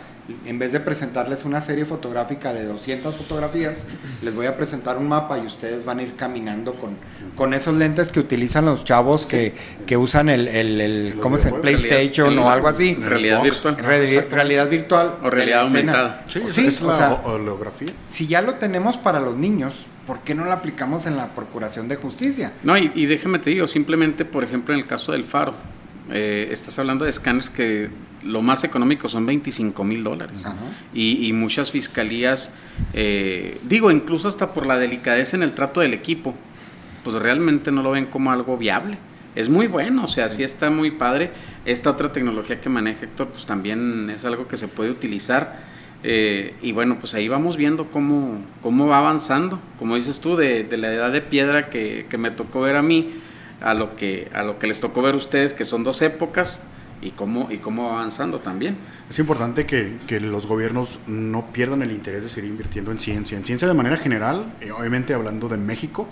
en 0.46 0.58
vez 0.58 0.72
de 0.72 0.80
presentarles 0.80 1.44
una 1.44 1.60
serie 1.60 1.84
fotográfica 1.84 2.52
de 2.52 2.64
200 2.64 3.14
fotografías, 3.14 3.84
les 4.22 4.34
voy 4.34 4.46
a 4.46 4.56
presentar 4.56 4.96
un 4.96 5.08
mapa 5.08 5.38
y 5.38 5.46
ustedes 5.46 5.84
van 5.84 5.98
a 5.98 6.02
ir 6.02 6.14
caminando 6.14 6.74
con, 6.76 6.96
con 7.36 7.52
esos 7.52 7.76
lentes 7.76 8.10
que 8.10 8.20
utilizan 8.20 8.64
los 8.64 8.84
chavos 8.84 9.26
que, 9.26 9.52
usan 9.96 10.30
el, 10.30 10.48
el, 10.48 11.16
¿cómo 11.20 11.36
es? 11.36 11.44
el 11.44 11.54
PlayStation 11.54 12.38
o 12.38 12.50
algo 12.50 12.68
así. 12.68 12.94
Realidad 12.94 13.42
virtual. 13.42 13.76
realidad 13.76 14.68
virtual. 14.68 15.16
O 15.22 15.30
realidad 15.30 15.62
aumentada. 15.62 16.24
Sí, 16.28 16.66
es 16.66 16.80
la 16.80 17.20
holografía. 17.24 17.92
Si 18.08 18.26
ya 18.26 18.40
lo 18.40 18.54
tenemos 18.54 18.96
para 18.96 19.20
los 19.20 19.36
niños, 19.36 19.74
¿por 20.06 20.20
qué 20.20 20.34
no 20.34 20.44
lo 20.44 20.52
aplicamos 20.52 21.04
en 21.06 21.16
la 21.16 21.34
Procuración 21.34 21.88
de 21.88 21.96
Justicia? 21.96 22.52
No, 22.62 22.78
y, 22.78 22.90
y 22.94 23.06
déjame 23.06 23.40
te 23.40 23.50
digo, 23.50 23.66
simplemente, 23.66 24.24
por 24.24 24.42
ejemplo, 24.42 24.72
en 24.74 24.80
el 24.80 24.86
caso 24.86 25.12
del 25.12 25.24
Faro, 25.24 25.54
eh, 26.10 26.48
estás 26.50 26.78
hablando 26.78 27.04
de 27.04 27.10
escáneres 27.10 27.50
que 27.50 27.90
lo 28.24 28.42
más 28.42 28.64
económico 28.64 29.08
son 29.08 29.26
25 29.26 29.84
mil 29.84 30.02
dólares. 30.02 30.44
Y, 30.92 31.32
muchas 31.32 31.70
fiscalías, 31.70 32.54
eh, 32.92 33.58
digo, 33.64 33.90
incluso 33.90 34.28
hasta 34.28 34.52
por 34.52 34.66
la 34.66 34.78
delicadeza 34.78 35.36
en 35.36 35.42
el 35.42 35.54
trato 35.54 35.80
del 35.80 35.94
equipo, 35.94 36.34
pues 37.02 37.16
realmente 37.16 37.70
no 37.70 37.82
lo 37.82 37.90
ven 37.90 38.06
como 38.06 38.32
algo 38.32 38.56
viable. 38.56 38.98
Es 39.34 39.48
muy 39.48 39.66
bueno, 39.66 40.04
o 40.04 40.06
sea, 40.06 40.30
sí. 40.30 40.42
está 40.42 40.70
muy 40.70 40.92
padre. 40.92 41.32
Esta 41.64 41.90
otra 41.90 42.12
tecnología 42.12 42.60
que 42.60 42.68
maneja 42.68 43.04
Héctor, 43.04 43.28
pues 43.28 43.46
también 43.46 44.10
es 44.10 44.24
algo 44.24 44.46
que 44.46 44.56
se 44.56 44.68
puede 44.68 44.90
utilizar. 44.90 45.58
Eh, 46.04 46.54
y 46.62 46.72
bueno, 46.72 46.98
pues 47.00 47.14
ahí 47.14 47.28
vamos 47.28 47.56
viendo 47.56 47.90
cómo, 47.90 48.38
cómo 48.60 48.86
va 48.86 48.98
avanzando. 48.98 49.60
Como 49.78 49.96
dices 49.96 50.20
tú, 50.20 50.36
de, 50.36 50.68
la 50.76 50.92
edad 50.92 51.10
de 51.10 51.20
piedra 51.20 51.68
que, 51.68 52.06
que 52.08 52.16
me 52.16 52.30
tocó 52.30 52.60
ver 52.60 52.76
a 52.76 52.82
mí, 52.82 53.10
a 53.60 53.74
lo 53.74 53.96
que, 53.96 54.30
a 54.34 54.42
lo 54.42 54.58
que 54.58 54.66
les 54.66 54.80
tocó 54.80 55.02
ver 55.02 55.14
ustedes, 55.14 55.52
que 55.52 55.64
son 55.64 55.82
dos 55.82 56.02
épocas, 56.02 56.64
y 57.04 57.10
cómo, 57.10 57.48
y 57.52 57.58
cómo 57.58 57.84
va 57.84 57.98
avanzando 57.98 58.40
también. 58.40 58.76
Es 59.08 59.18
importante 59.18 59.66
que, 59.66 59.98
que, 60.06 60.18
los 60.20 60.46
gobiernos 60.46 61.00
no 61.06 61.52
pierdan 61.52 61.82
el 61.82 61.92
interés 61.92 62.24
de 62.24 62.30
seguir 62.30 62.50
invirtiendo 62.50 62.90
en 62.90 62.98
ciencia, 62.98 63.36
en 63.36 63.44
ciencia 63.44 63.68
de 63.68 63.74
manera 63.74 63.98
general, 63.98 64.54
eh, 64.60 64.72
obviamente 64.72 65.12
hablando 65.12 65.48
de 65.48 65.58
México, 65.58 66.08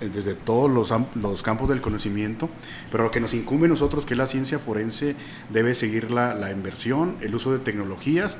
eh, 0.00 0.10
desde 0.12 0.34
todos 0.34 0.70
los, 0.70 0.92
los, 1.14 1.42
campos 1.42 1.68
del 1.68 1.82
conocimiento, 1.82 2.48
pero 2.90 3.04
lo 3.04 3.10
que 3.10 3.20
nos 3.20 3.34
incumbe 3.34 3.66
a 3.66 3.68
nosotros, 3.68 4.06
que 4.06 4.14
es 4.14 4.18
la 4.18 4.26
ciencia 4.26 4.58
forense, 4.58 5.14
debe 5.50 5.74
seguir 5.74 6.10
la, 6.10 6.34
la 6.34 6.50
inversión, 6.50 7.16
el 7.20 7.34
uso 7.34 7.52
de 7.52 7.58
tecnologías 7.58 8.38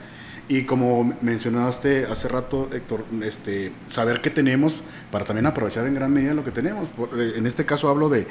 y 0.52 0.64
como 0.64 1.16
mencionaste 1.22 2.04
hace 2.04 2.28
rato, 2.28 2.68
Héctor, 2.70 3.06
este, 3.22 3.72
saber 3.86 4.20
qué 4.20 4.28
tenemos 4.28 4.76
para 5.10 5.24
también 5.24 5.46
aprovechar 5.46 5.86
en 5.86 5.94
gran 5.94 6.12
medida 6.12 6.34
lo 6.34 6.44
que 6.44 6.50
tenemos. 6.50 6.88
Eh, 7.16 7.32
en 7.36 7.46
este 7.46 7.64
caso 7.64 7.88
hablo 7.88 8.10
de, 8.10 8.26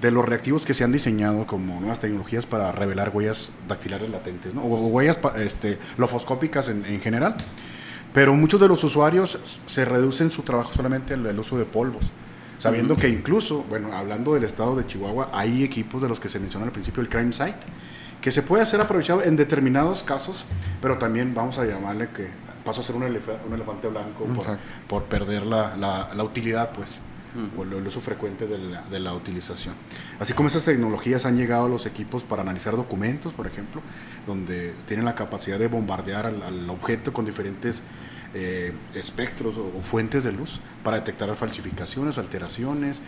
de 0.00 0.10
los 0.12 0.24
reactivos 0.24 0.64
que 0.64 0.72
se 0.72 0.84
han 0.84 0.92
diseñado 0.92 1.48
como 1.48 1.80
nuevas 1.80 1.98
tecnologías 1.98 2.46
para 2.46 2.70
revelar 2.70 3.10
huellas 3.12 3.50
dactilares 3.66 4.08
latentes, 4.08 4.54
¿no? 4.54 4.62
o, 4.62 4.86
huellas 4.86 5.18
este, 5.38 5.78
lofoscópicas 5.96 6.68
en, 6.68 6.84
en, 6.86 7.00
general. 7.00 7.34
Pero 8.12 8.34
muchos 8.34 8.60
de 8.60 8.68
los 8.68 8.84
usuarios 8.84 9.40
se 9.66 9.84
reducen 9.84 10.30
su 10.30 10.42
trabajo 10.42 10.72
solamente 10.72 11.14
al 11.14 11.38
uso 11.40 11.58
de 11.58 11.64
polvos 11.64 12.12
sabiendo 12.58 12.96
que 12.96 13.08
incluso, 13.08 13.64
bueno, 13.68 13.92
hablando 13.92 14.32
del 14.32 14.44
estado 14.44 14.74
de 14.74 14.86
Chihuahua, 14.86 15.28
hay 15.34 15.64
equipos 15.64 16.00
de 16.00 16.08
los 16.08 16.18
que 16.18 16.30
se 16.30 16.38
mencionó 16.38 16.64
al 16.64 16.72
principio, 16.72 17.02
el 17.02 17.10
Crime 17.10 17.32
Site, 17.32 17.58
que 18.24 18.32
se 18.32 18.40
puede 18.40 18.62
hacer 18.62 18.80
aprovechado 18.80 19.22
en 19.22 19.36
determinados 19.36 20.02
casos, 20.02 20.46
pero 20.80 20.96
también 20.96 21.34
vamos 21.34 21.58
a 21.58 21.66
llamarle 21.66 22.08
que 22.08 22.30
pasó 22.64 22.80
a 22.80 22.84
ser 22.84 22.96
un, 22.96 23.02
elefante 23.02 23.86
blanco 23.88 24.26
por, 24.88 25.04
perder 25.04 25.44
la, 25.44 25.76
la, 25.76 26.24
utilidad, 26.24 26.72
pues, 26.72 27.02
o 27.58 27.64
el 27.64 27.86
uso 27.86 28.00
frecuente 28.00 28.46
de 28.46 28.56
la, 28.56 28.80
de 28.80 28.98
la, 28.98 29.12
utilización. 29.12 29.74
Así 30.18 30.32
como 30.32 30.48
esas 30.48 30.64
tecnologías 30.64 31.26
han 31.26 31.36
llegado 31.36 31.66
a 31.66 31.68
los 31.68 31.84
equipos 31.84 32.22
para 32.22 32.40
analizar 32.40 32.74
documentos, 32.76 33.34
por 33.34 33.46
ejemplo, 33.46 33.82
donde 34.26 34.72
tienen 34.86 35.04
la 35.04 35.14
capacidad 35.14 35.58
de 35.58 35.68
bombardear 35.68 36.24
al, 36.24 36.70
objeto 36.70 37.12
con 37.12 37.26
diferentes 37.26 37.82
eh, 38.32 38.72
espectros 38.94 39.58
o, 39.58 39.82
fuentes 39.82 40.24
de 40.24 40.32
luz 40.32 40.60
para 40.82 40.96
detectar 40.96 41.34
falsificaciones, 41.36 42.16
alteraciones, 42.16 43.02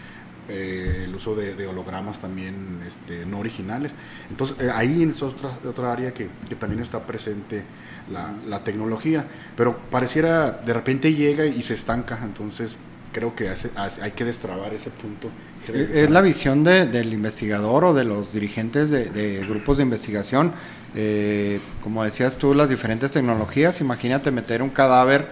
eh, 0.49 1.03
el 1.05 1.15
uso 1.15 1.35
de, 1.35 1.67
hologramas 1.67 2.21
también 2.21 2.81
este, 2.87 3.27
no 3.27 3.39
originales. 3.39 3.93
Entonces, 4.31 4.61
eh, 4.61 4.71
ahí 4.73 5.03
es 5.03 5.23
otra, 5.23 5.51
otra 5.69 5.93
área 5.93 6.15
que, 6.15 6.29
también 6.59 6.81
está 6.81 7.05
presente 7.05 7.65
la, 8.11 8.63
tecnología, 8.65 9.27
pero 9.57 9.77
pareciera 9.91 10.51
de 10.51 10.73
repente 10.73 11.15
llega 11.15 11.45
y 11.47 11.63
se 11.63 11.75
estanca, 11.75 12.19
entonces 12.23 12.77
creo 13.13 13.35
que 13.35 13.49
hay 13.49 14.13
que 14.13 14.25
destrabar 14.25 14.75
ese 14.75 14.91
punto. 14.91 15.31
Es 15.73 16.11
la 16.11 16.21
visión 16.21 16.63
del 16.63 17.13
investigador 17.13 17.85
o 17.87 17.95
de 17.95 18.05
los 18.05 18.33
dirigentes 18.33 18.91
de, 18.91 19.45
grupos 19.49 19.79
de 19.79 19.83
investigación. 19.83 20.53
Eh, 20.95 21.61
como 21.83 22.05
decías 22.05 22.37
tú, 22.37 22.55
las 22.55 22.69
diferentes 22.69 23.11
tecnologías, 23.11 23.81
imagínate 23.81 24.31
meter 24.31 24.63
un 24.63 24.71
cadáver 24.71 25.27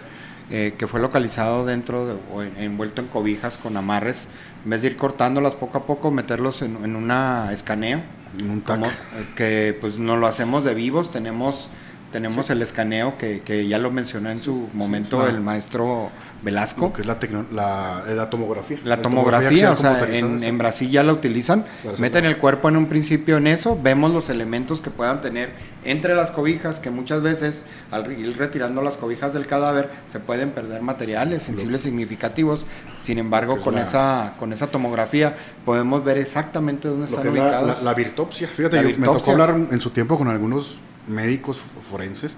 eh, 0.51 0.75
que 0.77 0.87
fue 0.87 1.01
localizado 1.01 1.65
dentro 1.65 2.07
de, 2.07 2.17
o 2.33 2.43
envuelto 2.43 3.01
en 3.01 3.09
cobijas 3.09 3.57
con 3.57 3.77
amarres, 3.77 4.29
en 4.65 4.71
vez 4.71 4.83
de 4.83 4.89
ir 4.89 4.97
cortándolas 4.97 5.55
poco 5.55 5.79
a 5.79 5.87
poco, 5.87 6.11
meterlos 6.11 6.62
en, 6.62 6.83
en 6.85 6.97
una 6.97 7.51
escaneo, 7.53 8.01
En 8.39 8.51
un 8.51 8.62
tac. 8.62 8.77
como, 8.77 8.87
eh, 8.87 8.93
que 9.37 9.79
pues 9.81 9.99
no 9.99 10.17
lo 10.17 10.27
hacemos 10.27 10.65
de 10.65 10.75
vivos, 10.75 11.11
tenemos 11.11 11.69
tenemos 12.15 12.49
el 12.51 12.62
escaneo 12.62 13.19
que, 13.19 13.41
que 13.41 13.67
ya 13.67 13.81
lo 13.81 13.91
mencionó 13.91 14.31
en 14.31 14.41
su 14.41 14.69
momento 14.73 15.27
el 15.27 15.41
maestro 15.41 16.11
Velasco. 16.43 16.93
Que 16.93 17.01
es 17.01 17.09
la, 17.09 17.19
la, 17.51 18.05
la 18.15 18.31
tomografía. 18.31 18.79
La 18.85 18.99
tomografía, 18.99 19.73
o 19.73 19.77
sea, 19.77 19.99
en, 20.09 20.45
en 20.45 20.57
Brasil 20.57 20.89
ya 20.93 21.03
la 21.03 21.12
utilizan, 21.12 21.65
meten 21.99 22.25
el 22.25 22.37
cuerpo 22.39 22.69
en 22.69 22.77
un 22.77 22.87
principio 22.87 23.39
en 23.39 23.49
eso, 23.49 23.77
vemos 23.83 24.12
los 24.12 24.31
elementos 24.31 24.81
que 24.81 24.91
puedan 24.91 25.23
tener 25.23 25.51
entre 25.85 26.15
las 26.15 26.31
cobijas, 26.31 26.79
que 26.79 26.91
muchas 26.91 27.21
veces 27.21 27.65
al 27.91 28.12
ir 28.12 28.39
retirando 28.39 28.81
las 28.81 28.97
cobijas 28.97 29.35
del 29.35 29.49
cadáver 29.49 29.91
se 30.07 30.21
pueden 30.21 30.51
perder 30.51 30.83
materiales 30.83 31.43
sensibles 31.43 31.83
significativos, 31.83 32.65
sin 33.03 33.19
embargo 33.19 33.57
con 33.57 33.77
esa 33.77 34.35
con 34.39 34.53
esa 34.53 34.69
tomografía 34.69 35.35
podemos 35.65 36.05
ver 36.05 36.19
exactamente 36.19 36.87
dónde 36.87 37.07
están 37.07 37.27
ubicados. 37.27 37.83
la, 37.83 37.93
virtopsia. 37.95 38.47
Fíjate, 38.47 38.77
yo- 38.89 38.99
me 38.99 39.07
tocó 39.07 39.33
hablar 39.33 39.57
en 39.69 39.81
su 39.81 39.91
tiempo 39.91 40.17
con 40.17 40.29
algunos 40.29 40.79
médicos 41.07 41.61
forenses 41.91 42.37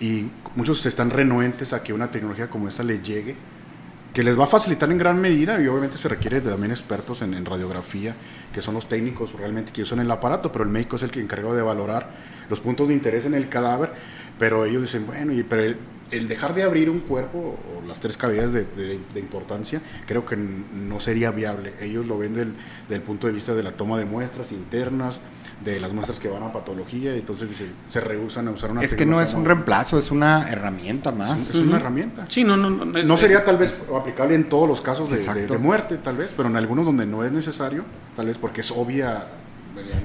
y 0.00 0.26
muchos 0.56 0.84
están 0.86 1.10
renuentes 1.10 1.72
a 1.72 1.82
que 1.82 1.92
una 1.92 2.10
tecnología 2.10 2.48
como 2.48 2.68
esa 2.68 2.82
les 2.82 3.02
llegue, 3.02 3.36
que 4.12 4.24
les 4.24 4.38
va 4.38 4.44
a 4.44 4.46
facilitar 4.48 4.90
en 4.90 4.98
gran 4.98 5.20
medida 5.20 5.60
y 5.60 5.68
obviamente 5.68 5.98
se 5.98 6.08
requiere 6.08 6.40
de 6.40 6.50
también 6.50 6.72
expertos 6.72 7.22
en, 7.22 7.44
radiografía, 7.44 8.14
que 8.52 8.60
son 8.60 8.74
los 8.74 8.88
técnicos 8.88 9.32
realmente 9.34 9.72
que 9.72 9.82
usan 9.82 10.00
el 10.00 10.10
aparato, 10.10 10.50
pero 10.50 10.64
el 10.64 10.70
médico 10.70 10.96
es 10.96 11.02
el 11.02 11.10
que 11.10 11.20
encarga 11.20 11.52
de 11.52 11.62
valorar 11.62 12.10
los 12.48 12.60
puntos 12.60 12.88
de 12.88 12.94
interés 12.94 13.26
en 13.26 13.34
el 13.34 13.48
cadáver, 13.48 13.92
pero 14.40 14.64
ellos 14.64 14.82
dicen, 14.82 15.06
bueno, 15.06 15.32
y, 15.32 15.42
pero 15.44 15.62
el, 15.62 15.76
el 16.10 16.26
dejar 16.26 16.54
de 16.54 16.64
abrir 16.64 16.90
un 16.90 17.00
cuerpo 17.00 17.56
o 17.78 17.86
las 17.86 18.00
tres 18.00 18.16
cavidades 18.16 18.52
de, 18.52 18.64
de- 18.64 18.98
de 19.14 19.20
importancia, 19.20 19.80
creo 20.06 20.26
que 20.26 20.34
n- 20.34 20.64
no 20.88 20.98
sería 20.98 21.30
viable. 21.30 21.74
Ellos 21.80 22.06
lo 22.06 22.18
ven 22.18 22.34
del, 22.34 22.54
del 22.88 23.02
punto 23.02 23.28
de 23.28 23.34
vista 23.34 23.54
de 23.54 23.62
la 23.62 23.70
toma 23.72 23.98
de 23.98 24.06
muestras 24.06 24.50
internas, 24.50 25.20
de 25.62 25.78
las 25.78 25.92
muestras 25.92 26.18
que 26.18 26.28
van 26.28 26.42
a 26.42 26.50
patología, 26.52 27.14
y 27.14 27.18
entonces 27.18 27.50
dicen, 27.50 27.70
se 27.90 28.00
rehusan 28.00 28.48
a 28.48 28.50
usar 28.50 28.72
una 28.72 28.80
es 28.82 28.94
que 28.94 29.04
no 29.04 29.20
es 29.20 29.34
un 29.34 29.44
reemplazo, 29.44 29.98
es 29.98 30.10
una 30.10 30.48
herramienta 30.48 31.10
es, 31.10 31.16
más. 31.16 31.50
es 31.50 31.54
una 31.56 31.76
herramienta. 31.76 32.24
Sí, 32.28 32.42
no, 32.44 32.56
no, 32.56 32.70
no. 32.70 32.98
es- 32.98 33.06
No 33.06 33.18
sería 33.18 33.44
tal 33.44 33.58
vez 33.58 33.84
aplicable 33.94 34.34
en 34.34 34.48
todos 34.48 34.66
los 34.66 34.80
casos 34.80 35.10
de, 35.10 35.16
de- 35.16 35.22
Exacto. 35.22 35.52
de 35.52 35.58
muerte, 35.58 35.98
tal 35.98 36.16
vez, 36.16 36.30
pero 36.34 36.48
en 36.48 36.56
algunos 36.56 36.86
donde 36.86 37.04
no 37.04 37.22
es 37.24 37.30
necesario, 37.30 37.84
tal 38.16 38.26
vez 38.26 38.38
porque 38.38 38.62
es 38.62 38.70
obvia. 38.70 39.26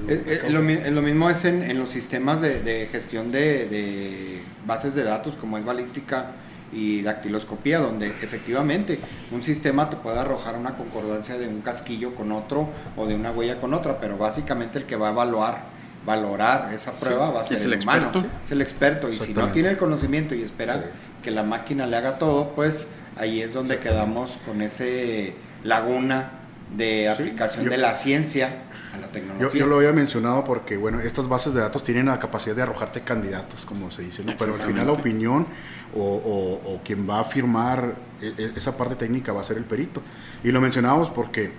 Eh, 0.08 0.42
eh, 0.46 0.50
lo, 0.50 0.62
mi- 0.62 0.76
lo 0.90 1.02
mismo 1.02 1.28
es 1.28 1.44
en, 1.44 1.62
en 1.62 1.78
los 1.78 1.90
sistemas 1.90 2.40
de, 2.40 2.60
de 2.62 2.86
gestión 2.86 3.32
de, 3.32 3.66
de 3.66 4.40
bases 4.66 4.94
de 4.94 5.02
datos 5.04 5.34
como 5.36 5.58
es 5.58 5.64
balística 5.64 6.32
y 6.72 7.02
dactiloscopía, 7.02 7.78
donde 7.78 8.06
efectivamente 8.08 8.98
un 9.32 9.42
sistema 9.42 9.88
te 9.90 9.96
puede 9.96 10.18
arrojar 10.18 10.56
una 10.56 10.74
concordancia 10.76 11.36
de 11.38 11.48
un 11.48 11.60
casquillo 11.60 12.14
con 12.14 12.32
otro 12.32 12.68
o 12.96 13.06
de 13.06 13.14
una 13.14 13.30
huella 13.30 13.56
con 13.60 13.74
otra, 13.74 14.00
pero 14.00 14.16
básicamente 14.18 14.78
el 14.78 14.84
que 14.84 14.96
va 14.96 15.08
a 15.08 15.12
evaluar, 15.12 15.62
valorar 16.04 16.72
esa 16.72 16.92
prueba 16.92 17.30
va 17.30 17.40
a 17.40 17.44
ser 17.44 17.58
es 17.58 17.64
el, 17.64 17.72
el 17.74 17.82
humano, 17.82 18.06
experto. 18.06 18.28
es 18.44 18.50
el 18.52 18.60
experto, 18.62 19.08
y 19.12 19.16
si 19.18 19.34
no 19.34 19.48
tiene 19.52 19.70
el 19.70 19.76
conocimiento 19.78 20.34
y 20.34 20.42
espera 20.42 20.74
Sí. 20.76 20.80
que 21.22 21.30
la 21.32 21.42
máquina 21.42 21.86
le 21.86 21.96
haga 21.96 22.18
todo, 22.18 22.50
pues 22.54 22.86
ahí 23.16 23.40
es 23.42 23.52
donde 23.54 23.78
quedamos 23.78 24.38
con 24.44 24.60
ese 24.62 25.34
laguna 25.64 26.30
de 26.76 27.02
Sí, 27.16 27.22
aplicación 27.22 27.64
yo- 27.66 27.70
de 27.70 27.78
la 27.78 27.94
ciencia 27.94 28.64
a 28.96 29.00
la 29.00 29.06
Yo, 29.06 29.12
tecnología. 29.12 29.60
yo 29.60 29.66
lo 29.66 29.76
había 29.76 29.92
mencionado 29.92 30.42
porque, 30.44 30.76
bueno, 30.76 31.00
estas 31.00 31.28
bases 31.28 31.54
de 31.54 31.60
datos 31.60 31.82
tienen 31.82 32.06
la 32.06 32.18
capacidad 32.18 32.56
de 32.56 32.62
arrojarte 32.62 33.02
candidatos, 33.02 33.64
como 33.64 33.90
se 33.90 34.02
dice, 34.02 34.24
¿no? 34.24 34.32
Pero 34.38 34.54
al 34.54 34.60
final 34.60 34.86
la 34.86 34.92
opinión 34.92 35.46
o, 35.94 36.00
o- 36.02 36.74
o 36.74 36.80
quien 36.82 37.08
va 37.08 37.20
a 37.20 37.24
firmar 37.24 37.94
e- 38.20 38.34
e- 38.36 38.52
esa 38.56 38.76
parte 38.76 38.96
técnica 38.96 39.32
va 39.32 39.40
a 39.40 39.44
ser 39.44 39.56
el 39.58 39.64
perito. 39.64 40.02
Y 40.42 40.50
lo 40.52 40.60
mencionábamos 40.60 41.10
porque 41.10 41.52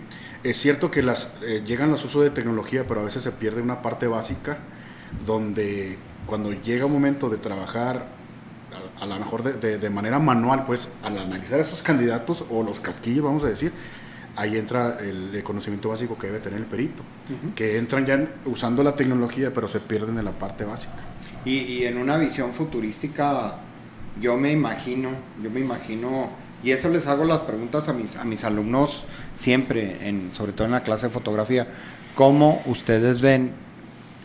es 0.44 0.58
cierto 0.58 0.92
que 0.92 1.02
las, 1.02 1.34
eh, 1.44 1.64
llegan 1.66 1.92
los 1.92 2.04
usos 2.06 2.24
de 2.24 2.30
tecnología, 2.30 2.86
pero 2.88 3.02
a 3.02 3.04
veces 3.04 3.24
se 3.24 3.32
pierde 3.32 3.62
una 3.62 3.82
parte 3.82 4.08
básica 4.08 4.58
donde 5.26 5.98
cuando 6.26 6.52
llega 6.54 6.86
un 6.86 6.94
momento 6.94 7.30
de 7.30 7.38
trabajar 7.38 8.08
a, 9.00 9.04
a 9.04 9.06
lo 9.06 9.16
mejor 9.18 9.44
de, 9.44 9.54
de- 9.54 9.78
de 9.78 9.90
manera 9.90 10.20
manual, 10.20 10.66
pues 10.66 10.90
al 11.04 11.18
analizar 11.18 11.60
esos 11.60 11.82
candidatos 11.82 12.44
o 12.52 12.64
los 12.64 12.80
casquillos, 12.80 13.24
vamos 13.24 13.44
a 13.44 13.48
decir, 13.48 13.72
ahí 14.38 14.56
entra 14.58 14.98
el, 15.02 15.36
el 15.36 15.44
conocimiento 15.44 15.90
básico 15.90 16.18
que 16.18 16.28
debe 16.28 16.40
tener 16.40 16.60
el 16.60 16.66
perito, 16.66 17.04
que 17.56 17.78
entran 17.78 18.06
ya 18.06 18.14
en- 18.14 18.30
usando 18.46 18.84
la 18.84 18.96
tecnología, 18.96 19.52
pero 19.54 19.68
se 19.68 19.80
pierden 19.82 20.18
en 20.18 20.26
la 20.26 20.32
parte 20.32 20.64
básica. 20.64 20.94
Y, 21.44 21.58
y 21.60 21.86
en 21.86 21.98
una 21.98 22.18
visión 22.18 22.52
futurística, 22.54 23.56
yo 24.22 24.38
me 24.38 24.52
imagino, 24.52 25.10
yo 25.44 25.50
me 25.52 25.60
imagino, 25.60 26.30
y 26.64 26.72
eso 26.72 26.90
les 26.90 27.08
hago 27.08 27.24
las 27.26 27.42
preguntas 27.42 27.90
a 27.90 27.94
mis, 27.94 28.16
a 28.16 28.24
mis 28.26 28.44
alumnos 28.44 29.06
siempre, 29.34 30.08
en, 30.08 30.32
sobre 30.34 30.54
todo 30.54 30.66
en 30.66 30.72
la 30.72 30.84
clase 30.84 31.08
de 31.08 31.14
fotografía, 31.14 31.68
¿cómo 32.16 32.62
ustedes 32.66 33.22
ven 33.22 33.52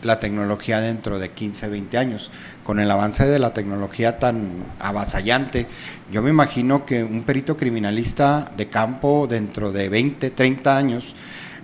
la 0.03 0.19
tecnología 0.19 0.79
dentro 0.79 1.17
de 1.19 1.29
15, 1.29 1.69
20 1.69 1.97
años? 1.97 2.29
Con 2.63 2.79
el 2.79 2.89
avance 2.89 3.25
de 3.25 3.39
la 3.39 3.53
tecnología 3.53 4.19
tan 4.19 4.63
avasallante, 4.79 5.67
yo 6.11 6.21
me 6.21 6.29
imagino 6.29 6.85
que 6.85 7.03
un 7.03 7.23
perito 7.23 7.57
criminalista 7.57 8.45
de 8.55 8.69
campo 8.69 9.27
dentro 9.29 9.73
de 9.73 9.89
20, 9.89 10.29
30 10.29 10.77
años, 10.77 11.13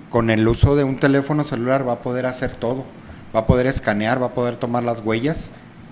con 0.09 0.29
el 0.29 0.47
uso 0.47 0.75
de 0.75 0.83
un 0.83 0.97
teléfono 0.97 1.43
celular 1.45 1.87
va 1.87 1.93
a 1.93 2.01
poder 2.01 2.25
hacer 2.25 2.53
todo. 2.53 2.83
Va 3.33 3.41
a 3.41 3.45
poder 3.45 3.67
escanear, 3.67 4.21
va 4.21 4.27
a 4.27 4.33
poder 4.33 4.57
tomar 4.57 4.83
las 4.83 4.99
huellas. 4.99 5.51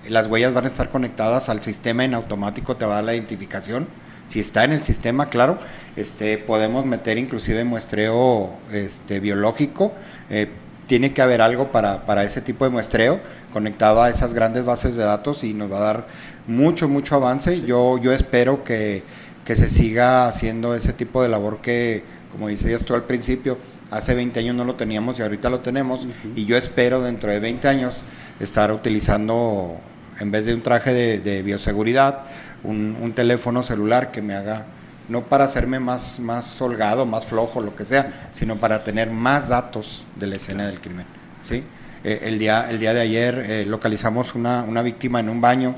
Las 0.10 0.28
huellas 0.28 0.54
van 0.54 0.66
a 0.66 0.68
estar 0.68 0.90
conectadas 0.90 1.50
al 1.50 1.62
sistema 1.62 2.04
en 2.04 2.14
automático, 2.14 2.76
te 2.76 2.86
va 2.86 2.94
a 2.94 2.96
dar 2.96 3.04
la 3.04 3.14
identificación. 3.14 3.88
Si 4.28 4.40
está 4.40 4.64
en 4.64 4.72
el 4.74 4.84
sistema, 4.84 5.28
claro, 5.28 5.58
este, 5.96 6.38
podemos 6.38 6.86
meter 6.86 7.18
inclusive 7.18 7.64
muestreo 7.64 8.58
este, 8.74 9.20
biológico. 9.20 9.94
Eh, 10.30 10.50
tiene 10.88 11.14
que 11.14 11.22
haber 11.22 11.42
algo 11.42 11.72
para, 11.72 12.06
para 12.06 12.24
ese 12.24 12.42
tipo 12.42 12.64
de 12.64 12.72
muestreo 12.72 13.20
conectado 13.52 14.02
a 14.02 14.10
esas 14.10 14.34
grandes 14.34 14.66
bases 14.66 14.96
de 14.96 15.04
datos 15.04 15.44
y 15.44 15.54
nos 15.54 15.72
va 15.72 15.78
a 15.78 15.82
dar 15.82 16.08
mucho, 16.48 16.88
mucho 16.88 17.16
avance. 17.16 17.62
Yo, 17.62 17.98
yo 17.98 18.14
espero 18.14 18.64
que, 18.64 19.04
que 19.46 19.56
se 19.56 19.68
siga 19.68 20.28
haciendo 20.28 20.74
ese 20.74 20.94
tipo 20.94 21.22
de 21.22 21.30
labor 21.30 21.62
que, 21.62 22.04
como 22.32 22.48
decías 22.48 22.86
tú 22.86 22.94
al 22.94 23.04
principio, 23.04 23.58
hace 23.92 24.16
20 24.16 24.40
años 24.40 24.56
no 24.56 24.66
lo 24.66 24.76
teníamos 24.76 25.20
y 25.20 25.24
ahorita 25.24 25.50
lo 25.50 25.60
tenemos. 25.60 26.08
Y 26.36 26.46
yo 26.46 26.58
espero 26.58 27.02
dentro 27.02 27.32
de 27.32 27.40
20 27.40 27.68
años 27.68 28.02
estar 28.40 28.72
utilizando, 28.72 29.78
en 30.20 30.32
vez 30.32 30.46
de 30.46 30.54
un 30.54 30.62
traje 30.62 30.94
de, 30.94 31.20
de 31.20 31.42
bioseguridad, 31.44 32.24
un, 32.64 32.98
un 33.02 33.12
teléfono 33.14 33.64
celular 33.64 34.12
que 34.12 34.22
me 34.22 34.36
haga, 34.36 34.66
no 35.10 35.22
para 35.24 35.46
hacerme 35.46 35.80
más, 35.80 36.20
más 36.20 36.62
holgado, 36.62 37.06
más 37.06 37.26
flojo, 37.26 37.62
lo 37.62 37.76
que 37.76 37.86
sea, 37.86 38.30
sino 38.34 38.58
para 38.58 38.84
tener 38.84 39.10
más 39.10 39.50
datos 39.50 40.06
de 40.16 40.28
la 40.28 40.36
escena 40.36 40.66
del 40.68 40.82
crimen. 40.82 41.06
¿sí? 41.42 41.64
Eh, 42.04 42.22
el, 42.24 42.40
día, 42.40 42.68
el 42.70 42.80
día 42.80 42.94
de 42.94 43.02
ayer 43.02 43.46
eh, 43.48 43.66
localizamos 43.66 44.36
una, 44.36 44.64
una 44.64 44.82
víctima 44.82 45.20
en 45.20 45.30
un 45.30 45.42
baño 45.42 45.76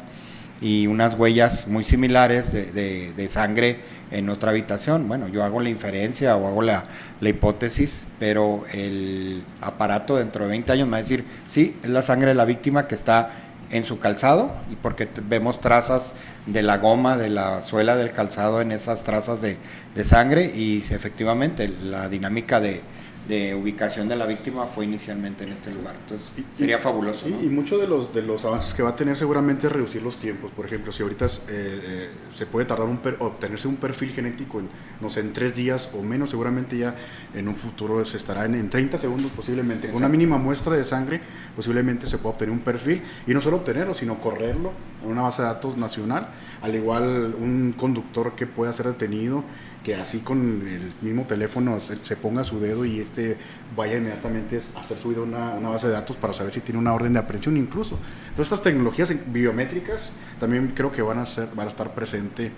y 0.62 0.88
unas 0.88 1.16
huellas 1.18 1.68
muy 1.68 1.84
similares 1.84 2.52
de, 2.52 3.14
de- 3.14 3.30
sangre 3.30 3.80
en 4.12 4.30
otra 4.30 4.50
habitación. 4.52 5.08
Bueno, 5.08 5.28
yo 5.28 5.44
hago 5.44 5.62
la 5.62 5.70
inferencia 5.70 6.36
o 6.36 6.48
hago 6.48 6.62
la, 6.62 6.84
la 7.22 7.30
hipótesis, 7.30 8.06
pero 8.20 8.66
el 8.74 9.44
aparato 9.62 10.18
dentro 10.18 10.44
de 10.44 10.50
20 10.50 10.72
años 10.74 10.88
me 10.88 10.92
va 10.94 10.98
a 10.98 11.02
decir, 11.02 11.24
sí, 11.48 11.78
es 11.84 11.90
la 11.90 12.02
sangre 12.02 12.30
de 12.30 12.36
la 12.36 12.46
víctima 12.46 12.88
que 12.88 12.96
está 12.96 13.32
en 13.72 13.86
su 13.86 14.00
calzado 14.00 14.52
y 14.72 14.76
porque 14.76 15.08
vemos 15.24 15.62
trazas 15.62 16.16
de 16.46 16.64
la 16.64 16.78
goma, 16.78 17.18
de 17.18 17.30
la 17.30 17.62
suela 17.62 17.96
del 17.96 18.12
calzado 18.12 18.62
en 18.62 18.72
esas 18.72 19.04
trazas 19.04 19.42
de, 19.42 19.58
de 19.96 20.04
sangre 20.04 20.52
y 20.56 20.78
efectivamente 20.78 21.68
la 21.68 22.10
dinámica 22.10 22.60
de, 22.60 22.82
de 23.30 23.54
ubicación 23.56 24.10
de 24.10 24.16
la 24.16 24.26
víctima 24.26 24.66
fue 24.66 24.86
inicialmente 24.86 25.44
en 25.46 25.52
este 25.54 25.72
lugar. 25.72 25.96
Entonces 26.02 26.32
Y- 26.36 26.44
sería 26.58 26.80
fabuloso. 26.80 27.28
Sí, 27.28 27.32
¿no? 27.32 27.42
y 27.44 27.48
muchos 27.48 27.80
de 27.80 27.88
los, 27.88 28.12
de 28.14 28.24
los 28.24 28.44
avances 28.44 28.74
que 28.74 28.82
va 28.82 28.90
a 28.90 28.96
tener 28.96 29.16
seguramente 29.16 29.68
es 29.68 29.72
reducir 29.74 30.02
los 30.02 30.18
tiempos. 30.18 30.50
Por 30.52 30.66
ejemplo, 30.66 30.92
si 30.92 31.04
ahorita 31.04 31.26
eh, 31.28 31.30
eh, 31.48 32.10
se 32.34 32.48
puede 32.48 32.66
tardar 32.66 32.88
un 32.88 32.98
per- 32.98 33.18
obtenerse 33.20 33.68
un 33.68 33.76
perfil 33.76 34.10
genético 34.10 34.60
en, 34.60 34.68
no 35.00 35.10
sé, 35.12 35.20
en 35.20 35.32
tres 35.32 35.56
días 35.56 35.90
o 35.98 36.02
menos, 36.02 36.32
seguramente 36.32 36.78
ya 36.78 36.96
en 37.34 37.48
un 37.48 37.56
futuro 37.56 38.04
se 38.04 38.18
estará 38.18 38.46
en, 38.46 38.56
en 38.56 38.70
30 38.70 38.98
segundos 38.98 39.32
posiblemente. 39.32 39.88
Con 39.90 39.98
una 39.98 40.10
mínima 40.10 40.38
muestra 40.40 40.76
de 40.76 40.84
sangre 40.84 41.22
posiblemente 41.56 42.08
se 42.08 42.18
pueda 42.18 42.32
obtener 42.34 42.52
un 42.52 42.62
perfil 42.62 43.02
y 43.28 43.34
no 43.36 43.42
solo 43.42 43.58
obtenerlo, 43.58 43.94
sino 43.94 44.20
correrlo 44.20 44.72
en 45.04 45.12
una 45.12 45.22
base 45.22 45.44
de 45.44 45.50
datos 45.50 45.78
nacional. 45.78 46.30
Al 46.62 46.74
igual 46.74 47.36
un 47.40 47.74
conductor 47.78 48.34
que 48.36 48.48
pueda 48.48 48.74
ser 48.74 48.88
detenido, 48.88 49.44
que 49.84 49.96
así 49.96 50.20
con 50.20 50.68
el 50.68 50.92
mismo 51.02 51.26
teléfono 51.26 51.80
se, 51.80 52.16
ponga 52.16 52.44
su 52.44 52.60
dedo 52.60 52.86
y 52.86 53.00
este 53.00 53.38
vaya 53.76 53.98
inmediatamente 53.98 54.62
a 54.76 54.80
hacer 54.80 54.98
subido 54.98 55.24
una, 55.24 55.54
una 55.54 55.70
base 55.70 55.88
de 55.88 55.94
datos 55.94 56.18
para 56.18 56.34
saber 56.34 56.54
si 56.54 56.60
tiene 56.60 56.80
una 56.80 56.94
orden 56.94 57.14
de 57.14 57.20
aprehensión 57.20 57.56
incluso. 57.58 57.98
Entonces 58.24 58.48
estas 58.48 58.64
tecnologías 58.64 59.14
biométricas 59.32 60.12
también 60.40 60.74
creo 60.76 60.92
que 60.92 61.02
van 61.02 61.20
a, 61.20 61.26
ser, 61.26 61.50
van 61.56 61.68
a 61.68 61.70
estar 61.70 61.94
presentes 61.94 62.52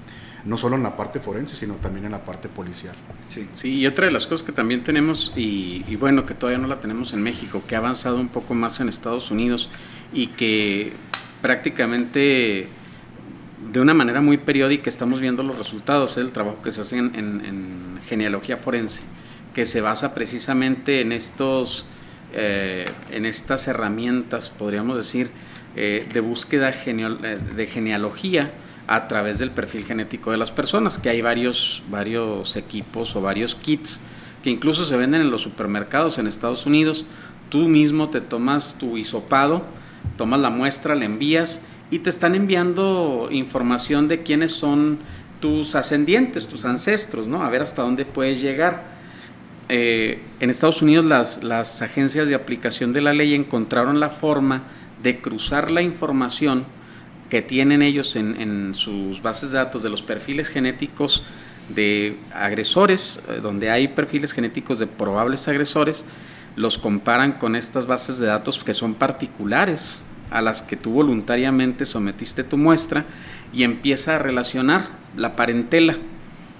no 0.46 0.58
solo 0.58 0.76
en 0.76 0.82
la 0.82 0.98
parte 0.98 1.20
forense, 1.20 1.56
sino 1.56 1.76
también 1.76 2.06
en 2.06 2.12
la 2.12 2.24
parte 2.24 2.50
policial. 2.50 2.96
Sí. 3.30 3.48
Sí, 3.54 3.76
y 3.76 3.86
otra 3.86 4.06
de 4.06 4.12
las 4.12 4.26
cosas 4.26 4.44
que 4.44 4.52
también 4.52 4.84
tenemos, 4.84 5.34
y, 5.36 5.86
y 5.88 5.96
bueno, 5.98 6.26
que 6.26 6.34
todavía 6.34 6.60
no 6.60 6.68
la 6.68 6.80
tenemos 6.80 7.14
en 7.14 7.22
México, 7.22 7.62
que 7.68 7.76
ha 7.76 7.78
avanzado 7.78 8.20
un 8.20 8.30
poco 8.30 8.56
más 8.56 8.80
en 8.80 8.90
Estados 8.90 9.30
Unidos 9.30 9.70
y 10.12 10.28
que 10.28 10.94
prácticamente 11.44 12.68
de 13.72 13.80
una 13.80 13.94
manera 13.94 14.20
muy 14.20 14.38
periódica 14.38 14.90
estamos 14.90 15.22
viendo 15.22 15.44
los 15.44 15.58
resultados 15.58 16.16
del 16.16 16.32
trabajo 16.32 16.62
que 16.62 16.72
se 16.72 16.82
hace 16.82 16.98
en, 16.98 18.00
genealogía 18.06 18.58
forense, 18.58 19.02
que 19.54 19.66
se 19.66 19.80
basa 19.80 20.14
precisamente 20.14 21.02
en 21.02 21.12
estos, 21.12 21.86
eh, 22.34 22.86
en 23.12 23.26
estas 23.26 23.68
herramientas, 23.68 24.50
podríamos 24.50 24.98
decir, 24.98 25.30
eh, 25.76 26.08
de 26.12 26.20
búsqueda 26.20 26.72
de 26.72 27.68
genealogía 27.68 28.52
a 28.88 29.08
través 29.08 29.40
del 29.40 29.52
perfil 29.52 29.86
genético 29.86 30.32
de 30.32 30.38
las 30.38 30.52
personas, 30.52 30.98
que 30.98 31.10
hay 31.10 31.22
varios, 31.22 31.84
varios 31.90 32.58
equipos 32.58 33.16
o 33.16 33.22
varios 33.22 33.56
kits 33.56 34.02
que 34.44 34.50
incluso 34.50 34.84
se 34.84 34.98
venden 34.98 35.22
en 35.22 35.32
los 35.32 35.42
supermercados 35.42 36.18
en 36.18 36.28
Estados 36.28 36.66
Unidos. 36.66 37.06
Tú 37.50 37.68
mismo 37.68 38.10
te 38.10 38.20
tomas 38.20 38.78
tu 38.80 38.98
hisopado, 38.98 39.64
tomas 40.18 40.40
la 40.40 40.50
muestra, 40.50 40.96
la 40.96 41.06
envías 41.06 41.62
y 41.92 42.00
te 42.00 42.10
están 42.10 42.34
enviando 42.34 43.28
información 43.32 44.08
de 44.08 44.24
quiénes 44.24 44.54
son 44.54 45.00
tus 45.42 45.76
ascendientes, 45.76 46.48
tus 46.48 46.64
ancestros, 46.64 47.28
¿no? 47.28 47.44
A 47.44 47.50
ver 47.50 47.62
hasta 47.62 47.82
dónde 47.82 48.06
puedes 48.06 48.42
llegar. 48.42 49.00
Eh, 49.68 50.22
en 50.40 50.50
Estados 50.50 50.82
Unidos 50.82 51.06
las, 51.06 51.44
las 51.44 51.82
agencias 51.82 52.30
de 52.30 52.36
aplicación 52.36 52.94
de 52.94 53.02
la 53.02 53.14
ley 53.14 53.36
encontraron 53.36 54.00
la 54.00 54.10
forma 54.10 54.64
de 55.04 55.20
cruzar 55.20 55.70
la 55.70 55.82
información 55.82 56.66
que 57.30 57.42
tienen 57.42 57.82
ellos 57.82 58.16
en, 58.16 58.74
sus 58.76 59.22
bases 59.22 59.52
de 59.52 59.58
datos 59.58 59.84
de 59.84 59.90
los 59.90 60.02
perfiles 60.02 60.50
genéticos 60.50 61.24
de 61.70 62.18
agresores, 62.34 63.22
eh, 63.30 63.40
donde 63.42 63.70
hay 63.70 63.90
perfiles 63.90 64.32
genéticos 64.32 64.80
de 64.80 64.88
probables 64.88 65.48
agresores, 65.48 66.06
los 66.56 66.78
comparan 66.78 67.34
con 67.34 67.56
estas 67.56 67.86
bases 67.86 68.20
de 68.20 68.28
datos 68.28 68.64
que 68.64 68.74
son 68.74 68.94
particulares 68.94 70.04
a 70.32 70.42
las 70.42 70.62
que 70.62 70.78
tú 70.78 70.92
voluntariamente 70.92 71.86
sometiste 71.86 72.44
tu 72.44 72.58
muestra 72.58 73.06
y 73.54 73.64
empieza 73.64 74.16
a 74.16 74.20
relacionar 74.20 74.88
la 75.16 75.36
parentela, 75.36 75.96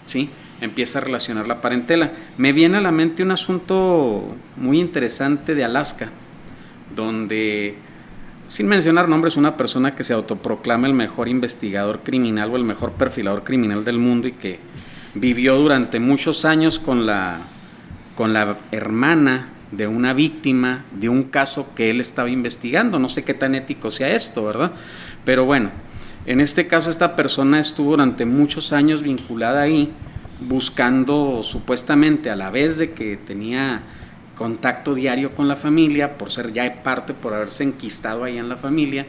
¿sí? 0.06 0.30
Empieza 0.60 1.00
a 1.00 1.02
relacionar 1.02 1.48
la 1.48 1.62
parentela. 1.62 2.12
Me 2.38 2.52
viene 2.54 2.78
a 2.78 2.82
la 2.82 2.92
mente 2.92 3.24
un 3.24 3.32
asunto 3.32 4.36
muy 4.58 4.80
interesante 4.80 5.56
de 5.56 5.64
Alaska, 5.64 6.10
donde, 6.96 7.78
sin 8.48 8.68
mencionar 8.68 9.08
nombres, 9.08 9.38
una 9.38 9.58
persona 9.58 9.96
que 9.96 10.04
se 10.04 10.14
autoproclama 10.14 10.88
el 10.88 10.94
mejor 10.94 11.30
investigador 11.30 12.02
criminal 12.04 12.52
o 12.52 12.58
el 12.58 12.66
mejor 12.66 12.92
perfilador 12.92 13.44
criminal 13.44 13.86
del 13.86 13.98
mundo 13.98 14.28
y 14.28 14.34
que 14.34 14.60
vivió 15.16 15.56
durante 15.58 16.00
muchos 16.00 16.46
años 16.46 16.78
con 16.78 17.06
la, 17.06 17.40
con 18.16 18.34
la 18.34 18.58
hermana 18.72 19.48
de 19.72 19.88
una 19.88 20.14
víctima 20.14 20.86
de 20.92 21.10
un 21.10 21.24
caso 21.24 21.74
que 21.76 21.90
él 21.90 22.00
estaba 22.00 22.30
investigando. 22.30 23.00
No 23.00 23.10
sé 23.10 23.24
qué 23.24 23.34
tan 23.34 23.56
ético 23.56 23.90
sea 23.90 24.10
esto, 24.10 24.44
¿verdad? 24.44 24.74
Pero 25.24 25.46
bueno, 25.46 25.72
en 26.26 26.40
este 26.40 26.68
caso 26.68 26.90
esta 26.90 27.16
persona 27.16 27.60
estuvo 27.60 27.92
durante 27.92 28.26
muchos 28.26 28.74
años 28.74 29.02
vinculada 29.02 29.62
ahí, 29.62 29.92
buscando 30.42 31.42
supuestamente 31.44 32.30
a 32.30 32.36
la 32.36 32.50
vez 32.50 32.78
de 32.78 32.92
que 32.92 33.18
tenía 33.18 33.82
contacto 34.36 34.96
diario 34.96 35.36
con 35.36 35.48
la 35.48 35.56
familia, 35.56 36.18
por 36.18 36.32
ser 36.32 36.52
ya 36.52 36.84
parte, 36.84 37.14
por 37.14 37.34
haberse 37.34 37.64
enquistado 37.64 38.24
ahí 38.24 38.38
en 38.38 38.50
la 38.50 38.58
familia, 38.58 39.06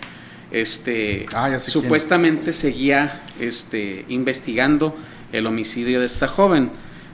este, 0.50 1.26
ah, 1.34 1.58
supuestamente 1.58 2.52
seguía 2.52 3.22
este, 3.40 4.04
investigando 4.08 4.94
el 5.32 5.46
homicidio 5.46 6.00
de 6.00 6.06
esta 6.06 6.28
joven 6.28 6.70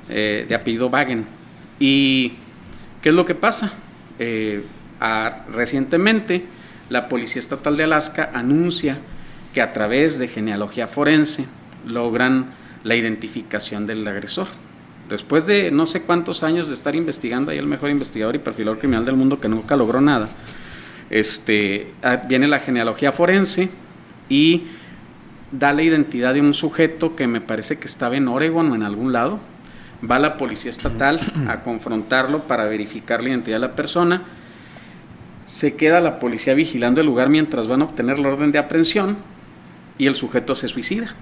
eh, 0.09 0.45
de 0.49 0.55
apellido 0.55 0.89
Wagen. 0.89 1.27
Y 1.79 2.33
¿Qué 3.09 3.13
es 3.13 3.17
lo 3.17 3.25
que 3.25 3.35
pasa? 3.35 3.73
Eh, 4.19 4.63
recientemente, 5.51 6.45
la 6.91 7.09
Policía 7.09 7.41
Estatal 7.41 7.75
de 7.79 7.85
Alaska 7.85 8.31
anuncia 8.35 8.99
que 9.55 9.63
a 9.63 9.73
través 9.73 10.19
de 10.19 10.29
genealogía 10.29 10.87
forense 10.87 11.47
logran 11.87 12.51
la 12.85 12.97
identificación 12.97 13.87
del 13.87 14.07
agresor. 14.07 14.47
Después 15.09 15.47
de 15.47 15.71
no 15.71 15.87
sé 15.87 16.03
cuántos 16.03 16.43
años 16.43 16.69
de 16.69 16.75
estar 16.75 16.95
investigando, 16.95 17.51
ahí 17.51 17.57
el 17.57 17.65
mejor 17.65 17.89
investigador 17.89 18.35
y 18.35 18.41
perfilador 18.41 18.79
criminal 18.79 19.07
del 19.07 19.17
mundo 19.17 19.41
que 19.41 19.49
nunca 19.49 19.75
logró 19.75 20.03
nada, 20.03 20.29
este, 21.09 21.95
ah, 22.03 22.17
viene 22.17 22.47
la 22.47 22.59
genealogía 22.59 23.11
forense 23.11 23.71
y 24.29 24.65
da 25.51 25.73
la 25.73 25.83
identidad 25.83 26.35
de 26.35 26.43
un 26.43 26.53
sujeto 26.53 27.17
que 27.17 27.27
me 27.27 27.41
parece 27.41 27.79
que 27.79 27.87
estaba 27.87 28.19
en 28.19 28.29
Oregon 28.29 28.71
o 28.71 28.75
en 28.75 28.83
algún 28.83 29.15
lado, 29.15 29.41
va 30.09 30.19
la 30.19 30.37
policía 30.37 30.71
estatal 30.71 31.21
a 31.49 31.61
confrontarlo 31.61 32.41
para 32.45 32.67
verificar 32.67 33.23
la 33.23 33.31
identidad 33.31 33.57
de 33.57 33.67
la 33.67 33.75
persona, 33.75 34.23
se 35.45 35.77
queda 35.77 36.01
la 36.01 36.19
policía 36.19 36.55
vigilando 36.55 37.01
el 37.01 37.07
lugar 37.07 37.31
mientras 37.31 37.69
van 37.69 37.81
a 37.81 37.87
obtener 37.87 38.19
la 38.19 38.29
orden 38.29 38.53
de 38.53 38.59
aprehensión 38.59 39.17
y 39.97 40.07
el 40.07 40.15
sujeto 40.15 40.55
se 40.55 40.69
suicida. 40.69 41.15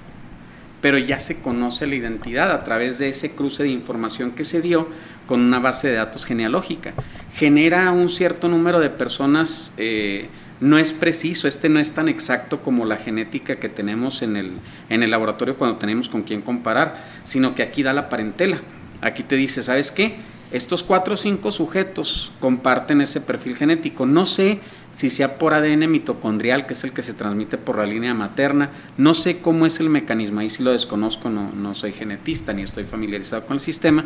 Pero 0.83 0.99
ya 0.99 1.19
se 1.19 1.41
conoce 1.41 1.87
la 1.87 1.95
identidad 1.95 2.51
a 2.53 2.65
través 2.65 2.99
de 2.99 3.09
ese 3.09 3.35
cruce 3.35 3.63
de 3.63 3.71
información 3.71 4.33
que 4.33 4.45
se 4.45 4.61
dio 4.61 4.89
con 5.27 5.41
una 5.41 5.59
base 5.59 5.89
de 5.89 5.95
datos 5.95 6.27
genealógica. 6.27 6.93
Genera 7.33 7.91
un 7.93 8.09
cierto 8.09 8.49
número 8.49 8.79
de 8.79 8.91
personas, 8.91 9.75
eh, 9.79 10.29
no 10.61 10.79
es 10.79 10.93
preciso, 10.93 11.49
este 11.49 11.69
no 11.69 11.79
es 11.79 11.93
tan 11.93 12.09
exacto 12.09 12.63
como 12.63 12.85
la 12.85 12.97
genética 12.97 13.57
que 13.57 13.69
tenemos 13.69 14.23
en 14.23 14.37
el, 14.37 14.53
en 14.89 15.03
el 15.03 15.11
laboratorio 15.11 15.57
cuando 15.57 15.77
tenemos 15.77 16.09
con 16.09 16.23
quién 16.23 16.43
comparar, 16.43 17.05
sino 17.25 17.55
que 17.55 17.63
aquí 17.63 17.83
da 17.83 17.93
la 17.93 18.09
parentela. 18.09 18.59
Aquí 19.03 19.23
te 19.23 19.37
dice, 19.37 19.63
¿sabes 19.63 19.91
qué? 19.91 20.17
Estos 20.53 20.83
cuatro 20.85 21.15
o 21.15 21.17
cinco 21.17 21.51
sujetos 21.51 22.33
comparten 22.41 23.01
ese 23.01 23.21
perfil 23.21 23.57
genético. 23.57 24.07
No 24.07 24.27
sé 24.27 24.61
si 24.93 25.11
sea 25.11 25.39
por 25.39 25.53
ADN 25.53 25.91
mitocondrial, 25.91 26.67
que 26.67 26.73
es 26.73 26.85
el 26.85 26.93
que 26.93 27.03
se 27.03 27.15
transmite 27.15 27.59
por 27.59 27.79
la 27.79 27.85
línea 27.85 28.15
materna. 28.15 28.71
No 28.97 29.13
sé 29.13 29.39
cómo 29.39 29.67
es 29.67 29.81
el 29.81 29.91
mecanismo, 29.91 30.41
ahí 30.41 30.49
sí 30.49 30.63
lo 30.63 30.71
desconozco, 30.71 31.29
no, 31.29 31.51
no 31.53 31.75
soy 31.75 31.93
genetista 31.93 32.53
ni 32.53 32.63
estoy 32.63 32.85
familiarizado 32.85 33.45
con 33.45 33.55
el 33.55 33.61
sistema, 33.61 34.05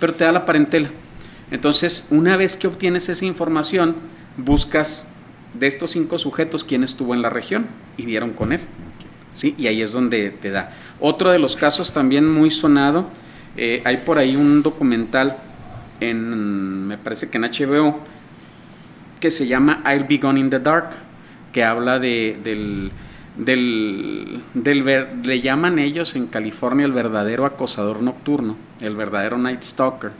pero 0.00 0.14
te 0.14 0.24
da 0.24 0.32
la 0.32 0.46
parentela. 0.46 0.90
Entonces, 1.50 2.08
una 2.10 2.38
vez 2.38 2.56
que 2.56 2.66
obtienes 2.66 3.10
esa 3.10 3.26
información, 3.26 3.94
buscas 4.38 5.11
de 5.54 5.66
estos 5.66 5.90
cinco 5.92 6.18
sujetos 6.18 6.64
quién 6.64 6.82
estuvo 6.82 7.14
en 7.14 7.22
la 7.22 7.30
región 7.30 7.66
y 7.96 8.04
dieron 8.04 8.32
con 8.32 8.52
él. 8.52 8.60
¿sí? 9.32 9.54
Y 9.58 9.66
ahí 9.66 9.82
es 9.82 9.92
donde 9.92 10.30
te 10.30 10.50
da. 10.50 10.72
Otro 11.00 11.30
de 11.30 11.38
los 11.38 11.56
casos 11.56 11.92
también 11.92 12.28
muy 12.30 12.50
sonado, 12.50 13.08
eh, 13.56 13.82
hay 13.84 13.98
por 13.98 14.18
ahí 14.18 14.36
un 14.36 14.62
documental 14.62 15.36
en, 16.00 16.86
me 16.86 16.98
parece 16.98 17.30
que 17.30 17.38
en 17.38 17.44
HBO, 17.44 18.00
que 19.20 19.30
se 19.30 19.46
llama 19.46 19.82
I'll 19.86 20.04
Be 20.04 20.18
Gone 20.18 20.40
in 20.40 20.50
the 20.50 20.58
Dark, 20.58 20.90
que 21.52 21.62
habla 21.62 21.98
de, 21.98 22.38
del, 22.42 22.90
del, 23.36 24.42
del, 24.54 25.22
le 25.24 25.40
llaman 25.40 25.78
ellos 25.78 26.16
en 26.16 26.26
California 26.26 26.86
el 26.86 26.92
verdadero 26.92 27.46
acosador 27.46 28.02
nocturno, 28.02 28.56
el 28.80 28.96
verdadero 28.96 29.38
Night 29.38 29.62
Stalker, 29.62 30.12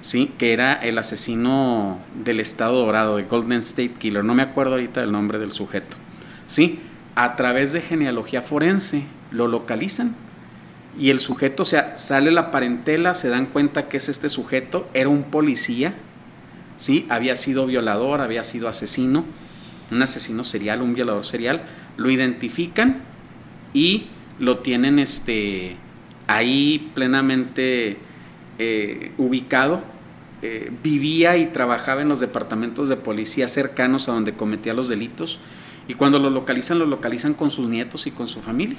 ¿sí? 0.00 0.32
que 0.38 0.52
era 0.52 0.74
el 0.74 0.98
asesino 0.98 1.98
del 2.24 2.40
Estado 2.40 2.84
Dorado, 2.84 3.16
de 3.16 3.24
Golden 3.24 3.58
State 3.60 3.94
Killer, 3.98 4.24
no 4.24 4.34
me 4.34 4.42
acuerdo 4.42 4.72
ahorita 4.72 5.00
del 5.00 5.12
nombre 5.12 5.38
del 5.38 5.52
sujeto. 5.52 5.96
¿sí? 6.46 6.80
A 7.14 7.36
través 7.36 7.72
de 7.72 7.80
genealogía 7.80 8.42
forense 8.42 9.04
lo 9.30 9.48
localizan 9.48 10.14
y 10.98 11.10
el 11.10 11.20
sujeto, 11.20 11.62
o 11.62 11.66
sea, 11.66 11.96
sale 11.96 12.30
la 12.30 12.50
parentela, 12.50 13.12
se 13.12 13.28
dan 13.28 13.46
cuenta 13.46 13.88
que 13.88 13.98
es 13.98 14.08
este 14.08 14.28
sujeto, 14.28 14.88
era 14.94 15.10
un 15.10 15.24
policía, 15.24 15.94
¿sí? 16.78 17.06
Había 17.10 17.36
sido 17.36 17.66
violador, 17.66 18.22
había 18.22 18.44
sido 18.44 18.68
asesino, 18.68 19.24
un 19.90 20.02
asesino 20.02 20.42
serial, 20.42 20.80
un 20.80 20.94
violador 20.94 21.24
serial, 21.24 21.62
lo 21.98 22.10
identifican 22.10 23.02
y 23.74 24.06
lo 24.38 24.58
tienen 24.58 24.98
este, 24.98 25.76
ahí 26.26 26.90
plenamente 26.94 27.98
eh, 28.58 29.12
ubicado. 29.18 29.82
Eh, 30.42 30.70
vivía 30.82 31.38
y 31.38 31.46
trabajaba 31.46 32.02
en 32.02 32.08
los 32.08 32.20
departamentos 32.20 32.90
de 32.90 32.96
policía 32.96 33.48
cercanos 33.48 34.08
a 34.08 34.12
donde 34.12 34.34
cometía 34.34 34.74
los 34.74 34.90
delitos 34.90 35.40
y 35.88 35.94
cuando 35.94 36.18
lo 36.18 36.28
localizan, 36.28 36.78
lo 36.78 36.84
localizan 36.84 37.32
con 37.32 37.48
sus 37.48 37.68
nietos 37.68 38.06
y 38.06 38.10
con 38.10 38.28
su 38.28 38.42
familia 38.42 38.76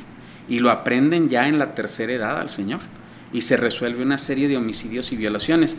y 0.48 0.60
lo 0.60 0.70
aprenden 0.70 1.30
ya 1.30 1.48
en 1.48 1.58
la 1.58 1.74
tercera 1.74 2.14
edad 2.14 2.40
al 2.40 2.50
Señor 2.50 2.80
y 3.34 3.42
se 3.42 3.58
resuelve 3.58 4.04
una 4.04 4.18
serie 4.18 4.48
de 4.48 4.58
homicidios 4.58 5.12
y 5.12 5.16
violaciones. 5.16 5.78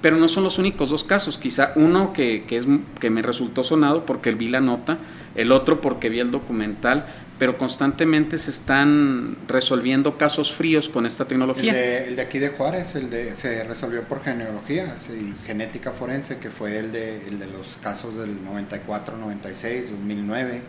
Pero 0.00 0.16
no 0.16 0.28
son 0.28 0.44
los 0.44 0.58
únicos 0.58 0.88
dos 0.88 1.04
casos, 1.04 1.36
quizá 1.36 1.72
uno 1.76 2.14
que, 2.14 2.44
es, 2.48 2.66
que 2.98 3.10
me 3.10 3.20
resultó 3.20 3.62
sonado 3.62 4.06
porque 4.06 4.32
vi 4.32 4.48
la 4.48 4.60
nota, 4.60 4.98
el 5.34 5.52
otro 5.52 5.82
porque 5.82 6.08
vi 6.08 6.20
el 6.20 6.30
documental, 6.30 7.06
pero 7.40 7.56
constantemente 7.56 8.36
se 8.36 8.50
están 8.50 9.34
resolviendo 9.48 10.18
casos 10.18 10.52
fríos 10.52 10.90
con 10.90 11.06
esta 11.06 11.24
tecnología. 11.24 11.72
El 12.04 12.16
de, 12.16 12.20
aquí 12.20 12.38
de 12.38 12.50
Juárez, 12.50 12.96
el 12.96 13.08
de, 13.08 13.34
se 13.34 13.64
resolvió 13.64 14.02
por 14.02 14.22
genealogía 14.22 14.94
y 15.08 15.46
genética 15.46 15.92
forense, 15.92 16.36
que 16.36 16.50
fue 16.50 16.76
el 16.76 16.92
de, 16.92 17.26
el 17.26 17.38
de 17.38 17.46
los 17.46 17.78
casos 17.82 18.18
del 18.18 18.44
94, 18.44 19.16
96, 19.16 19.90
2009. 19.90 20.60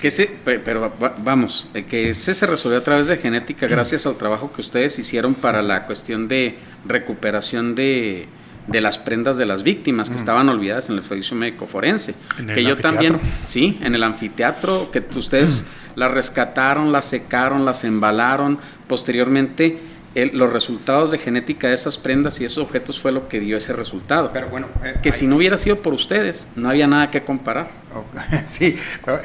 Que 0.00 0.12
se, 0.12 0.30
pero 0.44 0.94
vamos, 1.24 1.66
eh, 1.74 1.86
que 1.86 2.10
ese 2.10 2.32
se 2.32 2.46
resolvió 2.46 2.78
a 2.78 2.84
través 2.84 3.08
de 3.08 3.16
genética 3.16 3.66
gracias 3.68 4.06
al 4.06 4.14
trabajo 4.14 4.52
que 4.52 4.60
ustedes 4.60 4.96
hicieron 5.00 5.34
para 5.34 5.62
la 5.62 5.84
cuestión 5.84 6.28
de 6.28 6.58
recuperación 6.86 7.74
de, 7.74 8.28
de 8.68 8.80
las 8.80 9.00
prendas 9.00 9.36
de 9.36 9.46
las 9.46 9.64
víctimas 9.64 10.10
que 10.10 10.16
estaban 10.16 10.48
olvidadas 10.48 10.90
en 10.90 10.96
el 10.96 11.02
servicio 11.02 11.36
médico 11.36 11.66
forense. 11.66 12.14
que 12.54 12.62
yo 12.62 12.76
también, 12.76 13.18
sí, 13.46 13.80
en 13.82 13.96
el 13.96 14.04
anfiteatro, 14.04 14.92
que 14.92 15.04
ustedes 15.16 15.64
las 15.96 16.12
rescataron, 16.12 16.92
las 16.92 17.04
secaron, 17.06 17.64
las 17.64 17.84
embalaron, 17.84 18.58
posteriormente 18.86 19.78
los 20.14 20.52
resultados 20.52 21.12
de 21.12 21.18
genética 21.18 21.68
de 21.68 21.74
esas 21.74 21.96
prendas 21.96 22.40
y 22.40 22.44
esos 22.44 22.64
objetos 22.64 22.98
fue 22.98 23.12
lo 23.12 23.28
que 23.28 23.38
dio 23.38 23.56
ese 23.56 23.72
resultado. 23.72 24.30
Pero 24.32 24.48
bueno, 24.48 24.66
eh, 24.84 24.96
que 25.02 25.12
si 25.12 25.26
no 25.26 25.36
hubiera 25.36 25.56
sido 25.56 25.82
por 25.82 25.94
ustedes, 25.94 26.48
no 26.56 26.68
había 26.68 26.86
nada 26.86 27.10
que 27.10 27.24
comparar. 27.24 27.70
Sí, 28.46 28.76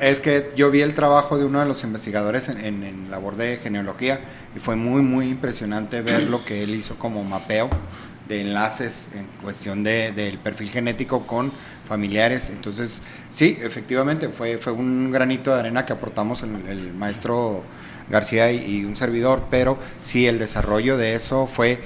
es 0.02 0.20
que 0.20 0.52
yo 0.56 0.70
vi 0.70 0.82
el 0.82 0.94
trabajo 0.94 1.38
de 1.38 1.46
uno 1.46 1.60
de 1.60 1.66
los 1.66 1.84
investigadores 1.84 2.50
en, 2.50 2.84
en, 2.84 3.10
labor 3.10 3.36
de 3.36 3.58
genealogía 3.58 4.20
y 4.56 4.60
fue 4.60 4.76
muy, 4.76 5.02
muy 5.02 5.30
impresionante 5.30 6.02
ver 6.02 6.24
lo 6.24 6.46
que 6.46 6.64
él 6.64 6.76
hizo 6.76 6.98
como 6.98 7.24
mapeo 7.24 7.70
de 8.28 8.42
enlaces 8.42 9.10
en 9.16 9.26
cuestión 9.42 9.84
de, 9.84 10.12
del 10.12 10.38
perfil 10.40 10.70
genético 10.70 11.28
con 11.28 11.52
familiares. 11.88 12.50
Entonces, 12.50 13.02
sí, 13.32 13.58
efectivamente, 13.62 14.30
fue, 14.30 14.58
fue 14.58 14.74
un 14.74 15.12
granito 15.12 15.54
de 15.54 15.60
arena 15.60 15.86
que 15.86 15.94
aportamos 15.94 16.44
el 16.44 16.94
maestro 16.94 17.64
García 18.10 18.52
y, 18.52 18.86
un 18.86 18.96
servidor, 18.96 19.46
pero 19.50 19.78
sí 20.02 20.28
el 20.28 20.38
desarrollo 20.38 20.98
de 20.98 21.16
eso 21.16 21.48
fue 21.48 21.80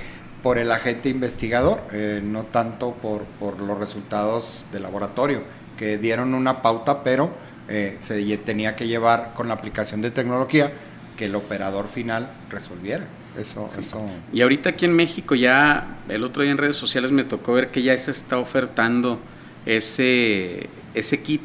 por 0.43 0.57
el 0.57 0.71
agente 0.71 1.09
investigador, 1.09 1.81
eh, 1.91 2.21
no 2.23 2.43
tanto 2.43 2.93
por, 2.93 3.23
por, 3.39 3.59
los 3.59 3.77
resultados 3.77 4.65
de 4.71 4.79
laboratorio, 4.79 5.43
que 5.77 5.97
dieron 5.97 6.33
una 6.33 6.61
pauta, 6.61 7.03
pero 7.03 7.29
eh, 7.67 7.97
se 8.01 8.37
tenía 8.37 8.75
que 8.75 8.87
llevar 8.87 9.33
con 9.33 9.47
la 9.47 9.53
aplicación 9.53 10.01
de 10.01 10.11
tecnología 10.11 10.71
que 11.17 11.25
el 11.25 11.35
operador 11.35 11.87
final 11.87 12.29
resolviera. 12.49 13.05
Eso, 13.37 13.69
eso. 13.77 14.05
Y 14.33 14.41
ahorita 14.41 14.71
aquí 14.71 14.85
en 14.85 14.93
México 14.93 15.35
ya, 15.35 15.97
el 16.09 16.23
otro 16.23 16.43
día 16.43 16.51
en 16.51 16.57
redes 16.57 16.75
sociales 16.75 17.11
me 17.11 17.23
tocó 17.23 17.53
ver 17.53 17.71
que 17.71 17.81
ya 17.81 17.97
se 17.97 18.11
está 18.11 18.37
ofertando 18.37 19.19
ese, 19.65 20.69
ese 20.93 21.21
kit 21.21 21.41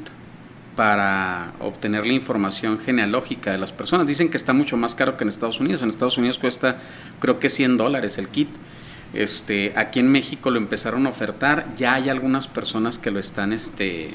para 0.74 1.53
obtener 1.61 2.07
la 2.07 2.12
información 2.12 2.78
genealógica 2.78 3.53
de 3.53 3.59
las 3.59 3.72
personas. 3.72 4.07
Dicen 4.07 4.28
que 4.28 4.37
está 4.37 4.53
mucho 4.53 4.76
más 4.76 4.95
caro 4.95 5.16
que 5.16 5.24
en 5.24 5.28
Estados 5.28 5.61
Unidos. 5.61 5.82
En 5.82 5.89
Estados 5.89 6.18
Unidos 6.18 6.39
cuesta 6.39 6.78
creo 7.20 7.39
que 7.39 7.49
100 7.49 7.76
dólares 7.76 8.18
el 8.18 8.28
kit. 8.28 8.49
Este, 9.12 9.72
aquí 9.76 10.01
en 10.01 10.11
México 10.11 10.51
lo 10.51 10.59
empezaron 10.59 11.07
a 11.07 11.11
ofertar. 11.11 11.74
Ya 11.76 11.95
hay 11.95 12.09
algunas 12.09 12.49
personas 12.49 12.99
que 12.99 13.12
lo 13.12 13.20
están, 13.20 13.53
este, 13.53 14.14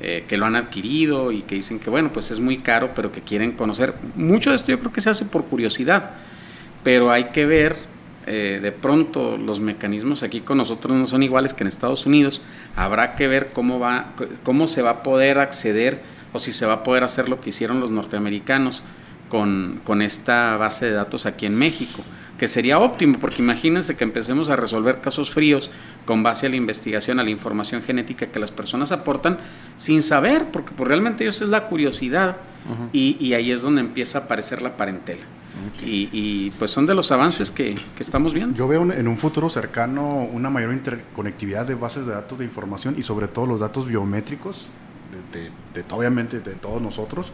eh, 0.00 0.24
que 0.28 0.36
lo 0.36 0.44
han 0.44 0.56
adquirido 0.56 1.32
y 1.32 1.42
que 1.42 1.54
dicen 1.54 1.78
que 1.78 1.88
bueno, 1.88 2.12
pues 2.12 2.30
es 2.30 2.40
muy 2.40 2.58
caro, 2.58 2.92
pero 2.94 3.12
que 3.12 3.22
quieren 3.22 3.52
conocer. 3.52 3.94
Mucho 4.14 4.50
de 4.50 4.56
esto 4.56 4.70
yo 4.70 4.78
creo 4.78 4.92
que 4.92 5.00
se 5.00 5.08
hace 5.08 5.24
por 5.24 5.46
curiosidad, 5.46 6.10
pero 6.86 7.10
hay 7.10 7.30
que 7.30 7.46
ver 7.46 7.74
eh, 8.28 8.60
de 8.62 8.70
pronto 8.70 9.36
los 9.36 9.58
mecanismos 9.58 10.22
aquí 10.22 10.40
con 10.40 10.58
nosotros 10.58 10.96
no 10.96 11.04
son 11.04 11.24
iguales 11.24 11.52
que 11.52 11.64
en 11.64 11.66
Estados 11.66 12.06
Unidos, 12.06 12.42
habrá 12.76 13.16
que 13.16 13.26
ver 13.26 13.48
cómo, 13.52 13.80
va, 13.80 14.14
cómo 14.44 14.68
se 14.68 14.82
va 14.82 14.90
a 14.90 15.02
poder 15.02 15.40
acceder 15.40 16.00
o 16.32 16.38
si 16.38 16.52
se 16.52 16.64
va 16.64 16.74
a 16.74 16.82
poder 16.84 17.02
hacer 17.02 17.28
lo 17.28 17.40
que 17.40 17.48
hicieron 17.48 17.80
los 17.80 17.90
norteamericanos 17.90 18.84
con, 19.28 19.80
con 19.82 20.00
esta 20.00 20.56
base 20.58 20.86
de 20.86 20.92
datos 20.92 21.26
aquí 21.26 21.44
en 21.44 21.56
México, 21.56 22.04
que 22.38 22.46
sería 22.46 22.78
óptimo, 22.78 23.18
porque 23.18 23.42
imagínense 23.42 23.96
que 23.96 24.04
empecemos 24.04 24.48
a 24.48 24.54
resolver 24.54 25.00
casos 25.00 25.32
fríos 25.32 25.72
con 26.04 26.22
base 26.22 26.46
a 26.46 26.50
la 26.50 26.56
investigación, 26.56 27.18
a 27.18 27.24
la 27.24 27.30
información 27.30 27.82
genética 27.82 28.28
que 28.28 28.38
las 28.38 28.52
personas 28.52 28.92
aportan 28.92 29.40
sin 29.76 30.04
saber, 30.04 30.52
porque 30.52 30.70
pues, 30.70 30.86
realmente 30.86 31.26
eso 31.26 31.42
es 31.42 31.50
la 31.50 31.66
curiosidad. 31.66 32.36
Y, 32.92 33.16
y 33.20 33.34
ahí 33.34 33.50
es 33.50 33.62
donde 33.62 33.80
empieza 33.80 34.18
a 34.18 34.22
aparecer 34.22 34.60
la 34.60 34.76
parentela. 34.76 35.22
Y, 35.82 36.50
pues 36.58 36.70
son 36.70 36.86
de 36.86 36.94
los 36.94 37.10
avances 37.12 37.50
que, 37.50 37.76
estamos 37.98 38.34
viendo. 38.34 38.56
Yo 38.56 38.68
veo 38.68 38.90
en 38.92 39.08
un 39.08 39.16
futuro 39.16 39.48
cercano 39.48 40.28
una 40.32 40.50
mayor 40.50 40.72
interconectividad 40.72 41.66
de 41.66 41.74
bases 41.74 42.06
de 42.06 42.12
datos 42.12 42.38
de 42.38 42.44
información 42.44 42.94
y 42.98 43.02
sobre 43.02 43.28
todo 43.28 43.46
los 43.46 43.60
datos 43.60 43.86
biométricos, 43.86 44.68
de, 45.32 45.84
obviamente 45.90 46.40
de 46.40 46.54
todos 46.54 46.80
nosotros. 46.80 47.32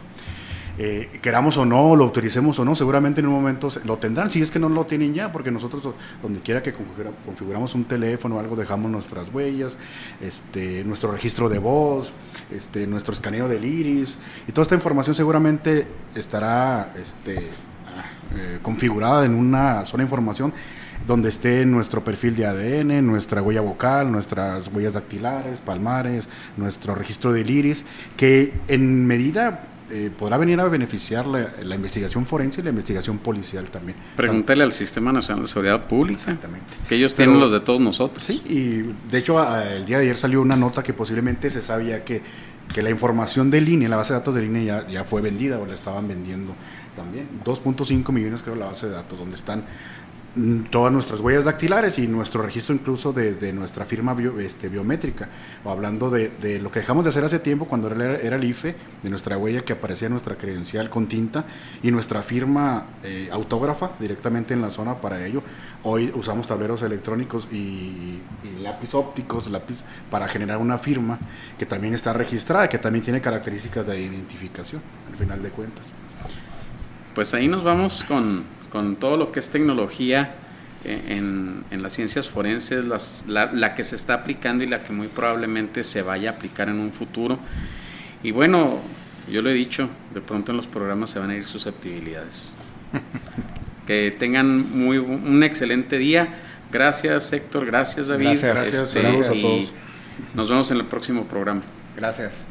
Eh, 0.79 1.19
queramos 1.21 1.55
o 1.57 1.65
no, 1.65 1.95
lo 1.95 2.05
autoricemos 2.05 2.57
o 2.57 2.65
no, 2.65 2.75
seguramente 2.75 3.19
en 3.21 3.27
un 3.27 3.33
momento 3.33 3.67
lo 3.85 3.97
tendrán, 3.97 4.31
si 4.31 4.41
es 4.41 4.49
que 4.49 4.57
no 4.57 4.69
lo 4.69 4.87
tienen 4.87 5.13
ya, 5.13 5.31
porque 5.31 5.51
nosotros 5.51 5.87
donde 6.19 6.39
quiera 6.39 6.63
que 6.63 6.73
configuramos 6.73 7.75
un 7.75 7.83
teléfono 7.83 8.37
o 8.37 8.39
algo, 8.39 8.55
dejamos 8.55 8.89
nuestras 8.89 9.31
huellas, 9.31 9.77
este, 10.19 10.83
nuestro 10.83 11.11
registro 11.11 11.47
de 11.47 11.59
voz, 11.59 12.13
este, 12.49 12.87
nuestro 12.87 13.13
escaneo 13.13 13.47
del 13.47 13.63
iris, 13.63 14.17
y 14.47 14.51
toda 14.51 14.63
esta 14.63 14.73
información 14.73 15.13
seguramente 15.13 15.85
estará 16.15 16.91
este, 16.97 17.51
eh, 18.35 18.59
configurada 18.61 19.25
en 19.25 19.35
una 19.35 19.85
sola 19.85 20.03
información 20.03 20.53
donde 21.07 21.29
esté 21.29 21.65
nuestro 21.65 22.03
perfil 22.03 22.35
de 22.35 22.45
ADN, 22.45 23.05
nuestra 23.05 23.41
huella 23.41 23.61
vocal, 23.61 24.11
nuestras 24.11 24.69
huellas 24.69 24.93
dactilares, 24.93 25.59
palmares, 25.59 26.29
nuestro 26.55 26.95
registro 26.95 27.33
del 27.33 27.49
iris, 27.49 27.83
que 28.15 28.53
en 28.67 29.05
medida 29.05 29.67
eh, 29.89 30.09
podrá 30.17 30.37
venir 30.37 30.59
a 30.59 30.67
beneficiar 30.67 31.27
la, 31.27 31.75
investigación 31.75 32.25
forense 32.25 32.61
y 32.61 32.63
la 32.63 32.69
investigación 32.69 33.17
policial 33.17 33.69
también. 33.69 33.97
Pregúntale 34.15 34.63
al 34.63 34.71
Sistema 34.71 35.11
Nacional 35.11 35.43
de 35.43 35.49
Seguridad 35.49 35.87
Pública. 35.87 36.19
Exactamente. 36.19 36.73
Que 36.87 36.95
ellos 36.95 37.13
tienen 37.13 37.39
los 37.39 37.51
de 37.51 37.59
todos 37.59 37.81
nosotros. 37.81 38.23
Sí, 38.23 38.41
y 38.45 39.09
de 39.11 39.17
hecho 39.17 39.37
el 39.61 39.85
día 39.85 39.97
de 39.97 40.05
ayer 40.05 40.17
salió 40.17 40.41
una 40.41 40.55
nota 40.55 40.81
que 40.81 40.93
posiblemente 40.93 41.49
se 41.49 41.61
sabía 41.61 42.03
que, 42.05 42.21
que 42.73 42.81
la 42.81 42.89
información 42.89 43.51
de 43.51 43.61
línea, 43.61 43.89
la 43.89 43.97
base 43.97 44.13
de 44.13 44.19
datos 44.19 44.33
de 44.33 44.41
línea 44.41 44.63
ya, 44.63 44.87
ya 44.87 45.03
fue 45.03 45.21
vendida 45.21 45.59
o 45.59 45.65
la 45.65 45.73
estaban 45.73 46.07
vendiendo 46.07 46.55
también. 46.95 47.27
2.5 47.43 48.11
millones 48.11 48.41
creo 48.41 48.55
la 48.55 48.67
base 48.67 48.87
de 48.87 48.93
datos, 48.93 49.19
donde 49.19 49.35
están 49.35 49.65
mm, 50.35 50.63
todas 50.69 50.91
nuestras 50.91 51.19
huellas 51.19 51.43
dactilares 51.43 51.99
y 51.99 52.07
nuestro 52.07 52.41
registro 52.41 52.73
incluso 52.73 53.13
de, 53.13 53.53
nuestra 53.53 53.85
firma 53.85 54.15
este, 54.39 54.69
biométrica. 54.69 55.29
O 55.63 55.71
hablando 55.71 56.09
de, 56.09 56.59
lo 56.59 56.71
que 56.71 56.79
dejamos 56.79 57.03
de 57.03 57.09
hacer 57.09 57.23
hace 57.23 57.39
tiempo 57.39 57.65
cuando 57.65 57.89
era, 57.89 58.17
era, 58.17 58.35
el 58.35 58.43
IFE, 58.43 58.75
de 59.03 59.09
nuestra 59.09 59.37
huella 59.37 59.61
que 59.61 59.73
aparecía 59.73 60.07
en 60.07 60.13
nuestra 60.13 60.37
credencial 60.37 60.89
con 60.89 61.07
tinta 61.07 61.45
y 61.81 61.91
nuestra 61.91 62.21
firma 62.21 62.87
eh, 63.03 63.29
autógrafa 63.31 63.91
directamente 63.99 64.53
en 64.53 64.61
la 64.61 64.69
zona 64.69 65.01
para 65.01 65.25
ello. 65.25 65.43
Hoy 65.83 66.11
usamos 66.15 66.47
tableros 66.47 66.81
electrónicos 66.81 67.49
y, 67.51 67.55
y 68.43 68.61
lápiz 68.61 68.93
ópticos, 68.93 69.49
lápiz 69.49 69.83
para 70.09 70.27
generar 70.27 70.57
una 70.57 70.77
firma 70.77 71.19
que 71.57 71.65
también 71.65 71.93
está 71.93 72.13
registrada, 72.13 72.69
que 72.69 72.77
también 72.77 73.03
tiene 73.03 73.19
características 73.19 73.87
de 73.87 74.01
identificación, 74.01 74.81
al 75.09 75.15
final 75.17 75.43
de 75.43 75.49
cuentas 75.49 75.93
pues 77.13 77.33
ahí 77.33 77.47
nos 77.47 77.63
vamos 77.63 78.03
con, 78.03 78.43
todo 78.95 79.17
lo 79.17 79.31
que 79.31 79.39
es 79.39 79.49
tecnología 79.49 80.35
eh, 80.83 81.01
en, 81.09 81.81
las 81.81 81.93
ciencias 81.93 82.29
forenses, 82.29 82.85
la, 83.27 83.75
que 83.75 83.83
se 83.83 83.95
está 83.95 84.15
aplicando 84.15 84.63
y 84.63 84.67
la 84.67 84.83
que 84.83 84.93
muy 84.93 85.07
probablemente 85.07 85.83
se 85.83 86.01
vaya 86.01 86.31
a 86.31 86.33
aplicar 86.33 86.69
en 86.69 86.79
un 86.79 86.91
futuro. 86.91 87.39
Y 88.23 88.31
bueno, 88.31 88.79
yo 89.29 89.41
lo 89.41 89.49
he 89.49 89.53
dicho, 89.53 89.89
de 90.13 90.21
pronto 90.21 90.51
en 90.51 90.57
los 90.57 90.67
programas 90.67 91.09
se 91.09 91.19
van 91.19 91.29
a 91.29 91.35
ir 91.35 91.45
susceptibilidades. 91.45 92.55
que 93.87 94.15
tengan 94.17 94.71
muy, 94.77 94.97
un 94.97 95.43
excelente 95.43 95.97
día. 95.97 96.35
Gracias 96.71 97.31
Héctor, 97.33 97.65
gracias 97.65 98.07
David. 98.07 98.25
Gracias, 98.25 98.95
gracias, 98.95 99.29
este, 99.29 99.39
a 99.39 99.41
todos. 99.41 99.73
Nos 100.33 100.49
vemos 100.49 100.71
en 100.71 100.77
el 100.77 100.85
próximo 100.85 101.25
programa. 101.25 101.61
Gracias. 101.95 102.47